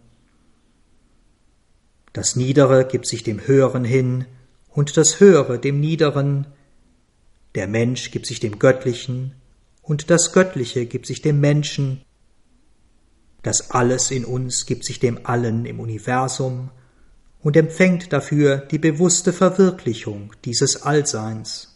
Das 2.12 2.36
Niedere 2.36 2.84
gibt 2.84 3.06
sich 3.06 3.22
dem 3.22 3.46
Höheren 3.46 3.82
hin 3.82 4.26
und 4.68 4.98
das 4.98 5.20
Höhere 5.20 5.58
dem 5.58 5.80
Niederen. 5.80 6.46
Der 7.54 7.66
Mensch 7.66 8.10
gibt 8.10 8.26
sich 8.26 8.38
dem 8.38 8.58
Göttlichen 8.58 9.32
und 9.80 10.10
das 10.10 10.34
Göttliche 10.34 10.84
gibt 10.84 11.06
sich 11.06 11.22
dem 11.22 11.40
Menschen. 11.40 12.02
Das 13.42 13.70
Alles 13.70 14.10
in 14.10 14.26
uns 14.26 14.66
gibt 14.66 14.84
sich 14.84 15.00
dem 15.00 15.20
Allen 15.24 15.64
im 15.64 15.80
Universum 15.80 16.68
und 17.42 17.56
empfängt 17.56 18.12
dafür 18.12 18.58
die 18.58 18.78
bewusste 18.78 19.32
Verwirklichung 19.32 20.34
dieses 20.44 20.82
Allseins. 20.82 21.75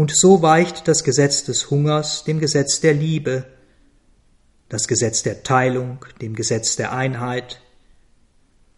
Und 0.00 0.16
so 0.16 0.40
weicht 0.40 0.88
das 0.88 1.04
Gesetz 1.04 1.44
des 1.44 1.70
Hungers 1.70 2.24
dem 2.24 2.40
Gesetz 2.40 2.80
der 2.80 2.94
Liebe, 2.94 3.44
das 4.70 4.88
Gesetz 4.88 5.22
der 5.22 5.42
Teilung 5.42 6.06
dem 6.22 6.34
Gesetz 6.34 6.74
der 6.76 6.92
Einheit, 6.94 7.60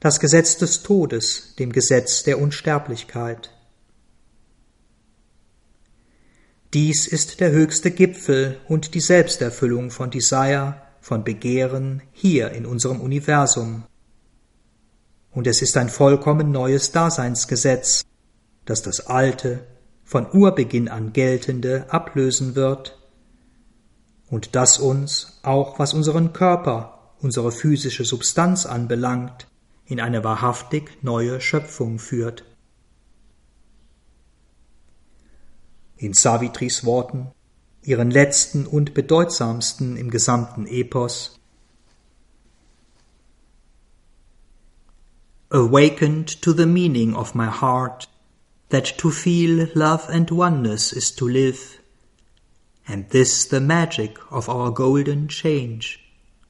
das 0.00 0.18
Gesetz 0.18 0.56
des 0.56 0.82
Todes 0.82 1.54
dem 1.60 1.70
Gesetz 1.70 2.24
der 2.24 2.40
Unsterblichkeit. 2.40 3.52
Dies 6.74 7.06
ist 7.06 7.38
der 7.38 7.52
höchste 7.52 7.92
Gipfel 7.92 8.58
und 8.66 8.92
die 8.94 9.00
Selbsterfüllung 9.00 9.92
von 9.92 10.10
Desire, 10.10 10.82
von 11.00 11.22
Begehren 11.22 12.02
hier 12.10 12.50
in 12.50 12.66
unserem 12.66 13.00
Universum. 13.00 13.84
Und 15.30 15.46
es 15.46 15.62
ist 15.62 15.76
ein 15.76 15.88
vollkommen 15.88 16.50
neues 16.50 16.90
Daseinsgesetz, 16.90 18.02
das 18.64 18.82
das 18.82 19.06
alte, 19.06 19.64
von 20.12 20.30
Urbeginn 20.30 20.88
an 20.88 21.14
geltende 21.14 21.86
ablösen 21.88 22.54
wird 22.54 22.98
und 24.28 24.54
das 24.54 24.78
uns, 24.78 25.40
auch 25.42 25.78
was 25.78 25.94
unseren 25.94 26.34
Körper, 26.34 27.14
unsere 27.22 27.50
physische 27.50 28.04
Substanz 28.04 28.66
anbelangt, 28.66 29.46
in 29.86 30.02
eine 30.02 30.22
wahrhaftig 30.22 31.02
neue 31.02 31.40
Schöpfung 31.40 31.98
führt. 31.98 32.44
In 35.96 36.12
Savitris 36.12 36.84
Worten, 36.84 37.28
ihren 37.80 38.10
letzten 38.10 38.66
und 38.66 38.92
bedeutsamsten 38.92 39.96
im 39.96 40.10
gesamten 40.10 40.66
Epos, 40.66 41.40
Awakened 45.48 46.42
to 46.42 46.52
the 46.52 46.66
meaning 46.66 47.14
of 47.14 47.34
my 47.34 47.46
heart, 47.46 48.11
that 48.72 48.96
to 48.96 49.10
feel 49.10 49.68
love 49.74 50.08
and 50.08 50.30
oneness 50.30 50.94
is 50.94 51.10
to 51.10 51.28
live, 51.28 51.78
and 52.88 53.08
this 53.10 53.44
the 53.44 53.60
magic 53.60 54.16
of 54.30 54.48
our 54.48 54.70
golden 54.70 55.28
change 55.28 56.00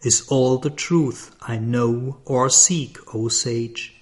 is 0.03 0.29
all 0.29 0.59
the 0.59 0.71
truth 0.71 1.35
I 1.43 1.59
know 1.59 2.21
or 2.25 2.49
seek, 2.49 3.13
O 3.13 3.29
Sage. 3.29 3.93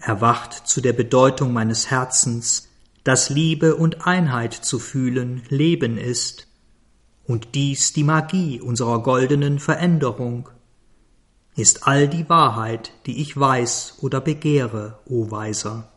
Erwacht 0.00 0.66
zu 0.66 0.80
der 0.80 0.92
Bedeutung 0.92 1.52
meines 1.52 1.90
Herzens, 1.90 2.68
dass 3.04 3.30
Liebe 3.30 3.76
und 3.76 4.04
Einheit 4.06 4.52
zu 4.52 4.80
fühlen 4.80 5.42
Leben 5.48 5.96
ist, 5.96 6.48
und 7.24 7.54
dies 7.54 7.92
die 7.92 8.04
Magie 8.04 8.60
unserer 8.60 9.00
goldenen 9.00 9.60
Veränderung, 9.60 10.48
ist 11.56 11.86
all 11.86 12.06
die 12.06 12.28
Wahrheit, 12.28 12.92
die 13.06 13.20
ich 13.20 13.38
weiß 13.38 13.98
oder 14.02 14.20
begehre, 14.20 14.98
o 15.06 15.30
Weiser. 15.30 15.88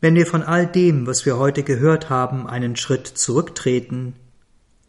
Wenn 0.00 0.14
wir 0.14 0.26
von 0.26 0.42
all 0.42 0.66
dem, 0.66 1.06
was 1.06 1.24
wir 1.24 1.38
heute 1.38 1.62
gehört 1.62 2.10
haben, 2.10 2.46
einen 2.46 2.76
Schritt 2.76 3.06
zurücktreten 3.06 4.14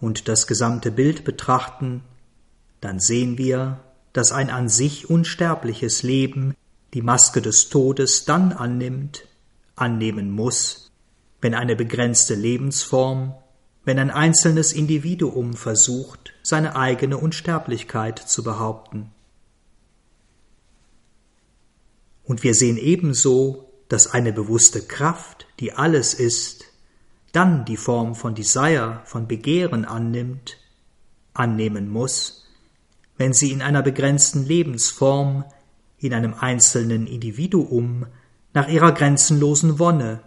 und 0.01 0.27
das 0.27 0.47
gesamte 0.47 0.91
Bild 0.91 1.23
betrachten, 1.23 2.01
dann 2.81 2.99
sehen 2.99 3.37
wir, 3.37 3.79
dass 4.13 4.31
ein 4.31 4.49
an 4.49 4.69
sich 4.69 5.09
unsterbliches 5.09 6.03
Leben 6.03 6.53
die 6.93 7.01
Maske 7.01 7.41
des 7.41 7.69
Todes 7.69 8.25
dann 8.25 8.53
annimmt, 8.53 9.25
annehmen 9.75 10.31
muss, 10.31 10.91
wenn 11.41 11.53
eine 11.53 11.75
begrenzte 11.75 12.35
Lebensform 12.35 13.35
wenn 13.85 13.99
ein 13.99 14.11
einzelnes 14.11 14.73
Individuum 14.73 15.53
versucht, 15.53 16.33
seine 16.41 16.75
eigene 16.75 17.17
Unsterblichkeit 17.17 18.19
zu 18.19 18.43
behaupten. 18.43 19.11
Und 22.23 22.43
wir 22.43 22.55
sehen 22.55 22.77
ebenso, 22.77 23.69
dass 23.87 24.07
eine 24.07 24.33
bewusste 24.33 24.81
Kraft, 24.81 25.45
die 25.59 25.73
alles 25.73 26.15
ist, 26.15 26.65
dann 27.31 27.65
die 27.65 27.77
Form 27.77 28.15
von 28.15 28.33
Desire, 28.33 29.01
von 29.05 29.27
Begehren 29.27 29.85
annimmt, 29.85 30.57
annehmen 31.33 31.89
muss, 31.89 32.47
wenn 33.17 33.33
sie 33.33 33.51
in 33.51 33.61
einer 33.61 33.83
begrenzten 33.83 34.45
Lebensform, 34.45 35.45
in 35.99 36.13
einem 36.13 36.33
einzelnen 36.33 37.05
Individuum, 37.05 38.07
nach 38.53 38.67
ihrer 38.67 38.93
grenzenlosen 38.93 39.79
Wonne, 39.79 40.21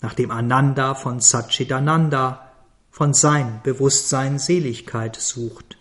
nach 0.00 0.14
dem 0.14 0.30
Ananda 0.30 0.94
von 0.94 1.20
Satchitananda, 1.20 2.45
von 2.96 3.12
sein 3.12 3.60
Bewusstsein 3.62 4.38
Seligkeit 4.38 5.16
sucht. 5.16 5.76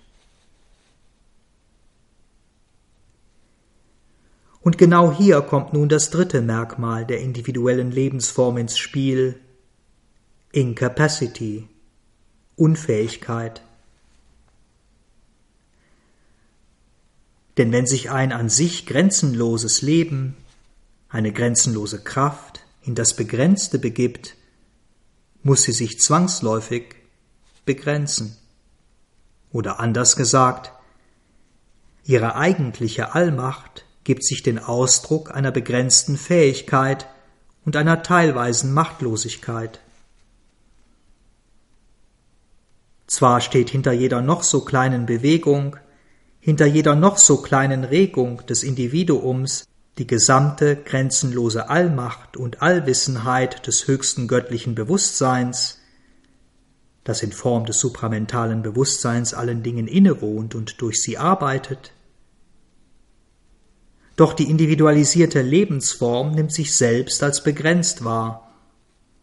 Und 4.59 4.77
genau 4.77 5.13
hier 5.13 5.41
kommt 5.41 5.71
nun 5.71 5.87
das 5.87 6.09
dritte 6.09 6.41
Merkmal 6.41 7.05
der 7.05 7.21
individuellen 7.21 7.89
Lebensform 7.89 8.57
ins 8.57 8.77
Spiel 8.77 9.39
Incapacity 10.51 11.69
Unfähigkeit. 12.57 13.61
Denn 17.55 17.71
wenn 17.71 17.85
sich 17.85 18.11
ein 18.11 18.33
an 18.33 18.49
sich 18.49 18.85
grenzenloses 18.85 19.81
Leben, 19.81 20.35
eine 21.07 21.31
grenzenlose 21.31 22.03
Kraft 22.03 22.65
in 22.81 22.93
das 22.93 23.15
Begrenzte 23.15 23.79
begibt, 23.79 24.35
muss 25.43 25.63
sie 25.63 25.71
sich 25.71 26.01
zwangsläufig 26.01 27.04
begrenzen. 27.65 28.37
Oder 29.51 29.79
anders 29.79 30.15
gesagt, 30.15 30.71
ihre 32.03 32.35
eigentliche 32.35 33.15
Allmacht 33.15 33.85
gibt 34.03 34.23
sich 34.23 34.43
den 34.43 34.59
Ausdruck 34.59 35.35
einer 35.35 35.51
begrenzten 35.51 36.17
Fähigkeit 36.17 37.07
und 37.65 37.75
einer 37.75 38.03
teilweisen 38.03 38.73
Machtlosigkeit. 38.73 39.79
Zwar 43.07 43.41
steht 43.41 43.69
hinter 43.69 43.91
jeder 43.91 44.21
noch 44.21 44.43
so 44.43 44.61
kleinen 44.61 45.05
Bewegung, 45.05 45.77
hinter 46.39 46.65
jeder 46.65 46.95
noch 46.95 47.17
so 47.17 47.41
kleinen 47.41 47.83
Regung 47.83 48.45
des 48.45 48.63
Individuums 48.63 49.65
die 49.97 50.07
gesamte 50.07 50.75
grenzenlose 50.75 51.69
Allmacht 51.69 52.35
und 52.35 52.61
Allwissenheit 52.61 53.65
des 53.65 53.87
höchsten 53.87 54.27
göttlichen 54.27 54.75
Bewusstseins, 54.75 55.79
das 57.05 57.23
in 57.23 57.31
Form 57.31 57.65
des 57.65 57.79
supramentalen 57.79 58.61
Bewusstseins 58.61 59.33
allen 59.33 59.63
Dingen 59.63 59.87
innewohnt 59.87 60.55
und 60.55 60.81
durch 60.81 61.01
sie 61.01 61.17
arbeitet, 61.17 61.93
doch 64.15 64.33
die 64.33 64.49
individualisierte 64.49 65.41
Lebensform 65.41 66.31
nimmt 66.31 66.51
sich 66.51 66.75
selbst 66.75 67.21
als 67.21 67.43
begrenzt 67.43 68.03
wahr, 68.03 68.51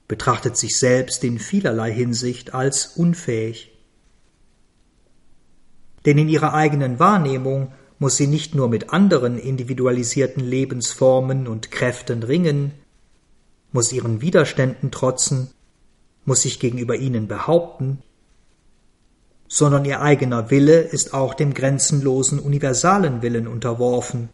betrachtet 0.06 0.56
sich 0.56 0.78
selbst 0.78 1.24
in 1.24 1.38
vielerlei 1.38 1.92
Hinsicht 1.92 2.54
als 2.54 2.86
unfähig. 2.96 3.72
Denn 6.04 6.18
in 6.18 6.28
ihrer 6.28 6.52
eigenen 6.52 6.98
Wahrnehmung 6.98 7.72
muss 7.98 8.16
sie 8.16 8.26
nicht 8.26 8.54
nur 8.54 8.68
mit 8.68 8.92
anderen 8.92 9.38
individualisierten 9.38 10.44
Lebensformen 10.44 11.48
und 11.48 11.70
Kräften 11.70 12.22
ringen, 12.22 12.72
muss 13.72 13.92
ihren 13.92 14.20
Widerständen 14.20 14.90
trotzen, 14.90 15.50
muss 16.24 16.42
sich 16.42 16.60
gegenüber 16.60 16.96
ihnen 16.96 17.28
behaupten, 17.28 17.98
sondern 19.48 19.84
ihr 19.84 20.00
eigener 20.00 20.50
Wille 20.50 20.80
ist 20.80 21.12
auch 21.12 21.34
dem 21.34 21.52
grenzenlosen 21.52 22.38
universalen 22.38 23.22
Willen 23.22 23.46
unterworfen, 23.46 24.30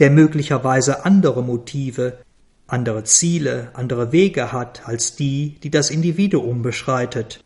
der 0.00 0.10
möglicherweise 0.10 1.04
andere 1.04 1.42
Motive, 1.42 2.18
andere 2.66 3.04
Ziele, 3.04 3.70
andere 3.74 4.10
Wege 4.10 4.52
hat 4.52 4.88
als 4.88 5.14
die, 5.14 5.58
die 5.62 5.70
das 5.70 5.90
Individuum 5.90 6.62
beschreitet, 6.62 7.44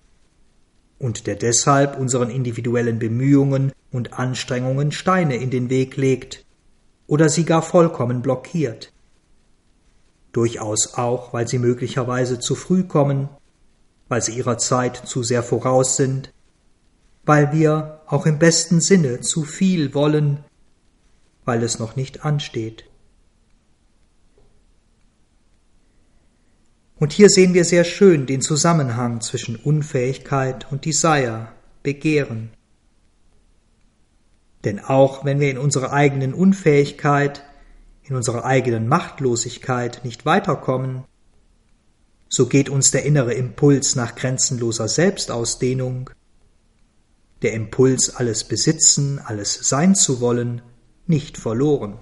und 0.98 1.26
der 1.26 1.36
deshalb 1.36 1.98
unseren 1.98 2.30
individuellen 2.30 2.98
Bemühungen 2.98 3.72
und 3.92 4.14
Anstrengungen 4.14 4.92
Steine 4.92 5.36
in 5.36 5.50
den 5.50 5.70
Weg 5.70 5.96
legt 5.96 6.44
oder 7.06 7.28
sie 7.28 7.44
gar 7.44 7.62
vollkommen 7.62 8.22
blockiert. 8.22 8.92
Durchaus 10.32 10.94
auch, 10.94 11.32
weil 11.32 11.48
sie 11.48 11.58
möglicherweise 11.58 12.38
zu 12.38 12.54
früh 12.54 12.84
kommen, 12.84 13.28
weil 14.08 14.22
sie 14.22 14.32
ihrer 14.32 14.58
Zeit 14.58 14.96
zu 14.96 15.22
sehr 15.22 15.42
voraus 15.42 15.96
sind, 15.96 16.32
weil 17.24 17.52
wir 17.52 18.00
auch 18.06 18.26
im 18.26 18.38
besten 18.38 18.80
Sinne 18.80 19.20
zu 19.20 19.44
viel 19.44 19.94
wollen 19.94 20.44
weil 21.48 21.62
es 21.62 21.78
noch 21.78 21.96
nicht 21.96 22.26
ansteht. 22.26 22.84
Und 26.96 27.10
hier 27.10 27.30
sehen 27.30 27.54
wir 27.54 27.64
sehr 27.64 27.84
schön 27.84 28.26
den 28.26 28.42
Zusammenhang 28.42 29.22
zwischen 29.22 29.56
Unfähigkeit 29.56 30.70
und 30.70 30.84
Desire, 30.84 31.48
Begehren. 31.82 32.50
Denn 34.64 34.78
auch 34.78 35.24
wenn 35.24 35.40
wir 35.40 35.50
in 35.50 35.56
unserer 35.56 35.94
eigenen 35.94 36.34
Unfähigkeit, 36.34 37.44
in 38.02 38.14
unserer 38.14 38.44
eigenen 38.44 38.86
Machtlosigkeit 38.86 40.02
nicht 40.04 40.26
weiterkommen, 40.26 41.04
so 42.28 42.46
geht 42.46 42.68
uns 42.68 42.90
der 42.90 43.04
innere 43.04 43.34
Impuls 43.34 43.96
nach 43.96 44.14
grenzenloser 44.14 44.88
Selbstausdehnung, 44.88 46.10
der 47.42 47.52
Impuls, 47.52 48.14
alles 48.14 48.44
besitzen, 48.44 49.18
alles 49.18 49.54
sein 49.54 49.94
zu 49.94 50.20
wollen, 50.20 50.62
nicht 51.06 51.38
verloren. 51.38 51.98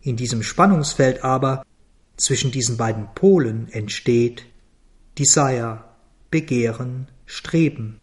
In 0.00 0.16
diesem 0.16 0.42
Spannungsfeld 0.42 1.24
aber 1.24 1.64
zwischen 2.16 2.50
diesen 2.50 2.76
beiden 2.76 3.14
Polen 3.14 3.68
entsteht 3.70 4.44
Desire, 5.18 5.84
Begehren, 6.30 7.08
Streben. 7.26 8.00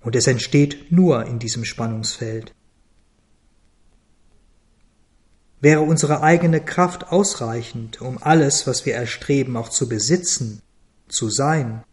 Und 0.00 0.16
es 0.16 0.26
entsteht 0.26 0.90
nur 0.90 1.26
in 1.26 1.38
diesem 1.38 1.64
Spannungsfeld. 1.64 2.54
Wäre 5.62 5.82
unsere 5.82 6.22
eigene 6.22 6.60
Kraft 6.60 7.12
ausreichend, 7.12 8.02
um 8.02 8.18
alles, 8.20 8.66
was 8.66 8.84
wir 8.84 8.94
erstreben, 8.94 9.56
auch 9.56 9.68
zu 9.68 9.88
besitzen, 9.88 10.60
zu 11.06 11.30
sein? 11.30 11.84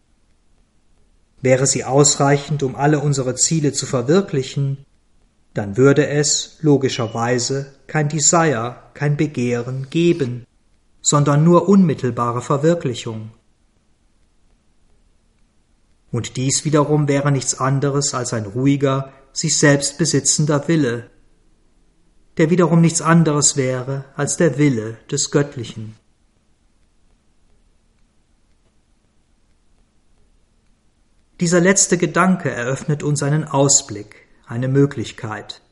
Wäre 1.40 1.68
sie 1.68 1.84
ausreichend, 1.84 2.64
um 2.64 2.74
alle 2.74 2.98
unsere 2.98 3.36
Ziele 3.36 3.72
zu 3.72 3.86
verwirklichen, 3.86 4.84
dann 5.54 5.76
würde 5.76 6.08
es 6.08 6.58
logischerweise 6.62 7.72
kein 7.86 8.08
Desire, 8.08 8.76
kein 8.94 9.16
Begehren 9.16 9.86
geben, 9.88 10.46
sondern 11.00 11.44
nur 11.44 11.68
unmittelbare 11.68 12.42
Verwirklichung. 12.42 13.30
Und 16.10 16.36
dies 16.36 16.64
wiederum 16.64 17.06
wäre 17.06 17.30
nichts 17.30 17.60
anderes 17.60 18.14
als 18.14 18.32
ein 18.32 18.46
ruhiger, 18.46 19.12
sich 19.32 19.56
selbst 19.56 19.96
besitzender 19.96 20.66
Wille, 20.66 21.08
der 22.36 22.50
wiederum 22.50 22.80
nichts 22.80 23.02
anderes 23.02 23.56
wäre 23.56 24.04
als 24.16 24.36
der 24.36 24.58
Wille 24.58 24.96
des 25.10 25.30
Göttlichen. 25.30 25.96
Dieser 31.40 31.60
letzte 31.60 31.96
Gedanke 31.96 32.50
eröffnet 32.50 33.02
uns 33.02 33.22
einen 33.22 33.44
Ausblick 33.44 34.26
eine 34.46 34.68
Möglichkeit. 34.68 35.62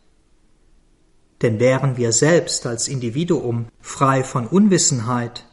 Denn 1.43 1.61
wären 1.61 1.97
wir 1.97 2.13
selbst 2.13 2.67
als 2.67 2.89
Individuum 2.89 3.67
frei 3.81 4.25
von 4.25 4.47
Unwissenheit, 4.47 5.45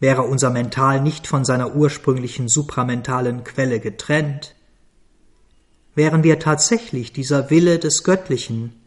wäre 0.00 0.22
unser 0.22 0.50
Mental 0.50 1.00
nicht 1.00 1.26
von 1.26 1.44
seiner 1.44 1.74
ursprünglichen 1.74 2.48
supramentalen 2.48 3.44
Quelle 3.44 3.80
getrennt, 3.80 4.54
wären 5.94 6.22
wir 6.22 6.38
tatsächlich 6.38 7.12
dieser 7.12 7.50
Wille 7.50 7.78
des 7.80 8.04
Göttlichen, 8.04 8.77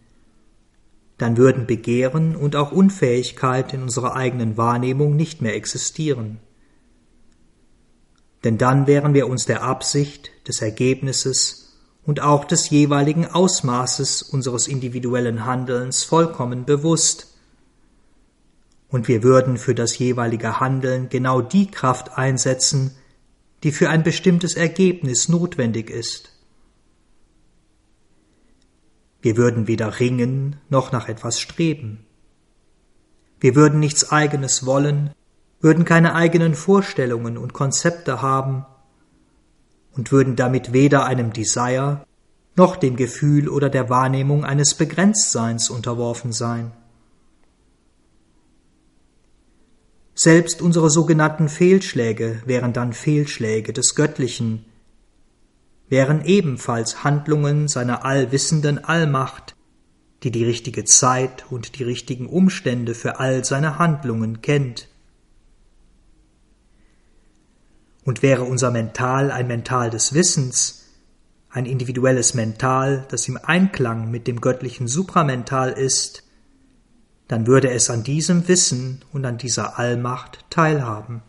dann 1.21 1.37
würden 1.37 1.67
Begehren 1.67 2.35
und 2.35 2.55
auch 2.55 2.71
Unfähigkeit 2.71 3.73
in 3.73 3.83
unserer 3.83 4.15
eigenen 4.15 4.57
Wahrnehmung 4.57 5.15
nicht 5.15 5.41
mehr 5.41 5.55
existieren. 5.55 6.39
Denn 8.43 8.57
dann 8.57 8.87
wären 8.87 9.13
wir 9.13 9.27
uns 9.27 9.45
der 9.45 9.61
Absicht, 9.61 10.31
des 10.47 10.63
Ergebnisses 10.63 11.77
und 12.03 12.21
auch 12.21 12.45
des 12.45 12.71
jeweiligen 12.71 13.27
Ausmaßes 13.27 14.23
unseres 14.23 14.67
individuellen 14.67 15.45
Handelns 15.45 16.03
vollkommen 16.03 16.65
bewusst. 16.65 17.27
Und 18.89 19.07
wir 19.07 19.21
würden 19.21 19.57
für 19.57 19.75
das 19.75 19.99
jeweilige 19.99 20.59
Handeln 20.59 21.09
genau 21.09 21.41
die 21.41 21.69
Kraft 21.69 22.17
einsetzen, 22.17 22.95
die 23.63 23.71
für 23.71 23.89
ein 23.89 24.01
bestimmtes 24.01 24.55
Ergebnis 24.55 25.29
notwendig 25.29 25.91
ist. 25.91 26.30
Wir 29.21 29.37
würden 29.37 29.67
weder 29.67 29.99
ringen 29.99 30.57
noch 30.69 30.91
nach 30.91 31.07
etwas 31.07 31.39
streben. 31.39 32.05
Wir 33.39 33.55
würden 33.55 33.79
nichts 33.79 34.11
eigenes 34.11 34.65
wollen, 34.65 35.11
würden 35.59 35.85
keine 35.85 36.15
eigenen 36.15 36.55
Vorstellungen 36.55 37.37
und 37.37 37.53
Konzepte 37.53 38.21
haben, 38.21 38.65
und 39.93 40.11
würden 40.11 40.35
damit 40.35 40.73
weder 40.73 41.05
einem 41.05 41.33
Desire 41.33 42.05
noch 42.55 42.75
dem 42.75 42.95
Gefühl 42.95 43.49
oder 43.49 43.69
der 43.69 43.89
Wahrnehmung 43.89 44.45
eines 44.45 44.75
Begrenztseins 44.75 45.69
unterworfen 45.69 46.31
sein. 46.31 46.71
Selbst 50.13 50.61
unsere 50.61 50.89
sogenannten 50.89 51.49
Fehlschläge 51.49 52.41
wären 52.45 52.73
dann 52.73 52.93
Fehlschläge 52.93 53.73
des 53.73 53.95
Göttlichen, 53.95 54.65
wären 55.91 56.23
ebenfalls 56.23 57.03
Handlungen 57.03 57.67
seiner 57.67 58.05
allwissenden 58.05 58.83
Allmacht, 58.83 59.57
die 60.23 60.31
die 60.31 60.45
richtige 60.45 60.85
Zeit 60.85 61.51
und 61.51 61.77
die 61.77 61.83
richtigen 61.83 62.27
Umstände 62.27 62.95
für 62.95 63.19
all 63.19 63.43
seine 63.43 63.77
Handlungen 63.77 64.41
kennt. 64.41 64.87
Und 68.05 68.23
wäre 68.23 68.43
unser 68.43 68.71
Mental 68.71 69.31
ein 69.31 69.47
Mental 69.47 69.89
des 69.89 70.13
Wissens, 70.13 70.85
ein 71.49 71.65
individuelles 71.65 72.35
Mental, 72.35 73.05
das 73.09 73.27
im 73.27 73.37
Einklang 73.43 74.09
mit 74.09 74.27
dem 74.27 74.39
göttlichen 74.39 74.87
Supramental 74.87 75.73
ist, 75.73 76.23
dann 77.27 77.47
würde 77.47 77.69
es 77.69 77.89
an 77.89 78.03
diesem 78.03 78.47
Wissen 78.47 79.03
und 79.11 79.25
an 79.25 79.37
dieser 79.37 79.77
Allmacht 79.77 80.45
teilhaben. 80.49 81.21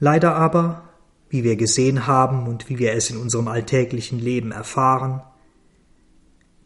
Leider 0.00 0.34
aber, 0.34 0.88
wie 1.28 1.44
wir 1.44 1.56
gesehen 1.56 2.06
haben 2.06 2.48
und 2.48 2.70
wie 2.70 2.78
wir 2.78 2.94
es 2.94 3.10
in 3.10 3.18
unserem 3.18 3.48
alltäglichen 3.48 4.18
Leben 4.18 4.50
erfahren, 4.50 5.22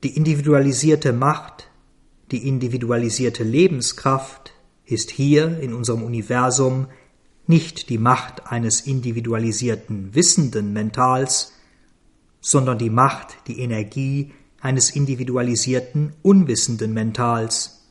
die 0.05 0.17
individualisierte 0.17 1.13
Macht, 1.13 1.69
die 2.31 2.47
individualisierte 2.47 3.43
Lebenskraft 3.43 4.53
ist 4.87 5.11
hier 5.11 5.59
in 5.59 5.75
unserem 5.75 6.03
Universum 6.05 6.87
nicht 7.47 7.91
die 7.91 7.99
Macht 7.99 8.47
eines 8.47 8.83
individualisierten 8.83 10.15
wissenden 10.15 10.73
Mentals, 10.73 11.55
sondern 12.41 12.79
die 12.79 12.91
Macht, 12.91 13.37
die 13.49 13.61
Energie 13.61 14.33
eines 14.61 14.91
individualisierten 14.91 16.15
unwissenden 16.23 16.95
Mentals. 16.95 17.91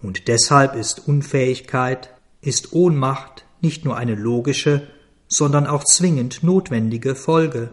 Und 0.00 0.28
deshalb 0.28 0.76
ist 0.76 1.08
Unfähigkeit, 1.08 2.14
ist 2.40 2.72
Ohnmacht 2.72 3.44
nicht 3.62 3.84
nur 3.84 3.96
eine 3.96 4.14
logische, 4.14 4.86
sondern 5.28 5.66
auch 5.66 5.84
zwingend 5.84 6.42
notwendige 6.42 7.14
Folge. 7.14 7.70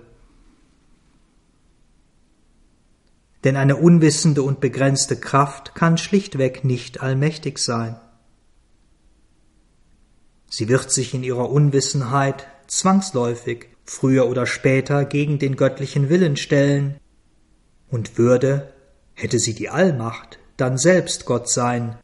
Denn 3.44 3.56
eine 3.58 3.76
unwissende 3.76 4.42
und 4.42 4.60
begrenzte 4.60 5.16
Kraft 5.16 5.76
kann 5.76 5.98
schlichtweg 5.98 6.64
nicht 6.64 7.02
allmächtig 7.02 7.60
sein. 7.60 8.00
Sie 10.50 10.68
wird 10.68 10.92
sich 10.92 11.14
in 11.14 11.24
ihrer 11.24 11.50
Unwissenheit 11.50 12.48
zwangsläufig 12.68 13.68
früher 13.86 14.28
oder 14.28 14.48
später 14.48 15.06
gegen 15.06 15.38
den 15.38 15.56
göttlichen 15.56 16.10
Willen 16.10 16.38
stellen, 16.38 17.00
und 17.90 18.18
würde, 18.18 18.74
hätte 19.14 19.40
sie 19.40 19.54
die 19.54 19.70
Allmacht, 19.70 20.40
dann 20.58 20.78
selbst 20.78 21.26
Gott 21.26 21.50
sein, 21.50 21.98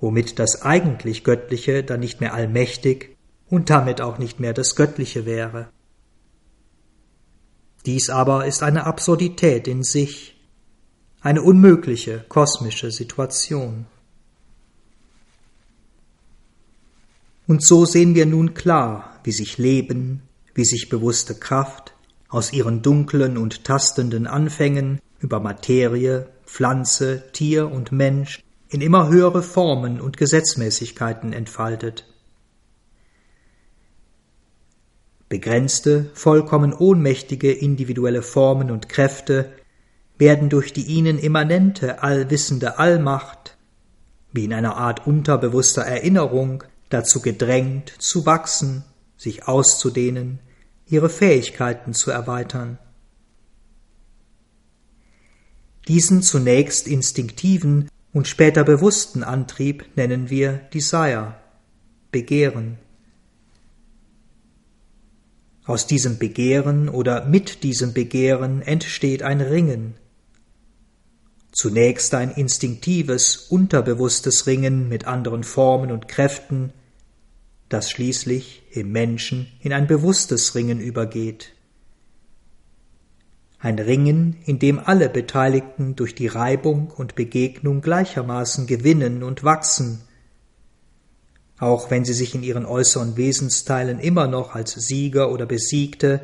womit 0.00 0.38
das 0.38 0.62
eigentlich 0.62 1.24
Göttliche 1.24 1.82
dann 1.82 2.00
nicht 2.00 2.20
mehr 2.20 2.34
allmächtig 2.34 3.16
und 3.48 3.70
damit 3.70 4.00
auch 4.00 4.18
nicht 4.18 4.40
mehr 4.40 4.52
das 4.52 4.76
Göttliche 4.76 5.26
wäre. 5.26 5.68
Dies 7.86 8.10
aber 8.10 8.46
ist 8.46 8.62
eine 8.62 8.86
Absurdität 8.86 9.68
in 9.68 9.82
sich, 9.82 10.36
eine 11.20 11.42
unmögliche 11.42 12.24
kosmische 12.28 12.90
Situation. 12.90 13.86
Und 17.46 17.62
so 17.62 17.84
sehen 17.84 18.14
wir 18.14 18.24
nun 18.24 18.54
klar, 18.54 19.20
wie 19.22 19.32
sich 19.32 19.58
Leben, 19.58 20.22
wie 20.54 20.64
sich 20.64 20.88
bewusste 20.88 21.34
Kraft, 21.34 21.94
aus 22.28 22.52
ihren 22.52 22.82
dunklen 22.82 23.36
und 23.36 23.64
tastenden 23.64 24.26
Anfängen 24.26 25.00
über 25.20 25.40
Materie, 25.40 26.28
Pflanze, 26.46 27.22
Tier 27.32 27.70
und 27.70 27.92
Mensch 27.92 28.42
in 28.74 28.80
immer 28.80 29.08
höhere 29.08 29.44
Formen 29.44 30.00
und 30.00 30.16
Gesetzmäßigkeiten 30.16 31.32
entfaltet. 31.32 32.12
Begrenzte, 35.28 36.10
vollkommen 36.12 36.72
ohnmächtige 36.72 37.52
individuelle 37.52 38.20
Formen 38.20 38.72
und 38.72 38.88
Kräfte 38.88 39.52
werden 40.18 40.48
durch 40.48 40.72
die 40.72 40.86
ihnen 40.86 41.20
immanente 41.20 42.02
allwissende 42.02 42.80
Allmacht, 42.80 43.56
wie 44.32 44.44
in 44.44 44.52
einer 44.52 44.76
Art 44.76 45.06
unterbewusster 45.06 45.82
Erinnerung, 45.82 46.64
dazu 46.88 47.22
gedrängt, 47.22 47.94
zu 48.00 48.26
wachsen, 48.26 48.84
sich 49.16 49.46
auszudehnen, 49.46 50.40
ihre 50.86 51.10
Fähigkeiten 51.10 51.94
zu 51.94 52.10
erweitern. 52.10 52.80
Diesen 55.86 56.22
zunächst 56.22 56.88
instinktiven 56.88 57.88
und 58.14 58.28
später 58.28 58.64
bewussten 58.64 59.22
Antrieb 59.22 59.84
nennen 59.96 60.30
wir 60.30 60.60
Desire, 60.72 61.34
Begehren. 62.12 62.78
Aus 65.66 65.86
diesem 65.88 66.18
Begehren 66.18 66.88
oder 66.88 67.26
mit 67.26 67.64
diesem 67.64 67.92
Begehren 67.92 68.62
entsteht 68.62 69.24
ein 69.24 69.40
Ringen. 69.40 69.94
Zunächst 71.50 72.14
ein 72.14 72.30
instinktives, 72.30 73.36
unterbewusstes 73.48 74.46
Ringen 74.46 74.88
mit 74.88 75.06
anderen 75.06 75.42
Formen 75.42 75.90
und 75.90 76.06
Kräften, 76.06 76.72
das 77.68 77.90
schließlich 77.90 78.62
im 78.70 78.92
Menschen 78.92 79.48
in 79.60 79.72
ein 79.72 79.88
bewusstes 79.88 80.54
Ringen 80.54 80.78
übergeht. 80.80 81.53
Ein 83.64 83.78
Ringen, 83.78 84.36
in 84.44 84.58
dem 84.58 84.78
alle 84.78 85.08
Beteiligten 85.08 85.96
durch 85.96 86.14
die 86.14 86.26
Reibung 86.26 86.90
und 86.90 87.14
Begegnung 87.14 87.80
gleichermaßen 87.80 88.66
gewinnen 88.66 89.22
und 89.22 89.42
wachsen, 89.42 90.02
auch 91.58 91.90
wenn 91.90 92.04
sie 92.04 92.12
sich 92.12 92.34
in 92.34 92.42
ihren 92.42 92.66
äußeren 92.66 93.16
Wesensteilen 93.16 94.00
immer 94.00 94.26
noch 94.26 94.54
als 94.54 94.72
Sieger 94.72 95.32
oder 95.32 95.46
Besiegte, 95.46 96.20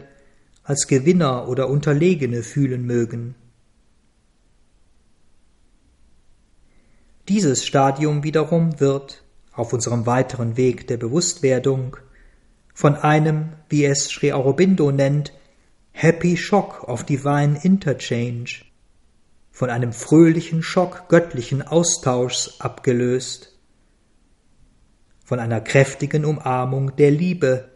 als 0.64 0.86
Gewinner 0.86 1.48
oder 1.48 1.70
Unterlegene 1.70 2.42
fühlen 2.42 2.84
mögen. 2.84 3.34
Dieses 7.26 7.64
Stadium 7.64 8.22
wiederum 8.22 8.80
wird, 8.80 9.24
auf 9.54 9.72
unserem 9.72 10.04
weiteren 10.04 10.58
Weg 10.58 10.88
der 10.88 10.98
Bewusstwerdung 10.98 11.96
von 12.74 12.96
einem, 12.96 13.54
wie 13.70 13.86
es 13.86 14.10
Sri 14.10 14.30
Aurobindo 14.30 14.92
nennt, 14.92 15.32
Happy 15.92 16.36
Shock 16.36 16.88
of 16.88 17.04
Divine 17.04 17.60
Interchange, 17.62 18.64
von 19.50 19.70
einem 19.70 19.92
fröhlichen 19.92 20.62
Schock 20.62 21.08
göttlichen 21.08 21.62
Austauschs 21.62 22.60
abgelöst, 22.60 23.58
von 25.24 25.38
einer 25.38 25.60
kräftigen 25.60 26.24
Umarmung 26.24 26.96
der 26.96 27.10
Liebe 27.10 27.70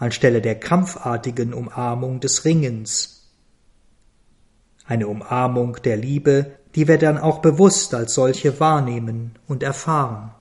anstelle 0.00 0.40
der 0.40 0.58
krampfartigen 0.58 1.54
Umarmung 1.54 2.20
des 2.20 2.44
Ringens. 2.44 3.30
Eine 4.86 5.06
Umarmung 5.06 5.76
der 5.84 5.96
Liebe, 5.96 6.56
die 6.74 6.88
wir 6.88 6.98
dann 6.98 7.18
auch 7.18 7.40
bewusst 7.40 7.94
als 7.94 8.14
solche 8.14 8.58
wahrnehmen 8.58 9.38
und 9.46 9.62
erfahren. 9.62 10.34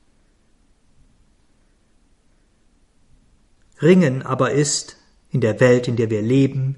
Ringen 3.81 4.23
aber 4.23 4.51
ist, 4.51 4.97
in 5.29 5.41
der 5.41 5.59
Welt, 5.59 5.87
in 5.87 5.95
der 5.95 6.09
wir 6.09 6.21
leben, 6.21 6.77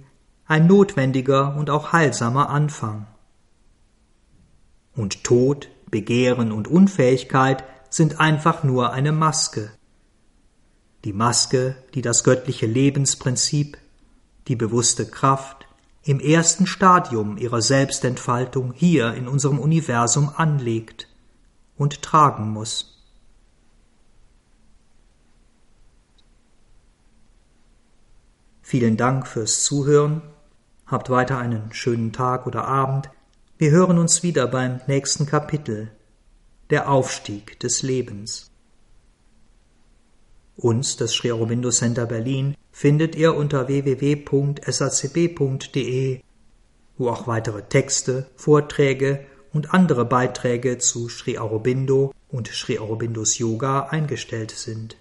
ein 0.51 0.67
notwendiger 0.67 1.55
und 1.55 1.69
auch 1.69 1.93
heilsamer 1.93 2.49
Anfang. 2.49 3.07
Und 4.93 5.23
Tod, 5.23 5.69
Begehren 5.89 6.51
und 6.51 6.67
Unfähigkeit 6.67 7.63
sind 7.89 8.19
einfach 8.19 8.65
nur 8.65 8.91
eine 8.91 9.13
Maske. 9.13 9.71
Die 11.05 11.13
Maske, 11.13 11.77
die 11.93 12.01
das 12.01 12.25
göttliche 12.25 12.65
Lebensprinzip, 12.65 13.77
die 14.49 14.57
bewusste 14.57 15.05
Kraft, 15.05 15.67
im 16.03 16.19
ersten 16.19 16.67
Stadium 16.67 17.37
ihrer 17.37 17.61
Selbstentfaltung 17.61 18.73
hier 18.73 19.13
in 19.13 19.29
unserem 19.29 19.57
Universum 19.57 20.33
anlegt 20.35 21.07
und 21.77 22.01
tragen 22.01 22.49
muss. 22.49 23.01
Vielen 28.61 28.97
Dank 28.97 29.27
fürs 29.27 29.63
Zuhören. 29.63 30.21
Habt 30.91 31.09
weiter 31.09 31.37
einen 31.37 31.71
schönen 31.71 32.11
Tag 32.11 32.45
oder 32.45 32.65
Abend. 32.65 33.09
Wir 33.57 33.71
hören 33.71 33.97
uns 33.97 34.23
wieder 34.23 34.45
beim 34.47 34.81
nächsten 34.87 35.25
Kapitel. 35.25 35.89
Der 36.69 36.91
Aufstieg 36.91 37.57
des 37.61 37.81
Lebens. 37.81 38.51
Uns, 40.57 40.97
das 40.97 41.13
Sri 41.13 41.31
Aurobindo 41.31 41.69
Center 41.69 42.05
Berlin, 42.05 42.57
findet 42.73 43.15
ihr 43.15 43.37
unter 43.37 43.69
www.sacb.de, 43.69 44.59
wo 46.97 47.09
auch 47.09 47.25
weitere 47.25 47.61
Texte, 47.61 48.29
Vorträge 48.35 49.25
und 49.53 49.73
andere 49.73 50.03
Beiträge 50.03 50.77
zu 50.77 51.07
Sri 51.07 51.37
Aurobindo 51.37 52.13
und 52.27 52.49
Sri 52.49 52.79
Aurobindos 52.79 53.37
Yoga 53.37 53.83
eingestellt 53.83 54.51
sind. 54.51 54.97